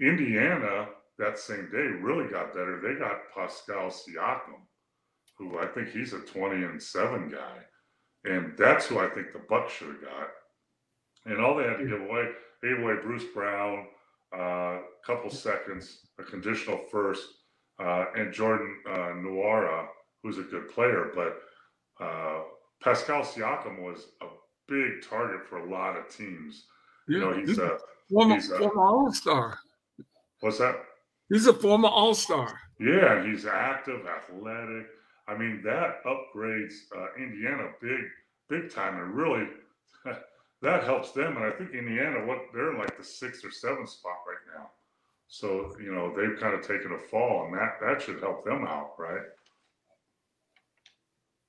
Indiana, 0.00 0.88
that 1.18 1.38
same 1.38 1.68
day, 1.70 1.86
really 2.00 2.30
got 2.30 2.54
better. 2.54 2.80
They 2.80 2.98
got 2.98 3.30
Pascal 3.34 3.90
Siakam, 3.90 4.60
who 5.38 5.58
I 5.58 5.66
think 5.66 5.90
he's 5.90 6.12
a 6.12 6.20
20 6.20 6.64
and 6.64 6.82
7 6.82 7.30
guy. 7.30 7.58
And 8.24 8.54
that's 8.56 8.86
who 8.86 8.98
I 8.98 9.08
think 9.08 9.32
the 9.32 9.42
Bucks 9.48 9.72
should 9.74 9.88
have 9.88 10.00
got. 10.00 10.28
And 11.26 11.40
all 11.40 11.56
they 11.56 11.64
had 11.64 11.78
to 11.78 11.86
give 11.86 12.00
away, 12.00 12.30
they 12.62 12.68
gave 12.68 12.80
away 12.80 12.94
Bruce 13.02 13.24
Brown, 13.34 13.86
a 14.32 14.36
uh, 14.36 14.78
couple 15.04 15.30
seconds, 15.30 16.00
a 16.18 16.24
conditional 16.24 16.80
first, 16.90 17.26
uh, 17.78 18.06
and 18.16 18.32
Jordan 18.32 18.76
uh, 18.88 19.12
Nwora, 19.14 19.86
who's 20.22 20.38
a 20.38 20.42
good 20.42 20.68
player. 20.70 21.12
But 21.14 21.38
uh, 22.04 22.42
Pascal 22.82 23.22
Siakam 23.22 23.82
was 23.82 24.08
a 24.22 24.26
big 24.68 25.02
target 25.08 25.46
for 25.46 25.58
a 25.58 25.70
lot 25.70 25.96
of 25.96 26.08
teams. 26.08 26.66
Yeah, 27.08 27.18
you 27.18 27.20
know, 27.20 27.32
he's, 27.32 27.58
a 27.58 27.78
former, 28.10 28.34
he's 28.34 28.50
a, 28.50 28.58
former 28.58 28.82
All 28.82 29.12
Star. 29.12 29.58
What's 30.40 30.58
that? 30.58 30.76
He's 31.28 31.46
a 31.46 31.52
former 31.52 31.88
All 31.88 32.14
Star. 32.14 32.58
Yeah, 32.80 33.24
he's 33.24 33.46
active, 33.46 34.06
athletic. 34.06 34.86
I 35.28 35.36
mean, 35.36 35.62
that 35.64 36.04
upgrades 36.04 36.74
uh, 36.96 37.06
Indiana 37.18 37.70
big, 37.80 38.04
big 38.48 38.70
time, 38.70 39.00
and 39.00 39.14
really 39.14 39.48
that 40.62 40.84
helps 40.84 41.12
them. 41.12 41.36
And 41.36 41.44
I 41.44 41.50
think 41.50 41.72
Indiana, 41.72 42.24
what 42.26 42.38
they're 42.54 42.72
in 42.72 42.78
like 42.78 42.96
the 42.96 43.04
sixth 43.04 43.44
or 43.44 43.50
seventh 43.50 43.90
spot 43.90 44.18
right 44.26 44.58
now. 44.58 44.70
So 45.28 45.76
you 45.80 45.92
know 45.92 46.14
they've 46.14 46.38
kind 46.38 46.54
of 46.54 46.62
taken 46.62 46.92
a 46.92 46.98
fall, 46.98 47.46
and 47.46 47.54
that 47.54 47.78
that 47.80 48.02
should 48.02 48.20
help 48.20 48.44
them 48.44 48.64
out, 48.64 48.92
right? 48.98 49.22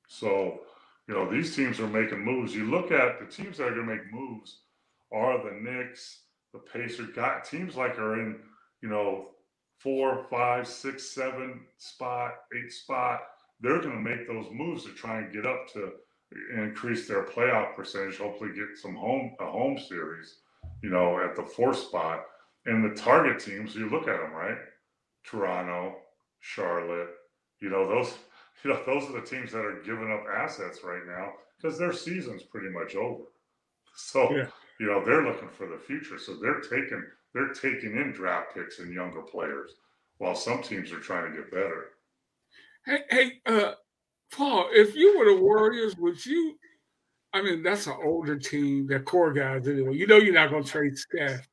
So, 0.07 0.61
you 1.07 1.13
know, 1.13 1.29
these 1.29 1.55
teams 1.55 1.79
are 1.79 1.87
making 1.87 2.23
moves. 2.23 2.55
You 2.55 2.65
look 2.65 2.91
at 2.91 3.19
the 3.19 3.25
teams 3.25 3.57
that 3.57 3.67
are 3.67 3.75
going 3.75 3.87
to 3.87 3.95
make 3.95 4.11
moves 4.11 4.61
are 5.11 5.37
the 5.43 5.55
Knicks, 5.55 6.21
the 6.53 6.59
Pacers, 6.59 7.09
got 7.15 7.45
teams 7.45 7.75
like 7.75 7.99
are 7.99 8.19
in, 8.19 8.39
you 8.81 8.89
know, 8.89 9.29
four, 9.79 10.25
five, 10.29 10.67
six, 10.67 11.11
seven 11.13 11.61
spot, 11.77 12.31
eight 12.55 12.71
spot. 12.71 13.21
They're 13.59 13.81
going 13.81 14.03
to 14.03 14.09
make 14.09 14.27
those 14.27 14.47
moves 14.51 14.83
to 14.85 14.91
try 14.91 15.19
and 15.19 15.33
get 15.33 15.45
up 15.45 15.67
to 15.73 15.93
increase 16.55 17.07
their 17.07 17.23
playoff 17.23 17.75
percentage. 17.75 18.17
Hopefully, 18.17 18.51
get 18.55 18.77
some 18.77 18.95
home 18.95 19.35
a 19.39 19.45
home 19.45 19.77
series, 19.77 20.39
you 20.81 20.89
know, 20.89 21.19
at 21.19 21.35
the 21.35 21.43
fourth 21.43 21.79
spot. 21.79 22.25
And 22.65 22.83
the 22.83 22.95
target 22.95 23.39
teams, 23.39 23.75
you 23.75 23.89
look 23.89 24.07
at 24.07 24.19
them, 24.19 24.33
right? 24.33 24.57
Toronto, 25.23 25.95
Charlotte, 26.41 27.09
you 27.61 27.69
know, 27.69 27.87
those 27.87 28.13
you 28.63 28.71
know, 28.71 28.81
those 28.85 29.09
are 29.09 29.19
the 29.19 29.25
teams 29.27 29.51
that 29.51 29.65
are 29.65 29.81
giving 29.85 30.11
up 30.11 30.25
assets 30.35 30.79
right 30.83 31.05
now 31.07 31.33
because 31.55 31.77
their 31.77 31.93
season's 31.93 32.43
pretty 32.43 32.69
much 32.69 32.95
over. 32.95 33.23
So, 33.95 34.31
yeah. 34.35 34.47
you 34.79 34.87
know, 34.87 35.03
they're 35.03 35.25
looking 35.25 35.49
for 35.49 35.67
the 35.67 35.77
future. 35.77 36.19
So 36.19 36.35
they're 36.35 36.61
taking 36.61 37.03
they're 37.33 37.53
taking 37.53 37.97
in 37.97 38.13
draft 38.13 38.55
picks 38.55 38.79
and 38.79 38.93
younger 38.93 39.21
players 39.21 39.71
while 40.17 40.35
some 40.35 40.63
teams 40.63 40.91
are 40.91 40.99
trying 40.99 41.31
to 41.31 41.37
get 41.37 41.51
better. 41.51 41.89
Hey, 42.87 42.99
hey, 43.09 43.31
uh, 43.45 43.73
Paul, 44.31 44.69
if 44.71 44.95
you 44.95 45.19
were 45.19 45.25
the 45.25 45.41
Warriors, 45.41 45.97
would 45.97 46.25
you? 46.25 46.57
I 47.33 47.41
mean, 47.41 47.61
that's 47.61 47.85
an 47.85 47.97
older 48.01 48.37
team, 48.37 48.87
they're 48.87 49.01
core 49.01 49.33
guys 49.33 49.67
anyway. 49.67 49.93
You 49.93 50.07
know, 50.07 50.15
you're 50.15 50.33
not 50.33 50.49
going 50.49 50.63
to 50.63 50.69
trade 50.69 50.97
Steph. 50.97 51.45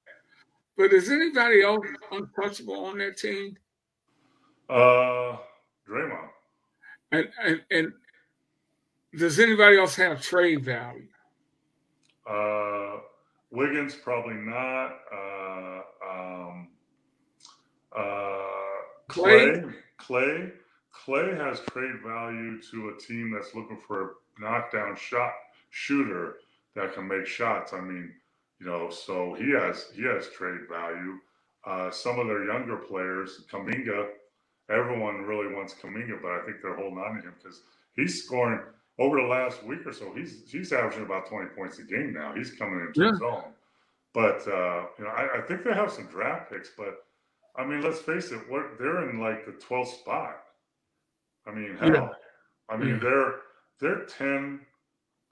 But 0.76 0.92
is 0.92 1.10
anybody 1.10 1.62
else 1.62 1.84
untouchable 2.12 2.84
on 2.84 2.98
that 2.98 3.16
team? 3.16 3.56
Uh, 4.70 5.36
Draymond. 5.88 6.28
And, 7.10 7.28
and, 7.44 7.60
and 7.72 7.92
does 9.18 9.40
anybody 9.40 9.76
else 9.76 9.96
have 9.96 10.22
trade 10.22 10.64
value? 10.64 11.08
Uh, 12.28 12.98
Wiggins 13.50 13.96
probably 13.96 14.34
not. 14.34 14.92
Uh, 15.12 15.80
um, 16.08 16.68
uh, 17.96 18.38
Klay, 19.08 19.74
Klay, 20.00 20.52
Klay 20.94 21.36
has 21.36 21.60
trade 21.72 22.00
value 22.04 22.60
to 22.70 22.90
a 22.90 23.00
team 23.00 23.32
that's 23.32 23.54
looking 23.54 23.80
for 23.86 24.02
a 24.02 24.10
knockdown 24.40 24.96
shot 24.96 25.32
shooter 25.70 26.36
that 26.74 26.94
can 26.94 27.08
make 27.08 27.26
shots. 27.26 27.72
I 27.72 27.80
mean, 27.80 28.12
you 28.60 28.66
know, 28.66 28.90
so 28.90 29.34
he 29.34 29.50
has 29.50 29.90
he 29.94 30.02
has 30.04 30.28
trade 30.28 30.60
value. 30.70 31.18
Uh, 31.66 31.90
some 31.90 32.18
of 32.18 32.26
their 32.26 32.44
younger 32.44 32.76
players, 32.76 33.44
Kuminga, 33.50 34.08
everyone 34.70 35.22
really 35.22 35.52
wants 35.52 35.74
Kuminga, 35.74 36.20
but 36.20 36.32
I 36.32 36.40
think 36.44 36.58
they're 36.62 36.76
holding 36.76 36.98
on 36.98 37.16
to 37.16 37.22
him 37.22 37.34
because 37.42 37.62
he's 37.96 38.24
scoring 38.24 38.60
over 38.98 39.20
the 39.20 39.26
last 39.26 39.64
week 39.64 39.86
or 39.86 39.92
so. 39.92 40.12
He's 40.14 40.42
he's 40.50 40.72
averaging 40.72 41.04
about 41.04 41.28
20 41.28 41.50
points 41.56 41.78
a 41.78 41.82
game 41.82 42.12
now. 42.12 42.34
He's 42.34 42.52
coming 42.52 42.80
into 42.80 43.00
yeah. 43.02 43.10
his 43.10 43.22
own. 43.22 43.44
But 44.12 44.46
uh, 44.46 44.86
you 44.98 45.04
know, 45.04 45.10
I, 45.10 45.38
I, 45.38 45.40
think 45.42 45.64
they 45.64 45.74
have 45.74 45.90
some 45.90 46.06
draft 46.06 46.52
picks, 46.52 46.70
but 46.76 47.04
I 47.56 47.64
mean, 47.64 47.82
let's 47.82 48.00
face 48.00 48.30
it, 48.30 48.40
what 48.48 48.78
they're 48.78 49.10
in 49.10 49.18
like 49.18 49.44
the 49.44 49.52
12th 49.52 49.98
spot. 49.98 50.43
I 51.46 51.52
mean, 51.52 51.76
hell, 51.78 51.90
yeah. 51.90 52.08
I 52.68 52.76
mean, 52.76 52.98
they're 53.00 53.34
they're 53.80 54.04
10, 54.04 54.60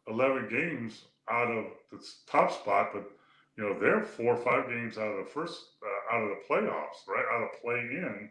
11 0.08 0.48
games 0.48 1.02
out 1.30 1.50
of 1.50 1.64
the 1.90 2.04
top 2.26 2.52
spot, 2.52 2.90
but 2.92 3.10
you 3.56 3.64
know, 3.64 3.78
they're 3.78 4.02
four 4.02 4.34
or 4.34 4.44
five 4.44 4.68
games 4.68 4.98
out 4.98 5.08
of 5.08 5.24
the 5.24 5.30
first 5.30 5.60
uh, 5.82 6.14
out 6.14 6.22
of 6.22 6.30
the 6.30 6.42
playoffs, 6.48 7.06
right? 7.08 7.24
Out 7.32 7.42
of 7.42 7.62
play 7.62 7.78
in 7.78 8.30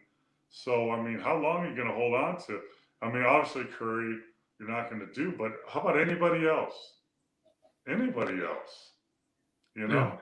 so, 0.52 0.92
I 0.92 1.02
mean, 1.02 1.18
how 1.18 1.38
long 1.38 1.66
are 1.66 1.70
you 1.70 1.76
going 1.76 1.88
to 1.88 1.94
hold 1.94 2.14
on 2.14 2.38
to? 2.48 2.60
I 3.02 3.10
mean, 3.10 3.24
obviously, 3.24 3.64
Curry, 3.64 4.18
you're 4.60 4.70
not 4.70 4.90
going 4.90 5.00
to 5.00 5.12
do, 5.14 5.34
but 5.36 5.54
how 5.68 5.80
about 5.80 6.00
anybody 6.00 6.48
else? 6.48 6.76
Anybody 7.88 8.44
else? 8.44 8.92
You 9.76 9.88
know, 9.88 10.20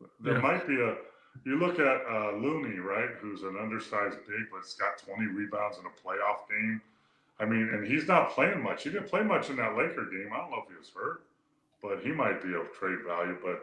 yeah. 0.00 0.06
there 0.20 0.34
yeah. 0.34 0.40
might 0.40 0.66
be 0.66 0.80
a. 0.80 0.96
You 1.44 1.58
look 1.58 1.78
at 1.78 2.02
uh, 2.10 2.32
Looney, 2.36 2.78
right, 2.78 3.10
who's 3.20 3.42
an 3.42 3.56
undersized 3.60 4.18
big, 4.26 4.50
but's 4.50 4.74
got 4.74 4.98
20 4.98 5.26
rebounds 5.26 5.78
in 5.78 5.84
a 5.84 5.88
playoff 5.88 6.48
game. 6.48 6.80
I 7.40 7.44
mean, 7.44 7.70
and 7.72 7.86
he's 7.86 8.08
not 8.08 8.30
playing 8.30 8.62
much. 8.62 8.84
He 8.84 8.90
didn't 8.90 9.08
play 9.08 9.22
much 9.22 9.48
in 9.50 9.56
that 9.56 9.76
Laker 9.76 10.06
game. 10.10 10.30
I 10.32 10.38
don't 10.38 10.50
know 10.50 10.62
if 10.64 10.70
he 10.70 10.76
was 10.76 10.90
hurt, 10.94 11.22
but 11.82 12.00
he 12.00 12.10
might 12.10 12.42
be 12.42 12.54
of 12.54 12.72
trade 12.72 12.98
value. 13.06 13.36
But 13.42 13.60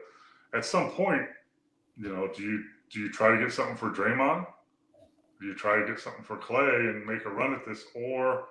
at 0.58 0.64
some 0.66 0.92
point, 0.92 1.24
you 1.98 2.14
know, 2.14 2.30
do 2.34 2.42
you 2.42 2.64
do 2.90 3.00
you 3.02 3.12
try 3.12 3.32
to 3.32 3.38
get 3.38 3.52
something 3.52 3.76
for 3.76 3.90
Draymond? 3.90 4.48
Do 5.42 5.48
you 5.48 5.56
try 5.56 5.80
to 5.80 5.86
get 5.86 6.00
something 6.00 6.24
for 6.24 6.38
Klay 6.38 6.90
and 6.90 7.06
make 7.06 7.26
a 7.26 7.30
run 7.30 7.54
at 7.54 7.66
this, 7.66 7.84
or 7.94 8.46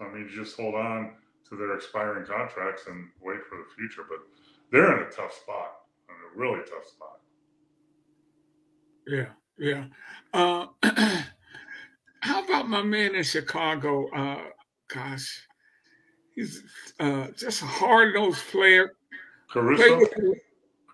I 0.00 0.08
mean, 0.08 0.28
just 0.30 0.56
hold 0.56 0.74
on 0.74 1.12
to 1.48 1.56
their 1.56 1.74
expiring 1.74 2.26
contracts 2.26 2.82
and 2.86 3.08
wait 3.22 3.38
for 3.48 3.56
the 3.56 3.64
future. 3.76 4.02
But 4.08 4.18
they're 4.70 4.96
in 4.96 5.06
a 5.06 5.10
tough 5.10 5.32
spot, 5.32 5.80
a 6.10 6.38
really 6.38 6.60
tough 6.60 6.86
spot. 6.86 7.17
Yeah, 9.08 9.26
yeah. 9.58 9.84
Uh, 10.34 10.66
how 12.20 12.44
about 12.44 12.68
my 12.68 12.82
man 12.82 13.14
in 13.14 13.24
Chicago? 13.24 14.08
Uh, 14.10 14.44
gosh, 14.92 15.46
he's 16.34 16.62
uh, 17.00 17.28
just 17.36 17.62
a 17.62 17.66
hard 17.66 18.14
nosed 18.14 18.44
player. 18.50 18.92
Caruso. 19.50 20.06
Caruso. 20.06 20.34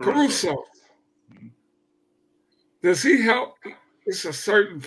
Caruso. 0.01 0.65
Does 2.83 3.03
he 3.03 3.21
help? 3.23 3.57
It's 4.07 4.25
a 4.27 4.33
certain 4.33 4.83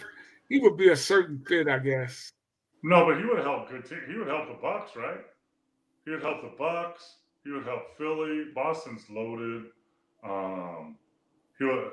he 0.49 0.59
would 0.59 0.77
be 0.77 0.89
a 0.89 0.95
certain 0.95 1.43
fit, 1.47 1.67
I 1.67 1.79
guess. 1.79 2.31
No, 2.83 3.05
but 3.05 3.17
he 3.17 3.25
would 3.25 3.39
help 3.39 3.69
good 3.69 3.85
team. 3.85 3.99
He 4.07 4.17
would 4.17 4.27
help 4.27 4.47
the 4.47 4.57
Bucks, 4.61 4.91
right? 4.95 5.19
he 6.05 6.11
would 6.11 6.21
help 6.21 6.41
the 6.41 6.55
Bucks. 6.57 7.15
He 7.43 7.51
would 7.51 7.65
help 7.65 7.97
Philly. 7.97 8.45
Boston's 8.55 9.03
loaded. 9.09 9.65
Um, 10.23 10.95
he 11.59 11.65
would. 11.65 11.91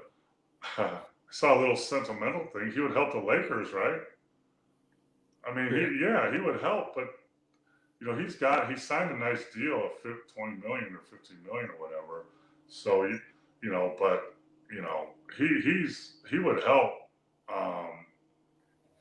Saw 1.34 1.58
a 1.58 1.60
little 1.60 1.74
sentimental 1.74 2.46
thing. 2.52 2.70
He 2.72 2.78
would 2.78 2.92
help 2.92 3.10
the 3.10 3.18
Lakers, 3.18 3.72
right? 3.72 3.98
I 5.44 5.52
mean, 5.52 5.64
yeah. 5.64 5.88
He, 5.88 5.98
yeah, 6.00 6.32
he 6.32 6.38
would 6.38 6.60
help, 6.60 6.94
but 6.94 7.08
you 8.00 8.06
know, 8.06 8.16
he's 8.16 8.36
got 8.36 8.70
he 8.70 8.76
signed 8.76 9.10
a 9.10 9.18
nice 9.18 9.42
deal 9.52 9.82
of 9.82 9.90
20 10.32 10.60
million 10.60 10.94
or 10.94 11.00
15 11.10 11.36
million 11.44 11.70
or 11.70 11.88
whatever. 11.88 12.26
So 12.68 13.02
you, 13.02 13.18
you 13.64 13.72
know, 13.72 13.96
but 13.98 14.36
you 14.72 14.80
know, 14.80 15.08
he 15.36 15.60
he's 15.60 16.18
he 16.30 16.38
would 16.38 16.62
help. 16.62 16.92
Um, 17.52 18.06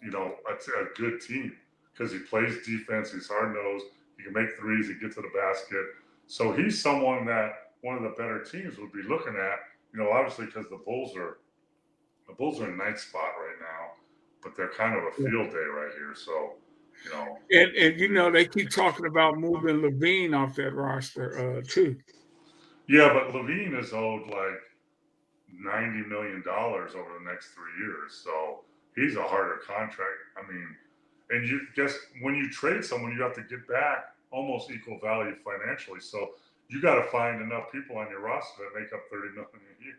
you 0.01 0.09
know, 0.09 0.33
a, 0.49 0.53
a 0.53 0.85
good 0.95 1.21
team 1.21 1.55
because 1.93 2.11
he 2.11 2.17
plays 2.17 2.65
defense. 2.65 3.11
He's 3.11 3.27
hard 3.27 3.53
nosed. 3.53 3.85
He 4.17 4.23
can 4.23 4.33
make 4.33 4.57
threes. 4.57 4.87
He 4.87 4.95
gets 4.95 5.13
to 5.17 5.21
the 5.21 5.29
basket. 5.39 5.85
So 6.25 6.51
he's 6.51 6.81
someone 6.81 7.27
that 7.27 7.73
one 7.81 7.95
of 7.95 8.01
the 8.01 8.15
better 8.17 8.43
teams 8.43 8.79
would 8.79 8.91
be 8.91 9.03
looking 9.03 9.35
at. 9.35 9.59
You 9.93 9.99
know, 9.99 10.09
obviously 10.09 10.47
because 10.47 10.67
the 10.71 10.81
Bulls 10.83 11.15
are 11.15 11.37
the 12.27 12.33
Bulls 12.33 12.59
are 12.61 12.69
in 12.69 12.77
ninth 12.77 12.99
spot 12.99 13.31
right 13.39 13.57
now, 13.59 13.91
but 14.41 14.55
they're 14.55 14.69
kind 14.69 14.95
of 14.95 15.03
a 15.03 15.11
field 15.11 15.51
day 15.51 15.57
right 15.57 15.91
here. 15.95 16.13
So 16.15 16.53
you 17.05 17.11
know, 17.11 17.37
and 17.51 17.75
and 17.75 17.99
you 17.99 18.09
know 18.09 18.31
they 18.31 18.45
keep 18.45 18.69
talking 18.69 19.05
about 19.05 19.37
moving 19.37 19.81
LaVine 19.81 20.35
off 20.35 20.55
that 20.55 20.73
roster 20.73 21.57
uh, 21.57 21.61
too. 21.67 21.97
Yeah, 22.87 23.13
but 23.13 23.33
LaVine 23.33 23.79
is 23.79 23.93
owed 23.93 24.27
like 24.27 24.59
ninety 25.51 26.07
million 26.07 26.41
dollars 26.43 26.95
over 26.95 27.09
the 27.19 27.29
next 27.29 27.47
three 27.47 27.85
years, 27.85 28.13
so 28.23 28.61
he's 28.95 29.15
a 29.15 29.23
harder 29.23 29.59
contract. 29.65 30.19
I 30.37 30.51
mean, 30.51 30.67
and 31.29 31.47
you 31.47 31.61
guess 31.75 31.97
when 32.21 32.35
you 32.35 32.49
trade 32.49 32.83
someone, 32.83 33.11
you 33.13 33.21
have 33.21 33.35
to 33.35 33.43
get 33.43 33.67
back 33.67 34.15
almost 34.31 34.71
equal 34.71 34.99
value 34.99 35.35
financially. 35.43 35.99
So 35.99 36.31
you 36.69 36.81
got 36.81 36.95
to 36.95 37.03
find 37.03 37.41
enough 37.41 37.71
people 37.71 37.97
on 37.97 38.09
your 38.09 38.21
roster 38.21 38.63
that 38.63 38.79
make 38.79 38.91
up 38.93 39.01
thirty 39.11 39.29
million 39.29 39.47
a 39.53 39.83
year. 39.83 39.95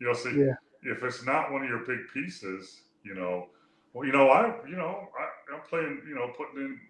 You 0.00 0.08
know, 0.08 0.12
so 0.14 0.28
yeah. 0.30 0.54
If 0.84 1.02
it's 1.02 1.24
not 1.24 1.50
one 1.50 1.62
of 1.62 1.68
your 1.68 1.80
big 1.80 2.00
pieces, 2.12 2.82
you 3.02 3.14
know, 3.14 3.48
well, 3.92 4.06
you 4.06 4.12
know, 4.12 4.28
I, 4.28 4.54
you 4.68 4.76
know, 4.76 5.08
I, 5.18 5.54
I'm 5.54 5.62
playing, 5.62 6.02
you 6.06 6.14
know, 6.14 6.32
putting 6.36 6.60
in, 6.60 6.80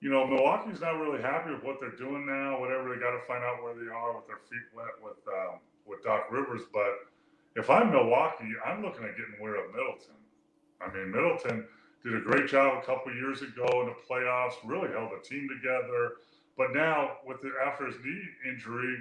you 0.00 0.10
know, 0.10 0.26
Milwaukee's 0.26 0.80
not 0.80 0.98
really 0.98 1.20
happy 1.20 1.50
with 1.52 1.62
what 1.62 1.80
they're 1.80 1.96
doing 1.96 2.26
now. 2.26 2.60
Whatever, 2.60 2.94
they 2.94 3.00
got 3.00 3.12
to 3.12 3.20
find 3.26 3.44
out 3.44 3.62
where 3.62 3.74
they 3.74 3.90
are 3.90 4.16
with 4.16 4.26
their 4.26 4.40
feet 4.48 4.68
wet 4.74 4.96
with 5.02 5.18
um, 5.28 5.60
with 5.86 6.02
Doc 6.04 6.28
Rivers. 6.30 6.62
But 6.72 7.10
if 7.56 7.68
I'm 7.68 7.90
Milwaukee, 7.90 8.52
I'm 8.64 8.82
looking 8.82 9.04
at 9.04 9.16
getting 9.16 9.42
rid 9.42 9.62
of 9.62 9.70
Middleton. 9.72 10.16
I 10.80 10.92
mean, 10.92 11.10
Middleton 11.10 11.66
did 12.02 12.14
a 12.14 12.20
great 12.20 12.48
job 12.48 12.82
a 12.82 12.86
couple 12.86 13.12
years 13.12 13.42
ago 13.42 13.66
in 13.82 13.86
the 13.86 13.96
playoffs. 14.08 14.54
Really 14.64 14.88
held 14.88 15.10
the 15.10 15.26
team 15.26 15.48
together. 15.48 16.12
But 16.56 16.72
now, 16.72 17.16
with 17.26 17.40
the, 17.40 17.52
after 17.66 17.86
his 17.86 17.96
knee 18.04 18.22
injury 18.48 18.96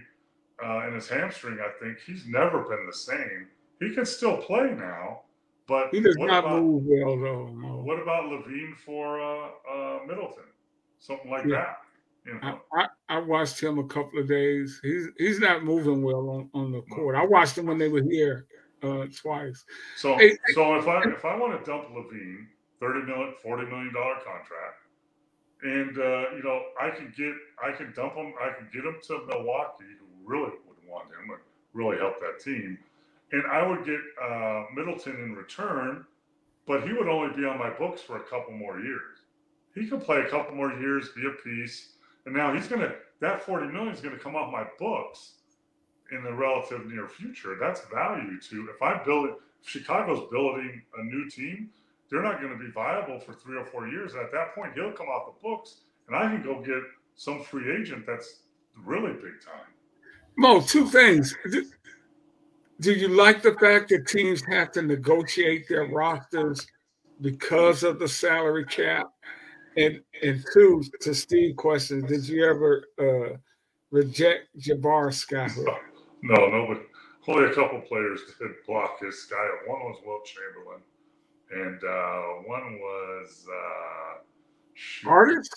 uh, 0.63 0.79
and 0.79 0.95
his 0.95 1.07
hamstring, 1.07 1.59
I 1.59 1.71
think 1.83 1.99
he's 2.05 2.25
never 2.25 2.63
been 2.63 2.85
the 2.85 2.93
same. 2.93 3.47
He 3.79 3.93
can 3.93 4.05
still 4.05 4.37
play 4.37 4.75
now, 4.75 5.21
but 5.67 5.89
he 5.91 6.01
does 6.01 6.17
not 6.17 6.45
about, 6.45 6.61
move 6.61 6.83
well 6.85 7.17
though. 7.17 7.47
No. 7.47 7.81
What 7.83 8.01
about 8.01 8.25
LaVine 8.25 8.75
for 8.77 9.21
uh, 9.21 9.49
uh, 9.71 9.99
Middleton? 10.05 10.43
Something 10.99 11.31
like 11.31 11.45
yeah. 11.45 11.55
that. 11.55 11.77
You 12.25 12.33
know? 12.33 12.59
I, 12.73 12.81
I, 12.81 12.87
I, 13.07 13.19
watched 13.19 13.61
him 13.61 13.79
a 13.79 13.85
couple 13.85 14.19
of 14.19 14.27
days. 14.27 14.79
He's 14.83 15.07
he's 15.17 15.39
not 15.39 15.63
moving 15.63 16.03
well 16.03 16.29
on, 16.29 16.49
on 16.53 16.71
the 16.73 16.81
court. 16.93 17.15
I 17.15 17.25
watched 17.25 17.57
him 17.57 17.67
when 17.67 17.77
they 17.77 17.87
were 17.87 18.03
here 18.03 18.45
uh, 18.83 19.05
twice. 19.15 19.63
So 19.95 20.17
hey, 20.17 20.37
so 20.53 20.75
if 20.75 20.87
I 20.87 21.01
if 21.03 21.23
I 21.23 21.37
want 21.37 21.57
to 21.57 21.69
dump 21.69 21.87
LaVine, 21.89 22.47
thirty 22.81 23.05
million, 23.05 23.33
forty 23.41 23.65
million 23.65 23.93
dollar 23.93 24.15
contract, 24.15 24.83
and 25.63 25.97
uh, 25.97 26.35
you 26.35 26.43
know 26.43 26.63
I 26.79 26.89
can 26.89 27.13
get 27.15 27.33
I 27.63 27.71
can 27.71 27.93
dump 27.95 28.15
him. 28.15 28.33
I 28.41 28.51
can 28.57 28.67
get 28.73 28.83
him 28.83 28.97
to 29.07 29.25
Milwaukee, 29.27 29.85
who 29.99 30.29
really 30.29 30.51
would 30.67 30.77
want 30.85 31.07
him, 31.07 31.29
and 31.31 31.39
really 31.73 31.97
help 31.97 32.19
that 32.19 32.43
team 32.43 32.77
and 33.31 33.43
I 33.51 33.65
would 33.65 33.85
get 33.85 33.99
uh, 34.21 34.65
Middleton 34.75 35.15
in 35.23 35.35
return, 35.35 36.05
but 36.67 36.83
he 36.83 36.93
would 36.93 37.07
only 37.07 37.35
be 37.35 37.45
on 37.45 37.57
my 37.57 37.69
books 37.69 38.01
for 38.01 38.17
a 38.17 38.23
couple 38.23 38.53
more 38.53 38.79
years. 38.79 39.19
He 39.75 39.87
could 39.87 40.01
play 40.01 40.19
a 40.19 40.29
couple 40.29 40.55
more 40.55 40.73
years, 40.73 41.09
be 41.09 41.25
a 41.27 41.31
piece, 41.43 41.93
and 42.25 42.35
now 42.35 42.53
he's 42.53 42.67
gonna 42.67 42.93
that 43.21 43.41
forty 43.41 43.67
million 43.67 43.93
is 43.93 44.01
gonna 44.01 44.17
come 44.17 44.35
off 44.35 44.51
my 44.51 44.65
books 44.77 45.33
in 46.11 46.23
the 46.23 46.33
relative 46.33 46.85
near 46.87 47.07
future. 47.07 47.55
That's 47.59 47.81
value 47.93 48.39
to 48.39 48.69
if 48.73 48.81
I 48.81 49.03
build. 49.03 49.29
If 49.61 49.69
Chicago's 49.69 50.29
building 50.31 50.81
a 50.97 51.03
new 51.03 51.29
team, 51.29 51.69
they're 52.09 52.23
not 52.23 52.41
going 52.41 52.57
to 52.57 52.63
be 52.63 52.71
viable 52.71 53.19
for 53.19 53.33
three 53.33 53.57
or 53.57 53.65
four 53.65 53.87
years. 53.87 54.13
And 54.13 54.23
at 54.23 54.31
that 54.31 54.55
point, 54.55 54.73
he'll 54.73 54.91
come 54.91 55.07
off 55.07 55.33
the 55.33 55.47
books, 55.47 55.81
and 56.07 56.15
I 56.15 56.21
can 56.21 56.41
go 56.41 56.61
get 56.61 56.81
some 57.15 57.43
free 57.43 57.75
agent 57.75 58.05
that's 58.05 58.41
really 58.83 59.13
big 59.13 59.41
time. 59.45 59.67
Mo, 60.37 60.61
two 60.61 60.85
things 60.87 61.35
do 62.79 62.93
you 62.93 63.09
like 63.09 63.41
the 63.41 63.55
fact 63.55 63.89
that 63.89 64.07
teams 64.07 64.41
have 64.49 64.71
to 64.73 64.81
negotiate 64.81 65.67
their 65.67 65.85
rosters 65.85 66.65
because 67.21 67.83
of 67.83 67.99
the 67.99 68.07
salary 68.07 68.65
cap? 68.65 69.07
And 69.77 70.01
and 70.23 70.43
two, 70.53 70.83
to 71.01 71.13
Steve 71.13 71.55
question, 71.55 72.05
did 72.05 72.27
you 72.27 72.45
ever 72.45 72.85
uh, 72.99 73.37
reject 73.91 74.47
Jabbar 74.57 75.09
Skyhook? 75.09 75.77
No, 76.21 76.47
no, 76.47 76.65
but 76.67 76.81
only 77.27 77.49
a 77.49 77.53
couple 77.53 77.79
players 77.81 78.21
did 78.39 78.51
block 78.65 78.99
his 78.99 79.23
sky. 79.23 79.47
One 79.67 79.79
was 79.81 80.01
Wilt 80.05 80.25
Chamberlain, 80.25 80.81
and 81.51 81.83
uh, 81.83 82.21
one 82.47 82.79
was 82.79 83.45
uh, 83.47 85.09
Artis. 85.09 85.49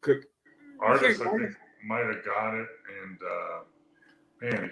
Could 0.00 0.24
Artis, 0.80 1.20
I 1.20 1.24
think, 1.24 1.32
Artis? 1.32 1.54
might 1.86 2.04
have 2.06 2.24
got 2.24 2.54
it, 2.54 2.66
and 3.02 3.18
uh, 3.22 4.50
man, 4.50 4.70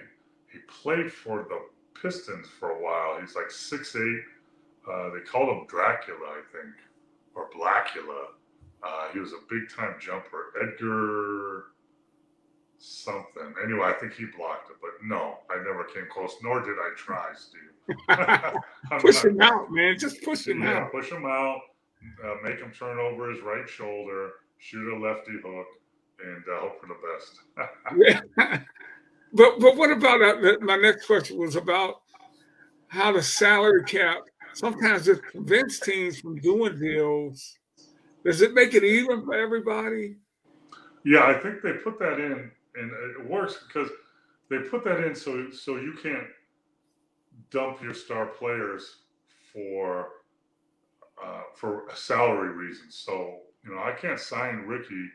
he 0.51 0.59
played 0.67 1.11
for 1.11 1.45
the 1.47 1.59
Pistons 1.99 2.47
for 2.59 2.71
a 2.71 2.81
while. 2.81 3.19
He's 3.19 3.35
like 3.35 3.49
six 3.49 3.95
eight. 3.95 4.21
Uh, 4.89 5.09
they 5.11 5.19
called 5.21 5.49
him 5.49 5.67
Dracula, 5.67 6.25
I 6.25 6.41
think, 6.51 6.73
or 7.35 7.49
Blackula. 7.51 8.33
Uh, 8.83 9.09
he 9.13 9.19
was 9.19 9.33
a 9.33 9.39
big 9.49 9.69
time 9.69 9.95
jumper. 9.99 10.53
Edgar 10.61 11.65
something. 12.81 13.53
Anyway, 13.63 13.85
I 13.85 13.93
think 13.93 14.13
he 14.13 14.25
blocked 14.25 14.71
it, 14.71 14.77
but 14.81 14.91
no, 15.03 15.37
I 15.49 15.57
never 15.57 15.83
came 15.83 16.07
close, 16.11 16.35
nor 16.43 16.61
did 16.61 16.77
I 16.77 16.91
try, 16.97 17.29
Steve. 17.35 17.61
push 19.01 19.23
him 19.23 19.39
out, 19.41 19.71
man. 19.71 19.97
Just 19.97 20.21
push 20.23 20.47
him 20.47 20.63
yeah, 20.63 20.79
out. 20.79 20.91
Push 20.91 21.11
him 21.11 21.25
out. 21.25 21.61
Uh, 22.23 22.35
make 22.43 22.59
him 22.59 22.71
turn 22.71 22.97
over 22.97 23.29
his 23.29 23.41
right 23.41 23.69
shoulder, 23.69 24.31
shoot 24.57 24.91
a 24.91 24.97
lefty 24.99 25.33
hook, 25.43 25.67
and 26.23 26.43
uh, 26.51 26.61
hope 26.61 26.81
for 26.81 26.87
the 26.87 26.97
best. 27.05 28.65
But 29.33 29.59
but 29.59 29.77
what 29.77 29.91
about 29.91 30.21
uh, 30.21 30.57
my 30.61 30.75
next 30.75 31.05
question 31.05 31.37
was 31.37 31.55
about 31.55 32.01
how 32.87 33.13
the 33.13 33.23
salary 33.23 33.83
cap 33.83 34.19
sometimes 34.53 35.07
it 35.07 35.21
prevents 35.21 35.79
teams 35.79 36.19
from 36.19 36.37
doing 36.37 36.77
deals. 36.79 37.57
Does 38.25 38.41
it 38.41 38.53
make 38.53 38.73
it 38.73 38.83
even 38.83 39.23
for 39.23 39.33
everybody? 39.33 40.15
Yeah, 41.05 41.25
I 41.25 41.33
think 41.33 41.61
they 41.61 41.73
put 41.73 41.97
that 41.99 42.19
in, 42.19 42.51
and 42.75 42.91
it 43.17 43.25
works 43.25 43.63
because 43.67 43.89
they 44.49 44.59
put 44.59 44.83
that 44.83 45.03
in 45.03 45.15
so 45.15 45.49
so 45.49 45.77
you 45.77 45.97
can't 46.03 46.27
dump 47.49 47.81
your 47.81 47.93
star 47.93 48.27
players 48.27 48.97
for 49.53 50.09
uh, 51.23 51.43
for 51.55 51.85
salary 51.95 52.49
reasons. 52.49 52.95
So 52.95 53.39
you 53.63 53.73
know, 53.73 53.81
I 53.81 53.93
can't 53.93 54.19
sign 54.19 54.65
Rickey, 54.67 55.07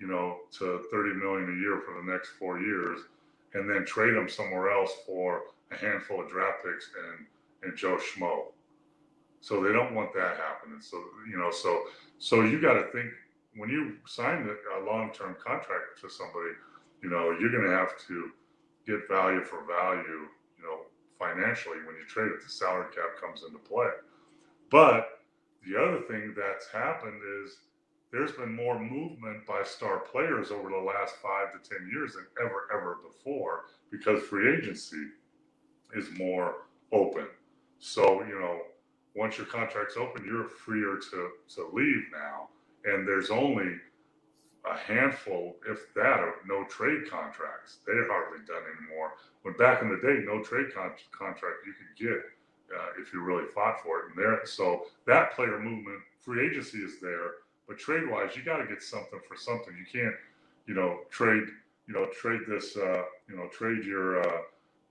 you 0.00 0.06
know, 0.06 0.36
to 0.58 0.84
thirty 0.92 1.14
million 1.14 1.52
a 1.52 1.60
year 1.60 1.82
for 1.84 2.00
the 2.00 2.12
next 2.12 2.30
four 2.38 2.60
years 2.60 3.00
and 3.54 3.68
then 3.68 3.84
trade 3.84 4.14
them 4.14 4.28
somewhere 4.28 4.70
else 4.70 4.92
for 5.06 5.42
a 5.72 5.76
handful 5.76 6.20
of 6.20 6.30
draft 6.30 6.64
picks 6.64 6.90
and 7.08 7.26
and 7.62 7.76
Joe 7.76 7.96
Schmo. 7.96 8.52
So 9.40 9.62
they 9.62 9.72
don't 9.72 9.94
want 9.94 10.12
that 10.14 10.36
happening. 10.36 10.80
So 10.80 11.02
you 11.28 11.38
know, 11.38 11.50
so 11.50 11.84
so 12.18 12.42
you 12.42 12.60
got 12.60 12.74
to 12.74 12.90
think 12.92 13.10
when 13.56 13.70
you 13.70 13.96
sign 14.06 14.48
a 14.48 14.84
long 14.84 15.12
term 15.12 15.36
contract 15.42 16.00
to 16.02 16.10
somebody, 16.10 16.50
you 17.02 17.08
know, 17.08 17.36
you're 17.38 17.50
going 17.50 17.64
to 17.64 17.76
have 17.76 17.98
to 18.08 18.30
get 18.86 19.08
value 19.08 19.42
for 19.42 19.64
value, 19.66 20.28
you 20.58 20.62
know, 20.62 20.80
financially 21.18 21.78
when 21.86 21.96
you 21.96 22.04
trade 22.06 22.30
it. 22.30 22.42
The 22.42 22.50
salary 22.50 22.86
cap 22.94 23.20
comes 23.20 23.42
into 23.46 23.58
play. 23.58 23.88
But 24.70 25.20
the 25.66 25.76
other 25.80 26.02
thing 26.02 26.34
that's 26.36 26.68
happened 26.68 27.20
is 27.42 27.56
there's 28.12 28.32
been 28.32 28.54
more 28.54 28.78
movement 28.78 29.46
by 29.46 29.62
star 29.64 29.98
players 29.98 30.50
over 30.50 30.70
the 30.70 30.76
last 30.76 31.16
five 31.16 31.52
to 31.52 31.68
10 31.68 31.90
years 31.92 32.14
than 32.14 32.26
ever, 32.40 32.68
ever 32.72 32.98
before 33.04 33.64
because 33.90 34.22
free 34.22 34.56
agency 34.56 35.08
is 35.94 36.06
more 36.18 36.54
open. 36.92 37.26
So, 37.78 38.22
you 38.24 38.38
know, 38.38 38.60
once 39.14 39.38
your 39.38 39.46
contract's 39.46 39.96
open, 39.96 40.24
you're 40.24 40.48
freer 40.48 40.98
to, 41.10 41.30
to 41.54 41.70
leave 41.72 42.04
now. 42.12 42.48
And 42.84 43.06
there's 43.06 43.30
only 43.30 43.76
a 44.64 44.76
handful, 44.76 45.56
if 45.68 45.92
that, 45.94 46.20
of 46.20 46.34
no 46.46 46.64
trade 46.64 47.10
contracts. 47.10 47.78
They're 47.86 48.08
hardly 48.08 48.44
done 48.46 48.62
anymore. 48.78 49.12
When 49.42 49.54
back 49.56 49.82
in 49.82 49.88
the 49.88 49.96
day, 49.96 50.22
no 50.24 50.42
trade 50.42 50.74
con- 50.74 50.92
contract 51.12 51.66
you 51.66 51.72
could 51.72 52.06
get 52.06 52.18
uh, 52.76 53.00
if 53.00 53.12
you 53.12 53.22
really 53.22 53.46
fought 53.54 53.80
for 53.82 54.00
it. 54.00 54.04
And 54.10 54.18
there, 54.18 54.40
so 54.44 54.86
that 55.06 55.32
player 55.34 55.58
movement, 55.58 56.00
free 56.20 56.46
agency 56.46 56.78
is 56.78 57.00
there 57.00 57.45
but 57.66 57.78
trade 57.78 58.08
wise, 58.08 58.36
you 58.36 58.42
got 58.42 58.58
to 58.58 58.66
get 58.66 58.82
something 58.82 59.20
for 59.26 59.36
something. 59.36 59.74
You 59.76 59.86
can't, 60.00 60.14
you 60.66 60.74
know, 60.74 61.00
trade 61.10 61.48
you 61.86 61.94
know, 61.94 62.06
trade 62.06 62.40
this, 62.48 62.76
uh, 62.76 63.02
you 63.28 63.36
know, 63.36 63.48
trade 63.48 63.84
your 63.84 64.20
uh, 64.20 64.40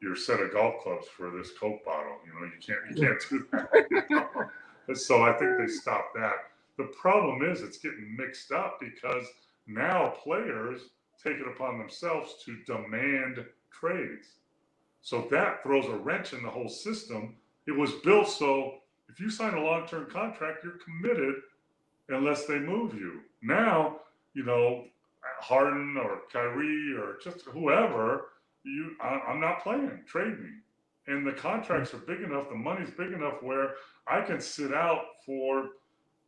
your 0.02 0.16
set 0.16 0.40
of 0.40 0.54
golf 0.54 0.82
clubs 0.82 1.08
for 1.08 1.30
this 1.32 1.52
Coke 1.60 1.84
bottle. 1.84 2.18
You 2.26 2.34
know, 2.34 2.46
you 2.46 2.60
can't 2.66 2.80
you 2.90 3.08
can't 3.08 3.22
do 3.30 3.46
that. 3.52 4.50
so 4.98 5.24
I 5.24 5.34
think 5.34 5.58
they 5.58 5.68
stopped 5.68 6.16
that. 6.16 6.52
The 6.78 6.92
problem 7.00 7.50
is 7.50 7.62
it's 7.62 7.78
getting 7.78 8.16
mixed 8.18 8.52
up 8.52 8.80
because 8.80 9.26
now 9.68 10.14
players 10.24 10.82
take 11.22 11.38
it 11.38 11.48
upon 11.48 11.78
themselves 11.78 12.36
to 12.46 12.58
demand 12.66 13.46
trades. 13.72 14.28
So 15.02 15.28
that 15.32 15.64
throws 15.64 15.86
a 15.86 15.98
wrench 15.98 16.34
in 16.34 16.44
the 16.44 16.50
whole 16.50 16.70
system. 16.70 17.36
It 17.68 17.72
was 17.72 17.92
built 18.04 18.30
so 18.30 18.80
if 19.10 19.20
you 19.20 19.30
sign 19.30 19.54
a 19.54 19.62
long 19.62 19.88
term 19.88 20.10
contract, 20.10 20.64
you're 20.64 20.80
committed 20.84 21.36
unless 22.10 22.46
they 22.46 22.60
move 22.60 22.94
you. 22.94 23.22
Now, 23.42 23.98
you 24.34 24.44
know, 24.44 24.86
Harden 25.40 25.98
or 25.98 26.22
Kyrie 26.32 26.96
or 26.98 27.18
just 27.24 27.42
whoever, 27.46 28.28
you 28.64 28.96
I'm 29.02 29.40
not 29.40 29.64
playing. 29.64 30.02
Trade 30.08 30.40
me. 30.40 30.50
And 31.08 31.26
the 31.26 31.34
contracts 31.34 31.94
are 31.94 32.00
big 32.00 32.22
enough, 32.22 32.50
the 32.50 32.56
money's 32.56 32.90
big 32.90 33.12
enough 33.12 33.44
where 33.44 33.76
I 34.08 34.22
can 34.22 34.42
sit 34.42 34.74
out 34.74 35.02
for 35.26 35.70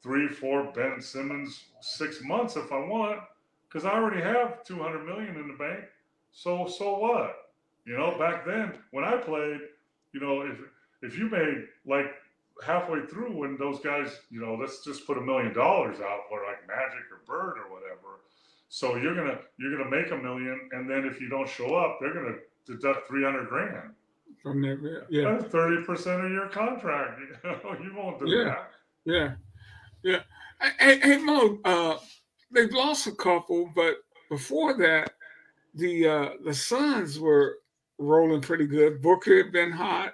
three, 0.04 0.28
four 0.28 0.72
Ben 0.76 1.02
Simmons, 1.02 1.66
six 1.82 2.22
months 2.24 2.56
if 2.56 2.72
I 2.72 2.80
want, 2.80 3.22
because 3.68 3.86
I 3.86 3.94
already 3.94 4.22
have 4.22 4.64
200 4.64 5.04
million 5.04 5.36
in 5.36 5.48
the 5.48 5.58
bank. 5.58 5.86
So 6.32 6.68
so 6.68 7.00
what? 7.00 7.36
You 7.86 7.98
know, 7.98 8.18
back 8.20 8.46
then 8.46 8.74
when 8.92 9.04
I 9.04 9.18
played, 9.18 9.62
you 10.14 10.20
know, 10.20 10.42
if 10.42 10.60
if 11.02 11.18
you 11.18 11.30
made 11.30 11.68
like 11.86 12.14
halfway 12.66 13.06
through 13.06 13.38
when 13.38 13.58
those 13.58 13.80
guys, 13.80 14.20
you 14.30 14.40
know, 14.40 14.56
let's 14.56 14.84
just 14.84 15.06
put 15.06 15.18
a 15.18 15.22
million 15.22 15.54
dollars 15.54 16.00
out 16.00 16.22
for 16.30 16.42
like 16.46 16.68
Magic 16.68 17.06
or 17.12 17.22
Bird 17.26 17.58
or 17.60 17.72
whatever. 17.72 18.22
So 18.70 18.96
you're 18.98 19.16
gonna 19.16 19.40
you're 19.58 19.78
gonna 19.78 19.90
make 19.90 20.12
a 20.12 20.18
million, 20.18 20.70
and 20.74 20.90
then 20.90 21.06
if 21.06 21.22
you 21.22 21.30
don't 21.30 21.48
show 21.48 21.76
up, 21.76 22.00
they're 22.02 22.14
gonna 22.14 22.36
deduct 22.66 23.08
three 23.08 23.24
hundred 23.24 23.48
grand 23.48 23.94
from 24.42 24.62
there. 24.62 25.06
Yeah, 25.10 25.40
thirty 25.40 25.84
percent 25.84 26.26
of 26.26 26.32
your 26.32 26.50
contract. 26.50 27.20
you 27.46 27.94
won't 27.96 28.20
do 28.20 28.30
yeah. 28.30 28.44
that. 28.44 28.72
Yeah, 29.06 29.32
yeah. 30.04 30.22
Hey, 30.80 31.00
hey 31.00 31.18
Mo, 31.18 31.60
uh, 31.64 31.98
they've 32.52 32.72
lost 32.72 33.08
a 33.08 33.14
couple, 33.14 33.72
but 33.74 33.96
before 34.30 34.76
that, 34.78 35.14
the 35.74 36.08
uh, 36.08 36.30
the 36.44 36.54
Suns 36.54 37.20
were 37.20 37.60
rolling 37.98 38.42
pretty 38.42 38.68
good. 38.68 39.02
Booker 39.02 39.44
had 39.44 39.52
been 39.52 39.72
hot. 39.72 40.14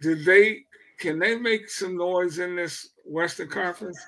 Did 0.00 0.24
they? 0.24 0.64
Can 0.98 1.18
they 1.18 1.36
make 1.36 1.68
some 1.68 1.96
noise 1.96 2.38
in 2.38 2.56
this 2.56 2.90
Western 3.04 3.48
Conference? 3.48 3.98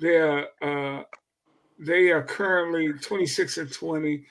They're 0.00 0.48
uh, 0.62 1.02
they 1.78 2.10
are 2.10 2.22
currently 2.22 2.92
26 2.92 3.58
and 3.58 3.72
20, 3.72 4.24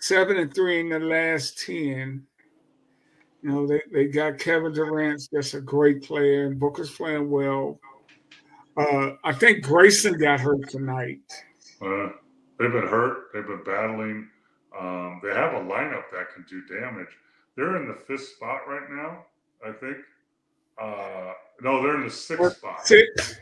seven 0.00 0.36
and 0.36 0.54
three 0.54 0.80
in 0.80 0.88
the 0.88 0.98
last 0.98 1.58
10. 1.64 2.24
You 3.42 3.48
know, 3.48 3.66
they, 3.66 3.80
they 3.92 4.06
got 4.06 4.38
Kevin 4.38 4.72
Durant, 4.72 5.28
that's 5.30 5.54
a 5.54 5.60
great 5.60 6.02
player, 6.02 6.46
and 6.46 6.58
Booker's 6.58 6.90
playing 6.90 7.30
well. 7.30 7.78
Uh, 8.76 9.12
I 9.24 9.32
think 9.32 9.64
Grayson 9.64 10.18
got 10.18 10.40
hurt 10.40 10.68
tonight. 10.68 11.20
Uh, 11.80 12.08
they've 12.58 12.72
been 12.72 12.86
hurt. 12.88 13.32
They've 13.32 13.46
been 13.46 13.62
battling. 13.64 14.28
Um, 14.78 15.20
they 15.22 15.30
have 15.30 15.54
a 15.54 15.60
lineup 15.60 16.04
that 16.12 16.32
can 16.34 16.44
do 16.48 16.62
damage. 16.66 17.08
They're 17.56 17.76
in 17.76 17.88
the 17.88 17.94
fifth 17.94 18.28
spot 18.28 18.60
right 18.68 18.88
now, 18.90 19.24
I 19.66 19.72
think. 19.72 19.96
Uh, 20.80 21.32
no, 21.60 21.82
they're 21.82 21.96
in 21.96 22.04
the 22.04 22.10
sixth 22.10 22.58
spot. 22.58 22.86
Six. 22.86 23.36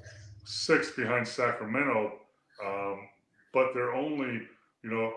Six 0.44 0.90
behind 0.92 1.26
Sacramento. 1.26 2.12
Um, 2.64 3.08
but 3.52 3.72
they're 3.74 3.94
only, 3.94 4.42
you 4.82 4.90
know, 4.90 5.12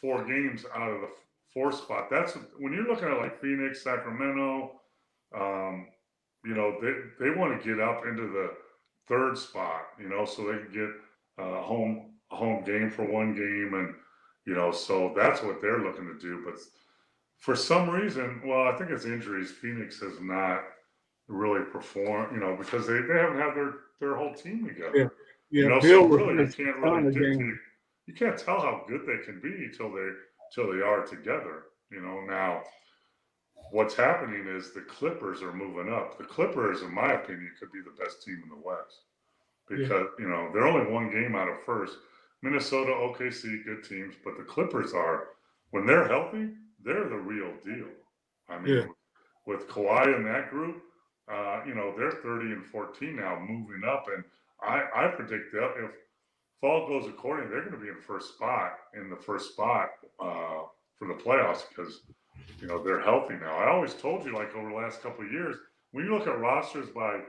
four 0.00 0.24
games 0.24 0.64
out 0.74 0.90
of 0.90 1.00
the 1.00 1.08
fourth 1.52 1.76
spot. 1.76 2.08
That's 2.10 2.36
when 2.58 2.72
you're 2.72 2.86
looking 2.86 3.08
at 3.08 3.18
like 3.18 3.40
Phoenix, 3.40 3.82
Sacramento, 3.82 4.72
um, 5.34 5.86
you 6.44 6.54
know, 6.54 6.76
they, 6.80 6.92
they 7.24 7.30
want 7.30 7.60
to 7.60 7.68
get 7.68 7.80
up 7.80 8.04
into 8.06 8.22
the 8.22 8.50
third 9.08 9.38
spot, 9.38 9.86
you 9.98 10.08
know, 10.08 10.24
so 10.24 10.44
they 10.44 10.58
can 10.58 10.72
get 10.72 10.90
a 11.38 11.62
home 11.62 12.10
a 12.30 12.36
home 12.36 12.64
game 12.64 12.90
for 12.90 13.04
one 13.04 13.34
game 13.34 13.74
and 13.74 13.94
you 14.46 14.54
know, 14.54 14.70
so 14.70 15.12
that's 15.16 15.42
what 15.42 15.62
they're 15.62 15.80
looking 15.80 16.06
to 16.06 16.18
do. 16.18 16.42
But 16.44 16.56
for 17.38 17.56
some 17.56 17.88
reason, 17.88 18.42
well, 18.44 18.68
I 18.68 18.76
think 18.76 18.90
it's 18.90 19.06
injuries. 19.06 19.50
Phoenix 19.50 20.00
has 20.00 20.20
not 20.20 20.64
really 21.28 21.64
perform, 21.64 22.34
you 22.34 22.40
know, 22.40 22.56
because 22.56 22.86
they, 22.86 23.00
they 23.00 23.18
haven't 23.18 23.38
had 23.38 23.54
their 23.54 23.74
their 24.00 24.16
whole 24.16 24.34
team 24.34 24.66
together. 24.66 24.96
Yeah. 24.96 25.08
Yeah, 25.50 25.62
you 25.62 25.68
know, 25.68 25.80
Bill 25.80 26.02
so 26.02 26.06
really 26.08 26.44
you 26.44 26.52
can't 26.52 26.76
really 26.78 27.12
dictate 27.12 27.54
you 28.06 28.14
can't 28.14 28.38
tell 28.38 28.60
how 28.60 28.84
good 28.88 29.02
they 29.06 29.24
can 29.24 29.40
be 29.40 29.64
until 29.64 29.92
they 29.92 30.10
until 30.50 30.72
they 30.72 30.82
are 30.82 31.04
together. 31.06 31.64
You 31.90 32.00
know, 32.00 32.20
now 32.26 32.62
what's 33.70 33.94
happening 33.94 34.46
is 34.46 34.72
the 34.72 34.82
Clippers 34.82 35.42
are 35.42 35.52
moving 35.52 35.92
up. 35.92 36.18
The 36.18 36.24
Clippers, 36.24 36.82
in 36.82 36.92
my 36.92 37.12
opinion, 37.12 37.52
could 37.58 37.72
be 37.72 37.80
the 37.80 38.02
best 38.02 38.22
team 38.22 38.40
in 38.42 38.48
the 38.48 38.66
West 38.66 39.02
because 39.68 39.90
yeah. 39.90 40.24
you 40.24 40.28
know 40.28 40.50
they're 40.52 40.66
only 40.66 40.90
one 40.90 41.10
game 41.10 41.34
out 41.34 41.48
of 41.48 41.62
first. 41.64 41.96
Minnesota, 42.42 42.90
OKC, 42.90 43.64
good 43.64 43.84
teams, 43.84 44.14
but 44.22 44.36
the 44.36 44.44
Clippers 44.44 44.92
are 44.92 45.28
when 45.70 45.86
they're 45.86 46.06
healthy, 46.06 46.50
they're 46.84 47.08
the 47.08 47.16
real 47.16 47.52
deal. 47.64 47.88
I 48.50 48.58
mean, 48.58 48.76
yeah. 48.76 48.86
with 49.46 49.66
Kawhi 49.66 50.14
in 50.14 50.24
that 50.24 50.50
group, 50.50 50.82
uh, 51.30 51.60
you 51.66 51.74
know 51.74 51.94
they're 51.96 52.12
30 52.12 52.52
and 52.52 52.64
14 52.66 53.16
now, 53.16 53.38
moving 53.40 53.82
up, 53.86 54.06
and 54.14 54.24
I 54.62 54.82
I 54.94 55.08
predict 55.08 55.52
that 55.52 55.74
if 55.84 55.90
fall 56.60 56.88
goes 56.88 57.06
according, 57.08 57.50
they're 57.50 57.60
going 57.60 57.72
to 57.72 57.78
be 57.78 57.88
in 57.88 58.00
first 58.00 58.34
spot 58.34 58.72
in 58.94 59.10
the 59.10 59.16
first 59.16 59.52
spot 59.52 59.90
uh, 60.20 60.62
for 60.98 61.08
the 61.08 61.14
playoffs 61.14 61.62
because 61.68 62.00
you 62.60 62.66
know 62.66 62.82
they're 62.82 63.00
healthy 63.00 63.34
now. 63.34 63.56
I 63.56 63.70
always 63.70 63.94
told 63.94 64.24
you, 64.24 64.34
like 64.34 64.54
over 64.54 64.68
the 64.68 64.74
last 64.74 65.02
couple 65.02 65.24
of 65.24 65.32
years, 65.32 65.56
when 65.92 66.04
you 66.04 66.16
look 66.16 66.26
at 66.26 66.38
rosters 66.38 66.88
by 66.90 67.20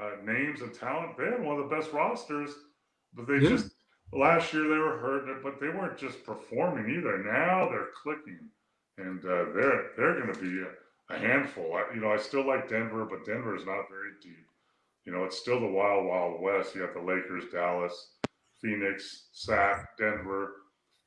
uh, 0.00 0.10
names 0.24 0.60
and 0.60 0.72
talent, 0.72 1.16
they 1.16 1.24
had 1.24 1.42
one 1.42 1.58
of 1.58 1.68
the 1.68 1.74
best 1.74 1.92
rosters, 1.92 2.50
but 3.14 3.26
they 3.26 3.38
yeah. 3.38 3.50
just 3.50 3.70
last 4.12 4.52
year 4.52 4.62
they 4.62 4.78
were 4.78 4.98
hurt, 4.98 5.42
but 5.42 5.60
they 5.60 5.68
weren't 5.68 5.98
just 5.98 6.24
performing 6.24 6.94
either. 6.96 7.18
Now 7.18 7.68
they're 7.68 7.88
clicking, 8.02 8.48
and 8.98 9.24
uh, 9.24 9.52
they're 9.54 9.90
they're 9.96 10.20
going 10.20 10.34
to 10.34 10.40
be 10.40 10.64
a, 11.12 11.18
handful. 11.18 11.74
I, 11.74 11.94
you 11.94 12.00
know, 12.00 12.12
I 12.12 12.16
still 12.16 12.46
like 12.46 12.68
Denver, 12.68 13.04
but 13.04 13.24
Denver 13.24 13.56
is 13.56 13.66
not 13.66 13.88
very 13.90 14.12
deep. 14.22 14.46
You 15.04 15.12
know, 15.12 15.24
it's 15.24 15.38
still 15.38 15.60
the 15.60 15.66
wild, 15.66 16.06
wild 16.06 16.40
west. 16.40 16.74
You 16.74 16.82
got 16.82 16.94
the 16.94 17.00
Lakers, 17.00 17.44
Dallas, 17.52 18.10
Phoenix, 18.60 19.28
Sac, 19.32 19.96
Denver, 19.98 20.52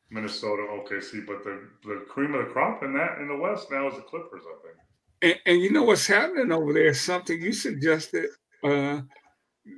Minnesota, 0.10 0.64
OKC. 0.72 1.26
But 1.26 1.44
the, 1.44 1.70
the 1.84 2.06
cream 2.10 2.34
of 2.34 2.46
the 2.46 2.52
crop 2.52 2.84
in 2.84 2.94
that 2.94 3.20
in 3.20 3.28
the 3.28 3.38
West 3.38 3.72
now 3.72 3.88
is 3.88 3.96
the 3.96 4.02
Clippers, 4.02 4.44
I 4.44 4.62
think. 4.62 4.76
And, 5.22 5.40
and 5.46 5.62
you 5.62 5.72
know 5.72 5.84
what's 5.84 6.08
happening 6.08 6.52
over 6.52 6.74
there? 6.74 6.94
Something 6.94 7.42
you 7.42 7.54
suggested 7.54 8.30
uh, 8.64 9.02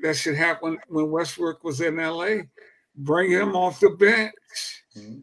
that 0.01 0.15
should 0.15 0.35
happen 0.35 0.77
when 0.87 1.11
Westbrook 1.11 1.63
was 1.63 1.81
in 1.81 1.97
LA. 1.97 2.37
Bring 2.95 3.31
him 3.31 3.55
off 3.55 3.79
the 3.79 3.91
bench. 3.91 4.33
Mm-hmm. 4.97 5.19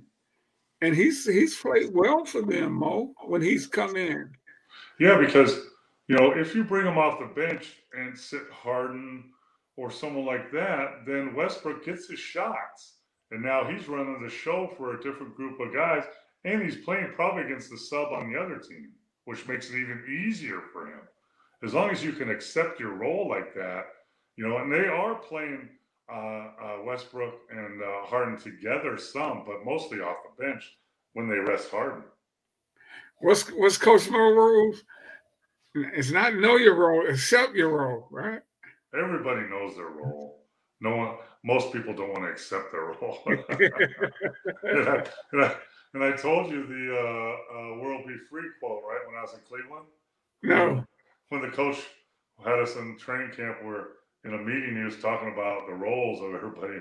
And 0.80 0.94
he's 0.94 1.24
he's 1.24 1.56
played 1.56 1.90
well 1.92 2.24
for 2.24 2.42
them, 2.42 2.74
Mo, 2.74 3.14
when 3.24 3.40
he's 3.40 3.66
come 3.66 3.96
in. 3.96 4.30
Yeah, 4.98 5.18
because 5.18 5.58
you 6.08 6.16
know, 6.16 6.32
if 6.32 6.54
you 6.54 6.64
bring 6.64 6.86
him 6.86 6.98
off 6.98 7.18
the 7.18 7.26
bench 7.26 7.76
and 7.92 8.16
sit 8.18 8.42
Harden 8.52 9.24
or 9.76 9.90
someone 9.90 10.26
like 10.26 10.52
that, 10.52 11.06
then 11.06 11.34
Westbrook 11.34 11.84
gets 11.84 12.08
his 12.08 12.18
shots. 12.18 12.98
And 13.30 13.42
now 13.42 13.64
he's 13.64 13.88
running 13.88 14.22
the 14.22 14.30
show 14.30 14.70
for 14.76 14.94
a 14.94 15.02
different 15.02 15.34
group 15.34 15.58
of 15.60 15.74
guys. 15.74 16.04
And 16.44 16.62
he's 16.62 16.84
playing 16.84 17.12
probably 17.14 17.44
against 17.44 17.70
the 17.70 17.78
sub 17.78 18.12
on 18.12 18.30
the 18.30 18.38
other 18.38 18.58
team, 18.58 18.92
which 19.24 19.48
makes 19.48 19.70
it 19.70 19.76
even 19.76 20.04
easier 20.26 20.60
for 20.72 20.86
him. 20.86 21.00
As 21.64 21.72
long 21.72 21.90
as 21.90 22.04
you 22.04 22.12
can 22.12 22.30
accept 22.30 22.78
your 22.78 22.92
role 22.92 23.28
like 23.28 23.54
that, 23.54 23.86
you 24.36 24.46
know, 24.46 24.58
and 24.58 24.70
they 24.70 24.86
are 24.86 25.14
playing 25.14 25.70
uh, 26.12 26.16
uh, 26.62 26.76
Westbrook 26.84 27.34
and 27.50 27.82
uh, 27.82 28.02
Harden 28.04 28.36
together 28.36 28.98
some, 28.98 29.44
but 29.46 29.64
mostly 29.64 30.00
off 30.00 30.18
the 30.36 30.44
bench 30.44 30.76
when 31.14 31.28
they 31.28 31.38
rest 31.38 31.70
Harden. 31.70 32.02
What's 33.20 33.48
what's 33.50 33.78
Coach 33.78 34.10
Mo 34.10 34.18
rules? 34.18 34.84
It's 35.74 36.10
not 36.10 36.36
know 36.36 36.56
your 36.56 36.74
role, 36.74 37.06
accept 37.08 37.54
your 37.54 37.70
role, 37.70 38.06
right? 38.10 38.40
everybody 38.96 39.42
knows 39.48 39.76
their 39.76 39.88
role. 39.88 40.44
No 40.80 40.96
one, 40.96 41.16
most 41.42 41.72
people 41.72 41.94
don't 41.94 42.10
want 42.10 42.22
to 42.22 42.30
accept 42.30 42.70
their 42.72 42.82
role. 43.00 43.18
and, 43.26 44.88
I, 44.88 45.04
and, 45.32 45.44
I, 45.44 45.56
and, 45.94 46.04
I, 46.04 46.12
told 46.12 46.50
you 46.50 46.66
the 46.66 46.94
uh, 46.94 47.58
uh, 47.58 47.82
"World 47.82 48.02
B. 48.06 48.14
Free" 48.30 48.48
quote, 48.60 48.82
right? 48.88 49.06
When 49.06 49.16
I 49.16 49.22
was 49.22 49.34
in 49.34 49.40
Cleveland. 49.48 49.86
No. 50.42 50.84
When 51.30 51.42
the 51.42 51.48
coach 51.48 51.78
had 52.44 52.58
us 52.58 52.76
in 52.76 52.98
training 52.98 53.32
camp, 53.34 53.64
where 53.64 53.88
in 54.24 54.34
a 54.34 54.38
meeting 54.38 54.76
he 54.76 54.84
was 54.84 54.98
talking 54.98 55.32
about 55.32 55.66
the 55.66 55.74
roles 55.74 56.20
of 56.20 56.34
everybody, 56.34 56.78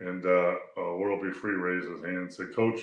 and 0.00 0.24
uh, 0.24 0.54
uh 0.76 0.96
"World 0.96 1.22
B. 1.22 1.30
Free" 1.30 1.52
raised 1.54 1.88
his 1.88 2.02
hand 2.02 2.16
and 2.16 2.32
said, 2.32 2.54
"Coach, 2.54 2.80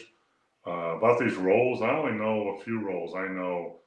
uh, 0.68 0.98
about 0.98 1.20
these 1.20 1.36
rolls, 1.36 1.82
I 1.82 1.90
only 1.90 2.14
know 2.14 2.50
a 2.50 2.64
few 2.64 2.80
rolls. 2.80 3.14
I 3.16 3.28
know 3.28 3.80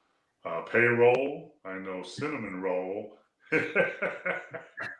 uh, 0.45 0.61
payroll, 0.61 1.55
I 1.65 1.77
know 1.77 2.03
cinnamon 2.03 2.61
roll." 2.61 3.17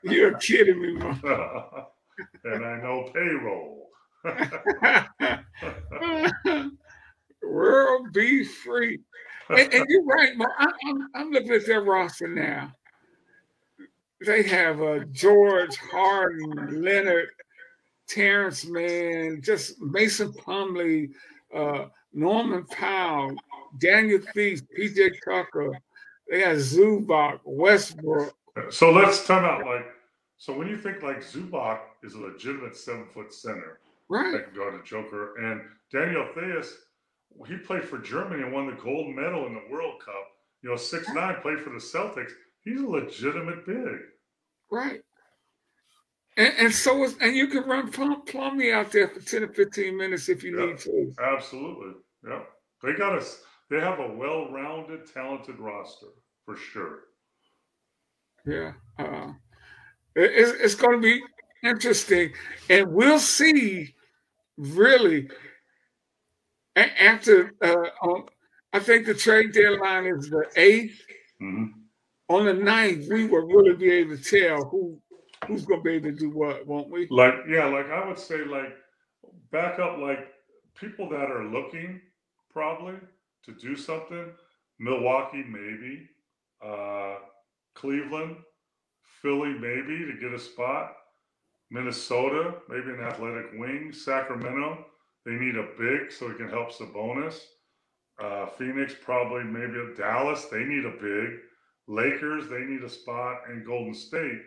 You're 0.04 0.38
kidding 0.38 0.82
me, 0.82 0.94
man. 0.94 1.22
and 2.44 2.66
I 2.66 2.82
know 2.82 3.10
payroll. 3.14 3.90
World 7.44 8.14
B. 8.14 8.44
Free. 8.44 9.00
and, 9.50 9.74
and, 9.74 9.86
you're 9.88 10.06
right, 10.06 10.36
Mo. 10.36 10.46
I, 10.58 10.72
I'm, 10.88 11.08
I'm 11.14 11.32
looking 11.32 11.54
at 11.54 11.66
their 11.66 11.82
roster 11.82 12.28
now. 12.28 12.74
They 14.26 14.44
have 14.44 14.82
uh, 14.82 15.00
George 15.12 15.78
Harden, 15.78 16.84
Leonard, 16.84 17.28
Terance 18.08 18.66
Mann, 18.66 19.42
just 19.44 19.80
Mason 19.82 20.34
Plumlee, 20.34 21.12
uh, 21.54 21.86
Norman 22.14 22.66
Powell, 22.66 23.36
Daniel 23.80 24.20
Theis, 24.34 24.62
PJ 24.78 25.16
Tucker. 25.24 25.78
They 26.30 26.42
got 26.42 26.56
Zubac, 26.56 27.40
Westbrook. 27.44 28.34
So 28.70 28.92
let's 28.92 29.28
time 29.28 29.44
out. 29.44 29.66
Like, 29.66 29.86
so 30.38 30.58
when 30.58 30.68
you 30.68 30.78
think 30.78 31.04
like 31.04 31.24
Zubac 31.24 31.80
is 32.04 32.14
a 32.14 32.20
legitimate 32.20 32.76
seven 32.76 33.06
foot 33.14 33.34
center, 33.34 33.80
right? 34.10 34.32
That 34.32 34.46
can 34.46 34.56
go 34.56 34.72
to 34.72 34.84
Joker, 34.84 35.36
and 35.38 35.62
Daniel 35.92 36.28
Theis, 36.34 36.74
he 37.48 37.58
played 37.58 37.84
for 37.84 37.98
Germany 37.98 38.44
and 38.44 38.54
won 38.54 38.68
the 38.68 38.82
gold 38.82 39.14
medal 39.14 39.46
in 39.46 39.54
the 39.54 39.64
World 39.70 40.02
Cup. 40.04 40.14
You 40.62 40.70
know, 40.70 40.78
six 40.78 41.08
nine, 41.10 41.36
played 41.42 41.60
for 41.60 41.70
the 41.70 41.78
Celtics. 41.78 42.32
He's 42.64 42.82
a 42.82 42.88
legitimate 42.88 43.66
big. 43.66 44.00
Right. 44.72 45.02
And, 46.38 46.54
and 46.58 46.74
so 46.74 47.04
is, 47.04 47.16
and 47.22 47.36
you 47.36 47.48
can 47.48 47.64
run 47.64 47.92
Plum, 47.92 48.24
Plumlee 48.26 48.74
out 48.74 48.92
there 48.92 49.08
for 49.08 49.22
10 49.22 49.44
or 49.44 49.48
15 49.48 49.98
minutes 49.98 50.28
if 50.30 50.44
you 50.44 50.60
yeah, 50.60 50.66
need 50.68 50.80
to. 50.80 51.14
Absolutely. 51.22 51.94
Yeah. 52.28 52.42
They 52.84 52.94
got 52.94 53.18
us, 53.18 53.42
they 53.70 53.80
have 53.80 54.00
a 54.00 54.14
well 54.14 54.52
rounded, 54.52 55.12
talented 55.12 55.60
roster 55.60 56.08
for 56.46 56.58
sure. 56.58 57.00
Yeah. 58.46 58.74
Uh, 59.00 59.32
it, 60.16 60.32
it's, 60.34 60.52
it's 60.62 60.76
going 60.76 61.02
to 61.02 61.02
be 61.02 61.22
interesting. 61.64 62.34
And 62.70 62.92
we'll 62.92 63.20
see 63.20 63.96
really 64.58 65.30
after, 66.76 67.54
uh, 67.62 68.06
on, 68.06 68.26
I 68.74 68.80
think 68.80 69.06
the 69.06 69.14
trade 69.14 69.54
deadline 69.54 70.06
is 70.06 70.30
the 70.30 70.46
8th. 70.58 70.92
Mm-hmm. 71.42 71.66
On 72.28 72.46
the 72.46 72.54
9th, 72.54 73.10
we 73.10 73.26
will 73.28 73.46
really 73.46 73.76
be 73.76 73.92
able 73.92 74.18
to 74.18 74.24
tell 74.24 74.66
who 74.66 75.00
who's 75.48 75.66
gonna 75.66 75.82
be 75.82 75.94
able 75.94 76.12
to 76.12 76.16
do 76.18 76.30
what, 76.32 76.68
won't 76.68 76.92
we? 76.92 77.12
Like, 77.12 77.36
yeah, 77.50 77.66
like 77.66 77.90
I 77.92 78.08
would 78.08 78.20
say, 78.20 78.46
like 78.46 78.76
back 79.52 79.80
up, 79.80 80.00
like 80.00 80.28
people 80.76 81.10
that 81.10 81.32
are 81.32 81.46
looking 81.46 82.02
probably 82.52 82.96
to 83.46 83.54
do 83.54 83.76
something. 83.76 84.28
Milwaukee, 84.80 85.44
maybe. 85.48 86.10
Uh, 86.66 87.18
Cleveland, 87.76 88.38
Philly, 89.22 89.50
maybe 89.54 90.06
to 90.06 90.18
get 90.22 90.34
a 90.34 90.40
spot. 90.40 90.94
Minnesota, 91.72 92.56
maybe 92.70 92.92
an 92.92 93.02
athletic 93.02 93.48
wing. 93.56 93.92
Sacramento, 93.94 94.86
they 95.26 95.34
need 95.34 95.58
a 95.58 95.70
big 95.80 96.12
so 96.12 96.30
it 96.32 96.38
can 96.38 96.50
help 96.50 96.72
Sabonis. 96.72 97.40
Uh, 98.22 98.48
Phoenix, 98.48 98.96
probably 99.04 99.44
maybe 99.44 99.74
Dallas, 99.98 100.46
they 100.46 100.64
need 100.64 100.86
a 100.86 100.92
big. 100.92 101.40
Lakers, 101.88 102.50
they 102.50 102.62
need 102.62 102.84
a 102.84 102.90
spot, 102.90 103.42
and 103.50 103.66
Golden 103.66 103.94
State 103.94 104.42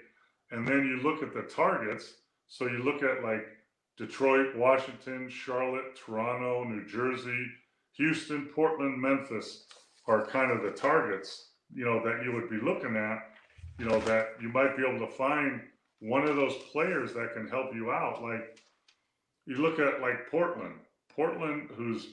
and 0.51 0.67
then 0.67 0.87
you 0.87 1.03
look 1.03 1.23
at 1.23 1.35
the 1.35 1.43
targets. 1.43 2.15
So 2.47 2.67
you 2.67 2.83
look 2.83 3.03
at 3.03 3.23
like 3.23 3.47
Detroit, 3.97 4.57
Washington, 4.57 5.29
Charlotte, 5.29 5.97
Toronto, 5.97 6.65
New 6.65 6.87
Jersey, 6.87 7.47
Houston, 7.97 8.47
Portland, 8.55 9.01
Memphis 9.01 9.65
are 10.07 10.25
kind 10.25 10.51
of 10.51 10.63
the 10.63 10.71
targets, 10.71 11.51
you 11.75 11.85
know, 11.85 12.03
that 12.05 12.25
you 12.25 12.33
would 12.33 12.49
be 12.49 12.57
looking 12.57 12.97
at, 12.97 13.19
you 13.79 13.87
know, 13.87 14.01
that 14.01 14.31
you 14.41 14.49
might 14.49 14.77
be 14.77 14.87
able 14.87 15.05
to 15.05 15.13
find 15.13 15.61
one 16.01 16.23
of 16.23 16.37
those 16.37 16.55
players 16.73 17.13
that 17.15 17.35
can 17.35 17.49
help 17.49 17.75
you 17.75 17.91
out. 17.91 18.23
Like 18.23 18.59
you 19.47 19.57
look 19.57 19.79
at 19.79 20.01
like 20.01 20.31
Portland, 20.31 20.75
Portland, 21.15 21.69
who's, 21.75 22.07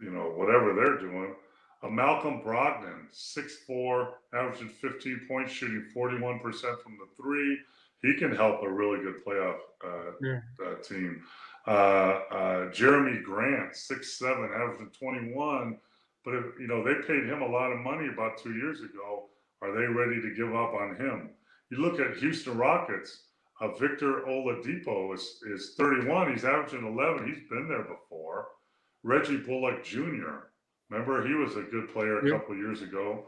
you 0.00 0.10
know, 0.10 0.32
whatever 0.36 0.74
they're 0.74 0.98
doing, 0.98 1.34
a 1.82 1.90
Malcolm 1.90 2.40
Brogdon, 2.42 3.06
6'4, 3.12 4.08
averaging 4.34 4.68
15 4.68 5.20
points, 5.28 5.52
shooting 5.52 5.86
41% 5.94 6.40
from 6.82 6.98
the 6.98 7.06
three. 7.16 7.58
He 8.02 8.14
can 8.14 8.34
help 8.34 8.62
a 8.62 8.70
really 8.70 9.02
good 9.02 9.24
playoff 9.24 9.58
uh, 9.84 10.12
yeah. 10.22 10.40
uh, 10.64 10.82
team. 10.82 11.22
Uh, 11.66 11.70
uh 11.70 12.70
Jerami 12.70 13.22
Grant, 13.22 13.72
6'7, 13.72 14.54
averaging 14.54 14.90
21. 14.98 15.78
But, 16.24 16.34
if, 16.34 16.44
you 16.58 16.66
know, 16.66 16.82
they 16.82 16.94
paid 17.06 17.24
him 17.24 17.42
a 17.42 17.48
lot 17.48 17.72
of 17.72 17.78
money 17.78 18.08
about 18.08 18.38
two 18.38 18.54
years 18.54 18.80
ago. 18.80 19.28
Are 19.62 19.72
they 19.72 19.86
ready 19.86 20.20
to 20.20 20.34
give 20.34 20.54
up 20.54 20.74
on 20.74 20.96
him? 20.96 21.30
You 21.70 21.78
look 21.78 22.00
at 22.00 22.16
Houston 22.18 22.56
Rockets. 22.56 23.22
Uh, 23.60 23.68
Victor 23.72 24.22
Oladipo 24.28 25.14
is, 25.14 25.40
is 25.46 25.74
31. 25.76 26.32
He's 26.32 26.44
averaging 26.44 26.86
11. 26.86 27.26
He's 27.26 27.48
been 27.48 27.68
there 27.68 27.84
before. 27.84 28.48
Reggie 29.02 29.38
Bullock 29.38 29.84
Jr., 29.84 30.50
Remember, 30.90 31.26
he 31.26 31.34
was 31.34 31.56
a 31.56 31.62
good 31.62 31.92
player 31.92 32.18
a 32.18 32.30
couple 32.30 32.56
years 32.56 32.82
ago. 32.82 33.26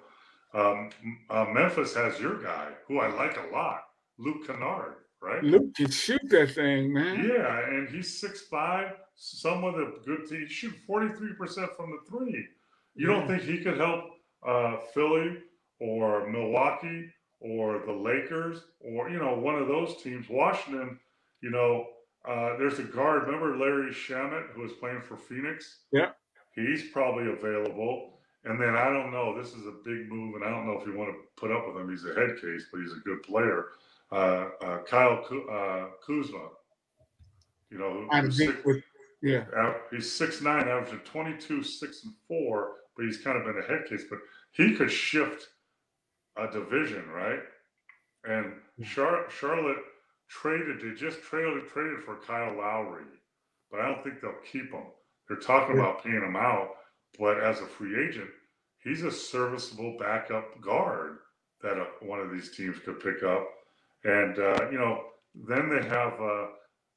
Um, 0.55 0.91
uh, 1.29 1.47
Memphis 1.53 1.95
has 1.95 2.19
your 2.21 2.43
guy, 2.43 2.69
who 2.87 3.01
I 3.01 3.09
like 3.15 3.37
a 3.37 3.55
lot, 3.55 3.85
Luke 4.17 4.47
Kennard, 4.47 4.95
right? 5.21 5.43
Luke 5.43 5.75
can 5.75 5.91
shoot 5.91 6.23
that 6.31 6.53
thing, 6.53 6.93
man. 6.93 7.29
Yeah, 7.29 7.69
and 7.69 7.89
he's 7.89 8.19
six 8.19 8.43
five. 8.43 8.95
Some 9.17 9.65
of 9.65 9.75
the 9.75 10.01
good 10.07 10.29
teams 10.29 10.51
shoot 10.51 10.75
forty 10.87 11.09
three 11.15 11.35
percent 11.35 11.71
from 11.77 11.91
the 11.91 11.99
three. 12.09 12.47
You 12.95 13.11
yeah. 13.11 13.19
don't 13.19 13.29
think 13.29 13.43
he 13.43 13.59
could 13.59 13.77
help 13.77 14.05
uh, 14.47 14.77
Philly 14.95 15.39
or 15.81 16.29
Milwaukee 16.31 17.13
or 17.41 17.83
the 17.85 17.93
Lakers 17.93 18.63
or 18.81 19.11
you 19.11 19.19
know 19.19 19.35
one 19.35 19.57
of 19.57 19.69
those 19.69 20.01
teams? 20.03 20.29
Washington, 20.31 20.99
you 21.43 21.51
know, 21.51 21.87
uh, 22.27 22.57
there's 22.57 22.79
a 22.79 22.85
guard. 22.85 23.25
Remember 23.25 23.57
Landry 23.57 23.93
Shamet, 23.93 24.51
who 24.55 24.63
was 24.63 24.73
playing 24.73 25.03
for 25.03 25.17
Phoenix? 25.17 25.81
Yeah. 25.93 26.11
He's 26.67 26.91
probably 26.91 27.31
available. 27.31 28.15
And 28.45 28.61
then 28.61 28.75
I 28.75 28.85
don't 28.87 29.13
know. 29.13 29.37
This 29.41 29.53
is 29.53 29.67
a 29.67 29.75
big 29.85 30.11
move, 30.11 30.37
and 30.37 30.45
I 30.45 30.51
don't 30.51 30.67
know 30.67 30.79
if 30.81 30.87
you 30.87 30.97
want 30.97 31.11
to 31.11 31.19
put 31.37 31.51
up 31.51 31.67
with 31.67 31.77
him. 31.77 31.91
He's 31.91 32.05
a 32.05 32.15
head 32.15 32.41
case, 32.41 32.67
but 32.73 32.81
he's 32.81 32.93
a 32.93 33.01
good 33.05 33.23
player. 33.23 33.67
Uh, 34.11 34.49
uh, 34.63 34.79
Kyle 34.85 35.25
uh, 35.53 35.87
Kuzma. 36.07 36.49
You 37.71 37.79
know, 37.79 38.09
I'm 38.11 38.33
six, 38.33 38.65
with, 38.65 38.83
yeah. 39.23 39.45
He's 39.91 40.11
six 40.11 40.41
nine, 40.41 40.69
averaging 40.69 41.01
22, 41.01 41.63
six 41.63 42.05
and 42.05 42.15
four, 42.27 42.77
but 42.97 43.05
he's 43.05 43.19
kind 43.19 43.37
of 43.37 43.45
been 43.45 43.63
a 43.63 43.67
head 43.67 43.87
case. 43.89 44.05
But 44.09 44.21
he 44.53 44.75
could 44.75 44.91
shift 44.91 45.49
a 46.37 46.51
division, 46.51 47.07
right? 47.11 47.41
And 48.25 48.55
Char- 48.85 49.29
Charlotte 49.29 49.77
traded. 50.29 50.81
They 50.81 50.95
just 50.95 51.23
traded 51.23 51.69
traded 51.69 52.03
for 52.05 52.17
Kyle 52.17 52.57
Lowry, 52.57 53.05
but 53.71 53.81
I 53.81 53.89
don't 53.89 54.03
think 54.03 54.23
they'll 54.23 54.33
keep 54.51 54.73
him. 54.73 54.85
They're 55.29 55.39
talking 55.39 55.79
about 55.79 56.03
paying 56.03 56.23
him 56.23 56.37
out, 56.37 56.71
but 57.19 57.41
as 57.41 57.61
a 57.61 57.67
free 57.67 58.09
agent, 58.09 58.31
he's 58.83 59.03
a 59.03 59.11
serviceable 59.11 59.97
backup 59.99 60.61
guard 60.61 61.19
that 61.63 61.77
a, 61.77 61.87
one 62.05 62.21
of 62.21 62.31
these 62.31 62.57
teams 62.57 62.79
could 62.85 63.01
pick 63.01 63.23
up. 63.23 63.47
And 64.05 64.39
uh, 64.39 64.71
you 64.71 64.79
know, 64.79 65.05
then 65.35 65.69
they 65.69 65.87
have 65.87 66.21
uh, 66.21 66.47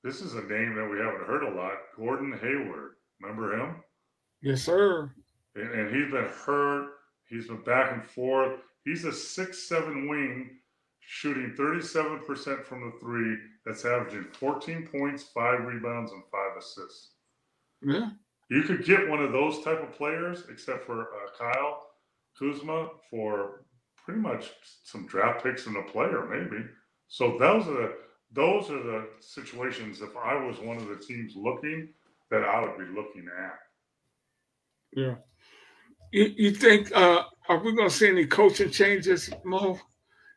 this 0.04 0.22
is 0.22 0.34
a 0.34 0.44
name 0.44 0.76
that 0.76 0.90
we 0.90 0.98
haven't 0.98 1.28
heard 1.28 1.44
a 1.44 1.56
lot, 1.56 1.74
Gordon 1.98 2.32
Hayward. 2.42 2.94
Remember 3.22 3.58
him? 3.58 3.76
Yes, 4.42 4.64
sir. 4.64 5.12
And, 5.56 5.72
and 5.72 5.96
he's 5.96 6.12
been 6.12 6.30
hurt. 6.46 6.90
He's 7.28 7.48
been 7.48 7.64
back 7.64 7.94
and 7.94 8.04
forth. 8.04 8.60
He's 8.84 9.06
a 9.06 9.14
six-seven 9.14 10.08
wing, 10.10 10.58
shooting 11.02 11.54
37% 11.58 12.66
from 12.66 12.82
the 12.82 12.98
three. 13.00 13.38
That's 13.66 13.86
averaging 13.86 14.26
14 14.34 14.88
points, 14.92 15.24
five 15.24 15.64
rebounds, 15.66 16.12
and 16.12 16.24
five 16.32 16.58
assists. 16.58 17.11
Yeah. 17.82 18.10
You 18.50 18.64
could 18.64 18.84
get 18.84 19.08
one 19.08 19.24
of 19.24 19.32
those 19.32 19.64
type 19.64 19.82
of 19.82 19.96
players, 19.96 20.44
except 20.50 20.86
for 20.86 21.02
uh, 21.02 21.30
Kyle 21.38 21.84
Kuzma, 22.38 22.90
for 23.10 23.64
pretty 24.04 24.20
much 24.20 24.52
some 24.84 25.08
draft 25.08 25.44
picks 25.44 25.68
and 25.68 25.78
a 25.78 25.84
player, 25.84 26.28
maybe. 26.30 26.66
So 27.08 27.38
those 27.38 27.68
are 27.68 27.74
the 27.74 27.94
those 28.34 28.70
are 28.70 28.82
the 28.84 29.08
situations. 29.20 30.02
If 30.02 30.16
I 30.18 30.36
was 30.36 30.60
one 30.60 30.78
of 30.78 30.88
the 30.88 30.98
teams 30.98 31.34
looking, 31.36 31.90
that 32.30 32.44
I 32.44 32.62
would 32.62 32.78
be 32.78 32.86
looking 32.94 33.28
at. 33.38 33.60
Yeah. 34.94 35.16
You, 36.12 36.34
you 36.36 36.52
think 36.52 36.92
uh, 36.96 37.24
are 37.48 37.64
we 37.64 37.76
going 37.76 37.90
to 37.90 37.96
see 37.96 38.10
any 38.10 38.26
coaching 38.26 38.70
changes, 38.70 39.30
Mo? 39.44 39.80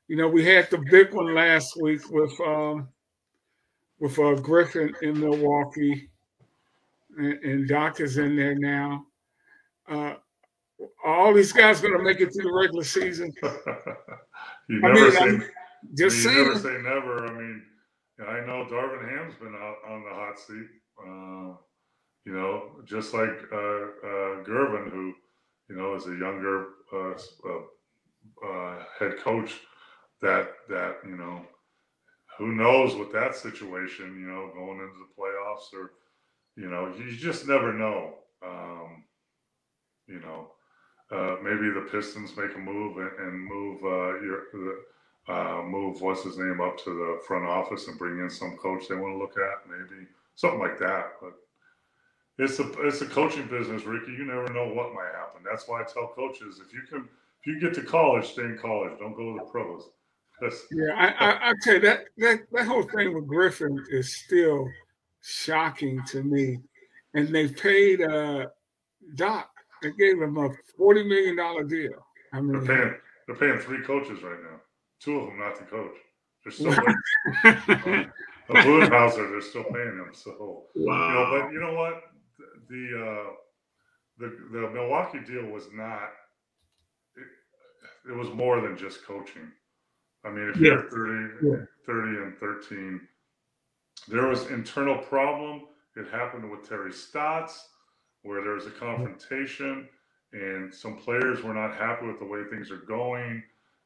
You 0.08 0.16
know, 0.16 0.28
we 0.28 0.44
had 0.44 0.70
the 0.70 0.78
big 0.90 1.12
one 1.14 1.34
last 1.34 1.80
week 1.80 2.00
with 2.10 2.32
um, 2.40 2.88
with 3.98 4.18
uh, 4.18 4.34
Griffin 4.34 4.94
in 5.02 5.18
Milwaukee 5.18 6.10
and, 7.16 7.44
and 7.44 7.68
Doc 7.68 8.00
is 8.00 8.18
in 8.18 8.36
there 8.36 8.54
now. 8.54 9.06
Uh, 9.88 10.14
all 11.04 11.32
these 11.32 11.52
guys 11.52 11.80
going 11.80 11.96
to 11.96 12.02
make 12.02 12.20
it 12.20 12.32
through 12.32 12.44
the 12.44 12.52
regular 12.52 12.84
season. 12.84 13.32
you 14.68 14.80
never 14.80 15.16
I 15.18 15.26
mean, 15.26 15.40
say, 15.40 15.46
just 15.94 16.16
you 16.16 16.22
saying. 16.22 16.38
never 16.38 16.58
say 16.58 16.78
never. 16.82 17.26
I 17.26 17.32
mean, 17.32 17.62
I 18.20 18.40
know 18.46 18.66
Darvin 18.70 19.08
Ham's 19.08 19.34
been 19.36 19.54
out 19.54 19.76
on 19.88 20.04
the 20.04 20.10
hot 20.10 20.38
seat. 20.38 20.66
Uh, 21.00 21.56
you 22.24 22.32
know, 22.32 22.70
just 22.86 23.12
like 23.12 23.36
uh, 23.52 23.56
uh, 23.56 24.44
Gervin, 24.44 24.90
who 24.90 25.12
you 25.68 25.76
know 25.76 25.94
is 25.94 26.06
a 26.06 26.16
younger 26.16 26.66
uh, 26.92 27.12
uh, 27.12 28.48
uh, 28.48 28.82
head 28.98 29.18
coach. 29.18 29.60
That 30.22 30.52
that 30.68 30.98
you 31.06 31.16
know, 31.16 31.42
who 32.38 32.54
knows 32.54 32.94
what 32.94 33.12
that 33.12 33.36
situation 33.36 34.18
you 34.18 34.26
know 34.26 34.50
going 34.54 34.80
into 34.80 34.94
the 34.94 35.20
playoffs 35.20 35.72
or 35.74 35.92
you 36.56 36.68
know, 36.70 36.92
you 36.96 37.16
just 37.16 37.46
never 37.48 37.72
know. 37.72 38.14
Um, 38.44 39.04
You 40.06 40.20
know, 40.20 40.50
uh, 41.10 41.36
maybe 41.42 41.70
the 41.70 41.88
Pistons 41.90 42.36
make 42.36 42.54
a 42.54 42.58
move 42.58 42.98
and, 42.98 43.12
and 43.18 43.40
move 43.40 43.82
uh, 43.82 44.20
your 44.20 44.42
uh, 45.28 45.62
move 45.62 46.02
what's 46.02 46.22
his 46.24 46.36
name 46.36 46.60
up 46.60 46.76
to 46.84 46.90
the 46.90 47.22
front 47.26 47.46
office 47.46 47.88
and 47.88 47.98
bring 47.98 48.18
in 48.20 48.28
some 48.28 48.58
coach 48.58 48.86
they 48.86 48.94
want 48.94 49.14
to 49.14 49.18
look 49.18 49.36
at, 49.38 49.66
maybe 49.66 50.06
something 50.34 50.60
like 50.60 50.78
that. 50.78 51.12
But 51.22 51.32
it's 52.36 52.58
a 52.58 52.70
it's 52.86 53.00
a 53.00 53.06
coaching 53.06 53.46
business, 53.48 53.84
Rickey. 53.84 54.12
You 54.12 54.26
never 54.26 54.52
know 54.52 54.68
what 54.68 54.92
might 54.92 55.14
happen. 55.14 55.42
That's 55.42 55.66
why 55.66 55.80
I 55.80 55.84
tell 55.84 56.08
coaches 56.08 56.60
if 56.64 56.74
you 56.74 56.82
can 56.82 57.08
if 57.40 57.46
you 57.46 57.60
get 57.60 57.72
to 57.74 57.82
college, 57.82 58.26
stay 58.32 58.42
in 58.42 58.58
college. 58.58 58.98
Don't 58.98 59.16
go 59.16 59.32
to 59.32 59.38
the 59.42 59.50
pros. 59.50 59.88
yeah, 60.72 60.92
I, 60.96 61.06
I, 61.06 61.50
I 61.50 61.52
tell 61.62 61.74
you 61.74 61.80
that 61.80 62.04
that 62.18 62.40
that 62.52 62.66
whole 62.66 62.82
thing 62.82 63.14
with 63.14 63.26
Griffin 63.26 63.82
is 63.90 64.16
still 64.16 64.68
shocking 65.24 66.02
to 66.04 66.22
me, 66.22 66.58
and 67.14 67.34
they 67.34 67.48
paid 67.48 68.02
uh, 68.02 68.46
Doc. 69.16 69.50
They 69.82 69.90
gave 69.92 70.20
him 70.20 70.36
a 70.36 70.50
forty 70.76 71.02
million 71.02 71.36
dollar 71.36 71.64
deal. 71.64 72.06
I 72.32 72.40
mean, 72.40 72.64
they're 72.64 72.76
paying 72.76 72.94
they're 73.26 73.36
paying 73.36 73.58
three 73.58 73.82
coaches 73.82 74.22
right 74.22 74.40
now. 74.42 74.60
Two 75.00 75.18
of 75.18 75.26
them 75.26 75.38
not 75.38 75.58
the 75.58 75.64
coach. 75.64 75.96
They're 76.44 76.52
still 76.52 76.72
a 76.72 78.52
Budenholzer. 78.52 79.30
They're 79.30 79.40
still 79.40 79.64
paying 79.64 79.98
him. 79.98 80.10
So 80.12 80.64
wow. 80.76 81.08
you 81.08 81.14
know, 81.14 81.40
but 81.40 81.52
you 81.52 81.60
know 81.60 81.74
what? 81.74 82.02
The 82.68 82.84
uh, 82.98 83.30
the 84.18 84.36
the 84.52 84.70
Milwaukee 84.70 85.20
deal 85.20 85.46
was 85.46 85.64
not. 85.72 86.10
It, 87.16 88.10
it 88.10 88.16
was 88.16 88.28
more 88.30 88.60
than 88.60 88.76
just 88.76 89.04
coaching. 89.06 89.50
I 90.24 90.30
mean, 90.30 90.48
if 90.48 90.56
yeah. 90.56 90.72
you're 90.72 90.90
30, 90.90 91.46
yeah. 91.46 91.64
30 91.86 92.22
and 92.22 92.38
13, 92.38 93.00
there 94.08 94.26
was 94.26 94.46
internal 94.50 94.98
problem. 94.98 95.62
It 95.96 96.08
happened 96.10 96.50
with 96.50 96.68
Terry 96.68 96.92
Stotts, 96.92 97.68
where 98.22 98.42
there 98.42 98.54
was 98.54 98.66
a 98.66 98.70
confrontation, 98.70 99.88
and 100.32 100.74
some 100.74 100.96
players 100.96 101.42
were 101.42 101.54
not 101.54 101.74
happy 101.74 102.06
with 102.06 102.18
the 102.18 102.24
way 102.24 102.42
things 102.50 102.70
are 102.70 102.78
going 102.78 103.42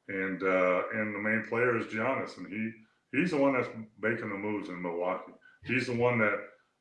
and 0.09 0.43
uh, 0.43 0.83
and 0.95 1.15
the 1.15 1.19
main 1.19 1.45
player 1.49 1.77
is 1.79 1.87
Giannis, 1.87 2.37
and 2.39 2.47
he 2.47 2.71
he's 3.13 3.31
the 3.31 3.37
one 3.37 3.53
that's 3.53 3.69
making 4.01 4.31
the 4.31 4.37
moves 4.37 4.69
in 4.69 4.81
Milwaukee. 4.81 5.33
He's 5.65 5.87
the 5.87 5.97
one 5.97 6.19
that 6.19 6.39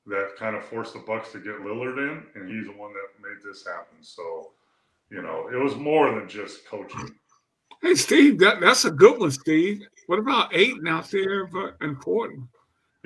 that 0.07 0.35
kind 0.37 0.55
of 0.55 0.63
forced 0.63 0.93
the 0.93 0.99
Bucks 0.99 1.31
to 1.33 1.39
get 1.39 1.59
Lillard 1.59 1.97
in, 1.97 2.23
and 2.35 2.49
he's 2.49 2.65
the 2.65 2.77
one 2.77 2.93
that 2.93 3.21
made 3.21 3.43
this 3.43 3.65
happen. 3.65 3.97
So, 4.01 4.51
you 5.11 5.21
know, 5.21 5.49
it 5.53 5.61
was 5.61 5.75
more 5.75 6.15
than 6.15 6.29
just 6.29 6.65
coaching. 6.65 7.09
Hey, 7.81 7.93
Steve, 7.95 8.39
that, 8.39 8.61
that's 8.61 8.85
a 8.85 8.91
good 8.91 9.19
one, 9.19 9.31
Steve. 9.31 9.85
What 10.07 10.19
about 10.19 10.55
Ayton 10.55 10.87
out 10.87 11.11
there 11.11 11.45
but 11.45 11.75
important? 11.81 12.47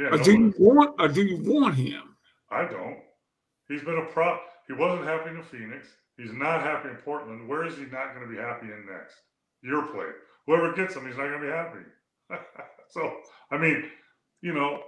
Yeah, 0.02 0.10
or 0.10 0.18
do 0.18 0.32
you 0.32 0.54
want 0.58 0.96
or 1.00 1.08
do 1.08 1.24
you 1.24 1.38
want 1.38 1.76
him? 1.76 2.16
I 2.50 2.64
don't. 2.64 2.98
He's 3.68 3.84
been 3.84 3.98
a 3.98 4.06
prop. 4.06 4.42
He 4.68 4.74
wasn't 4.74 5.08
happy 5.08 5.30
in 5.30 5.44
Phoenix. 5.44 5.88
He's 6.18 6.34
not 6.34 6.62
happy 6.62 6.90
in 6.90 6.96
Portland. 6.96 7.48
Where 7.48 7.66
is 7.66 7.76
he 7.76 7.84
not 7.84 8.14
going 8.14 8.28
to 8.28 8.34
be 8.34 8.40
happy 8.40 8.68
in 8.68 8.86
next? 8.90 9.16
your 9.64 9.84
play. 9.88 10.08
Whoever 10.46 10.74
gets 10.74 10.96
him, 10.96 11.06
he's 11.06 11.18
not 11.18 11.28
going 11.28 11.42
to 11.42 11.48
be 11.48 11.52
happy. 11.52 11.80
so, 12.90 13.18
I 13.52 13.58
mean, 13.58 13.86
you 14.42 14.54
know, 14.54 14.82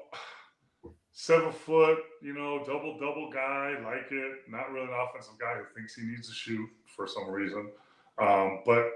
seven 1.12 1.52
foot, 1.52 2.00
you 2.22 2.34
know, 2.34 2.64
double 2.66 2.98
double 3.00 3.30
guy, 3.32 3.76
like 3.84 4.12
it. 4.12 4.40
Not 4.50 4.72
really 4.72 4.88
an 4.88 4.94
offensive 4.94 5.38
guy 5.40 5.56
who 5.56 5.64
thinks 5.76 5.96
he 5.96 6.04
needs 6.04 6.28
to 6.28 6.34
shoot 6.34 6.68
for 6.96 7.08
some 7.08 7.30
reason. 7.30 7.70
Um, 8.18 8.62
but 8.66 8.90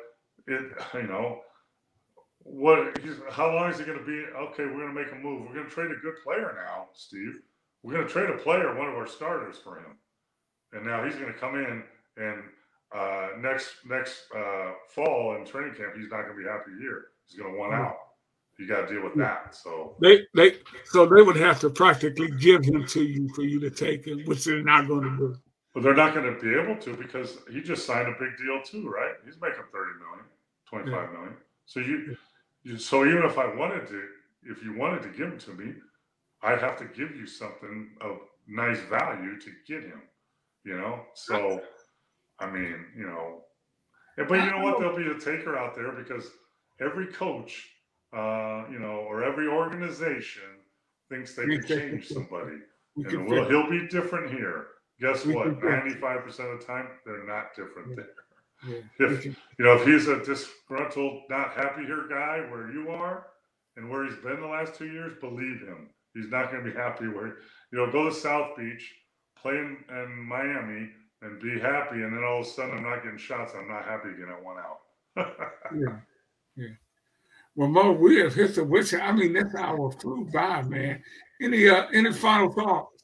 it, 0.48 0.72
you 0.94 1.04
know, 1.04 1.42
what? 2.48 2.98
He's, 3.00 3.16
how 3.30 3.54
long 3.54 3.70
is 3.70 3.80
he 3.80 3.86
going 3.86 4.00
to 4.00 4.06
be? 4.06 4.24
Okay, 4.36 4.66
we're 4.66 4.82
going 4.88 4.96
to 4.96 5.02
make 5.02 5.12
a 5.12 5.16
move. 5.16 5.48
We're 5.48 5.56
going 5.56 5.68
to 5.68 5.72
trade 5.72 5.92
a 5.92 6.02
good 6.02 6.16
player 6.24 6.56
now, 6.56 6.88
Steve. 6.94 7.40
We're 7.84 7.94
going 7.94 8.08
to 8.08 8.12
trade 8.12 8.30
a 8.30 8.38
player, 8.38 8.76
one 8.76 8.88
of 8.88 8.96
our 8.96 9.08
starters, 9.08 9.58
for 9.58 9.78
him, 9.78 9.98
and 10.74 10.86
now 10.86 11.06
he's 11.06 11.16
going 11.16 11.32
to 11.32 11.40
come 11.40 11.56
in 11.56 11.84
and 12.18 12.44
uh, 12.96 13.30
next 13.40 13.68
next 13.86 14.26
uh, 14.36 14.72
fall 14.90 15.36
in 15.36 15.46
training 15.46 15.76
camp, 15.76 15.94
he's 15.96 16.10
not 16.10 16.24
going 16.24 16.38
to 16.38 16.44
be 16.44 16.48
happy 16.48 16.72
here. 16.80 17.08
He's 17.28 17.38
going 17.38 17.52
to 17.52 17.60
want 17.60 17.74
out. 17.74 17.98
You 18.58 18.68
got 18.68 18.88
to 18.88 18.94
deal 18.94 19.04
with 19.04 19.16
that. 19.16 19.54
So 19.54 19.96
they 20.02 20.26
they 20.36 20.56
so 20.86 21.06
they 21.06 21.22
would 21.22 21.36
have 21.36 21.60
to 21.60 21.70
practically 21.70 22.32
give 22.40 22.64
him 22.64 22.88
to 22.88 23.04
you 23.04 23.30
for 23.36 23.44
you 23.44 23.60
to 23.60 23.70
take 23.70 24.06
him, 24.06 24.24
which 24.26 24.46
they're 24.46 24.64
not 24.64 24.88
going 24.88 25.04
to 25.04 25.18
do. 25.18 25.36
But 25.74 25.84
they're 25.84 25.94
not 25.94 26.16
going 26.16 26.34
to 26.34 26.42
be 26.42 26.56
able 26.60 26.76
to 26.82 26.96
because 26.96 27.38
he 27.52 27.62
just 27.62 27.86
signed 27.86 28.08
a 28.08 28.16
big 28.20 28.36
deal 28.38 28.62
too, 28.64 28.90
right? 28.90 29.14
He's 29.26 29.40
making 29.40 29.62
30 29.72 29.92
million, 30.00 30.26
25 30.70 30.92
yeah. 30.92 31.18
million. 31.20 31.36
So 31.66 31.82
you, 31.82 31.98
you 31.98 32.18
so 32.78 33.06
even 33.06 33.24
if 33.24 33.38
I 33.38 33.54
wanted 33.56 33.88
to, 33.88 34.04
if 34.44 34.64
you 34.64 34.78
wanted 34.78 35.04
to 35.04 35.10
give 35.10 35.32
him 35.32 35.40
to 35.40 35.52
me, 35.54 35.74
I'd 36.44 36.60
have 36.60 36.78
to 36.78 36.86
give 36.86 37.16
you 37.16 37.26
something 37.26 37.90
of 38.02 38.18
nice 38.48 38.80
value 38.82 39.40
to 39.40 39.52
get 39.68 39.84
him. 39.84 40.02
You 40.66 40.78
know, 40.78 41.02
so. 41.14 41.62
I 42.40 42.50
mean, 42.52 42.86
you 42.96 43.08
know, 43.08 43.42
but 44.18 44.36
you 44.36 44.52
know 44.52 44.60
what? 44.62 44.80
There'll 44.80 44.96
be 44.96 45.08
a 45.10 45.20
taker 45.20 45.58
out 45.58 45.76
there 45.76 45.92
because 45.92 46.30
every 46.80 47.08
coach, 47.08 47.68
uh, 48.16 48.66
you 48.72 48.80
know, 48.80 49.06
or 49.08 49.24
every 49.24 49.48
organization 49.48 50.44
thinks 51.10 51.36
they 51.36 51.46
can 51.46 51.66
change 51.66 52.08
somebody. 52.14 52.58
And 52.96 53.28
well, 53.28 53.48
he'll 53.48 53.70
be 53.70 53.88
different 53.88 54.32
here. 54.32 54.68
Guess 55.00 55.26
what? 55.26 55.64
Ninety-five 55.64 56.24
percent 56.24 56.50
of 56.50 56.60
the 56.60 56.66
time, 56.66 56.88
they're 57.06 57.28
not 57.28 57.56
different 57.56 57.96
there. 57.96 58.08
If 59.00 59.26
you 59.26 59.36
know, 59.60 59.74
if 59.74 59.86
he's 59.86 60.08
a 60.08 60.24
disgruntled, 60.24 61.24
not 61.30 61.54
happy 61.54 61.86
here 61.86 62.08
guy 62.10 62.40
where 62.50 62.72
you 62.72 62.90
are 62.90 63.28
and 63.76 63.90
where 63.90 64.06
he's 64.06 64.18
been 64.18 64.42
the 64.42 64.48
last 64.48 64.76
two 64.76 64.88
years, 64.88 65.14
believe 65.22 65.62
him, 65.62 65.90
he's 66.14 66.30
not 66.30 66.52
going 66.52 66.64
to 66.64 66.72
be 66.72 66.76
happy 66.76 67.08
where 67.08 67.38
you 67.72 67.78
know. 67.78 67.92
Go 67.92 68.10
to 68.10 68.16
South 68.16 68.58
Beach, 68.58 68.94
play 69.40 69.54
in, 69.58 69.78
in 69.90 70.28
Miami, 70.28 70.90
and 71.22 71.40
be 71.40 71.60
happy, 71.60 72.02
and 72.02 72.14
then 72.14 72.24
all 72.24 72.42
of 72.42 72.48
a 72.48 72.50
sudden 72.50 72.78
I'm 72.78 72.84
not 72.84 73.04
getting 73.04 73.18
shots. 73.18 73.54
I'm 73.56 73.68
not 73.68 73.86
happy 73.86 74.10
again 74.10 74.30
at 74.30 74.44
one 74.44 74.58
out. 74.58 74.80
yeah, 75.76 76.00
yeah. 76.56 76.74
Well, 77.56 77.70
Mo, 77.70 77.92
we 77.92 78.18
have 78.20 78.36
hit 78.36 78.56
the 78.56 78.64
witch. 78.64 78.94
I 78.94 79.12
mean, 79.12 79.34
that's 79.34 79.56
our 79.56 79.92
flew 79.92 80.28
by, 80.32 80.62
man. 80.64 81.02
Any 81.42 81.70
uh, 81.70 81.86
any 81.94 82.12
final 82.14 82.52
thoughts? 82.52 82.97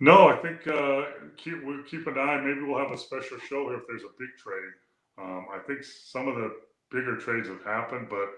No, 0.00 0.28
I 0.28 0.36
think 0.36 0.66
uh, 0.66 1.02
keep 1.36 1.64
we'll 1.64 1.82
keep 1.84 2.06
an 2.06 2.18
eye. 2.18 2.40
Maybe 2.40 2.62
we'll 2.62 2.78
have 2.82 2.92
a 2.92 2.98
special 2.98 3.38
show 3.38 3.68
here 3.68 3.78
if 3.78 3.84
there's 3.86 4.02
a 4.02 4.18
big 4.18 4.30
trade. 4.38 4.74
Um, 5.18 5.46
I 5.54 5.58
think 5.66 5.84
some 5.84 6.28
of 6.28 6.34
the 6.34 6.52
bigger 6.90 7.16
trades 7.16 7.48
have 7.48 7.62
happened, 7.62 8.08
but 8.10 8.28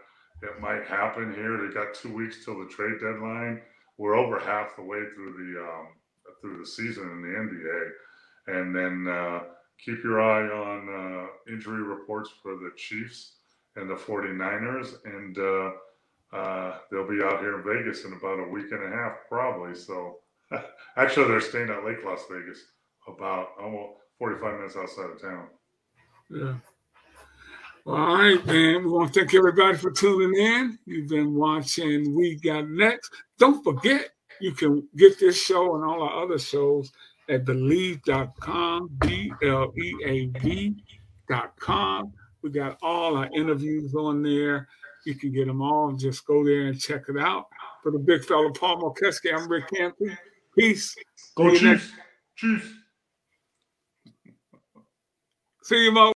it 0.42 0.60
might 0.60 0.84
happen 0.86 1.34
here. 1.34 1.66
They 1.66 1.72
got 1.72 1.94
two 1.94 2.12
weeks 2.12 2.44
till 2.44 2.58
the 2.58 2.66
trade 2.66 3.00
deadline. 3.00 3.62
We're 3.96 4.16
over 4.16 4.38
half 4.38 4.76
the 4.76 4.82
way 4.82 5.00
through 5.14 5.32
the 5.32 5.60
um, 5.62 5.88
through 6.40 6.58
the 6.58 6.66
season 6.66 7.10
in 7.10 7.22
the 7.22 7.28
NBA 7.28 7.90
and 8.46 8.74
then 8.74 9.06
uh, 9.08 9.40
keep 9.84 10.02
your 10.04 10.20
eye 10.20 10.48
on 10.48 10.88
uh, 10.88 11.52
injury 11.52 11.82
reports 11.82 12.30
for 12.42 12.56
the 12.56 12.70
Chiefs 12.76 13.32
and 13.76 13.88
the 13.88 13.94
49ers. 13.94 14.94
And 15.04 15.38
uh, 15.38 16.36
uh, 16.36 16.78
they'll 16.90 17.08
be 17.08 17.22
out 17.22 17.40
here 17.40 17.58
in 17.58 17.64
Vegas 17.64 18.04
in 18.04 18.12
about 18.12 18.40
a 18.40 18.48
week 18.48 18.70
and 18.72 18.82
a 18.82 18.96
half, 18.96 19.14
probably. 19.28 19.74
So 19.74 20.18
actually, 20.96 21.28
they're 21.28 21.40
staying 21.40 21.70
at 21.70 21.84
Lake 21.84 22.04
Las 22.04 22.24
Vegas, 22.30 22.58
about 23.08 23.48
almost 23.60 24.00
45 24.18 24.54
minutes 24.54 24.76
outside 24.76 25.10
of 25.10 25.20
town. 25.20 25.48
Yeah. 26.30 26.54
All 27.86 28.16
right, 28.16 28.44
man. 28.46 28.84
We 28.84 28.90
want 28.90 29.14
to 29.14 29.20
thank 29.20 29.34
everybody 29.34 29.76
for 29.78 29.92
tuning 29.92 30.34
in. 30.34 30.78
You've 30.86 31.08
been 31.08 31.34
watching 31.34 32.16
We 32.16 32.34
Got 32.34 32.68
Next. 32.68 33.12
Don't 33.38 33.62
forget, 33.62 34.10
you 34.40 34.52
can 34.52 34.88
get 34.96 35.20
this 35.20 35.40
show 35.40 35.76
and 35.76 35.84
all 35.84 36.02
our 36.02 36.24
other 36.24 36.38
shows 36.38 36.90
at 37.28 37.44
bleav.com, 37.44 38.90
B 38.98 39.32
L 39.42 39.72
E 39.76 39.94
A 40.04 40.26
V.com. 40.40 42.12
We 42.42 42.50
got 42.50 42.78
all 42.82 43.16
our 43.16 43.28
interviews 43.34 43.94
on 43.94 44.22
there. 44.22 44.68
You 45.04 45.14
can 45.14 45.32
get 45.32 45.46
them 45.46 45.62
all. 45.62 45.92
Just 45.92 46.26
go 46.26 46.44
there 46.44 46.66
and 46.66 46.80
check 46.80 47.04
it 47.08 47.18
out. 47.18 47.46
For 47.82 47.92
the 47.92 47.98
big 47.98 48.24
fella, 48.24 48.52
Paul 48.52 48.80
Mokeski, 48.80 49.32
I'm 49.32 49.48
Rickey 49.48 49.78
Hampton. 49.78 50.18
Peace. 50.58 50.94
Go 51.36 51.52
See 51.52 51.60
Chiefs. 51.60 51.92
Chiefs. 52.36 52.66
See 55.62 55.84
you, 55.84 55.92
Mo. 55.92 56.12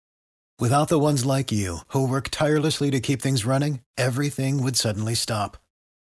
Without 0.58 0.88
the 0.88 0.98
ones 0.98 1.24
like 1.24 1.50
you, 1.50 1.78
who 1.88 2.06
work 2.06 2.28
tirelessly 2.30 2.90
to 2.90 3.00
keep 3.00 3.22
things 3.22 3.46
running, 3.46 3.80
everything 3.96 4.62
would 4.62 4.76
suddenly 4.76 5.14
stop. 5.14 5.56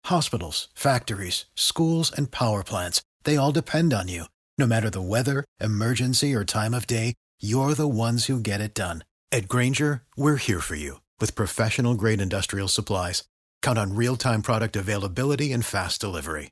Hospitals, 0.06 0.68
factories, 0.76 1.46
schools, 1.56 2.12
and 2.12 2.30
power 2.32 2.64
plants, 2.64 3.02
they 3.24 3.36
all 3.36 3.52
depend 3.52 3.94
on 3.94 4.08
you. 4.08 4.26
No 4.58 4.68
matter 4.68 4.90
the 4.90 5.02
weather, 5.02 5.44
emergency, 5.60 6.36
or 6.36 6.46
time 6.46 6.74
of 6.74 6.86
day, 6.86 7.16
you're 7.42 7.74
the 7.74 7.88
ones 7.88 8.26
who 8.26 8.40
get 8.40 8.62
it 8.62 8.76
done. 8.76 9.04
At 9.32 9.48
Grainger, 9.48 10.04
we're 10.16 10.36
here 10.36 10.60
for 10.60 10.76
you 10.76 11.02
with 11.20 11.36
professional 11.36 11.96
grade 11.96 12.22
industrial 12.22 12.68
supplies. 12.68 13.24
Count 13.64 13.80
on 13.80 13.96
real 13.96 14.16
time 14.16 14.44
product 14.44 14.76
availability 14.76 15.52
and 15.52 15.66
fast 15.66 16.00
delivery. 16.00 16.52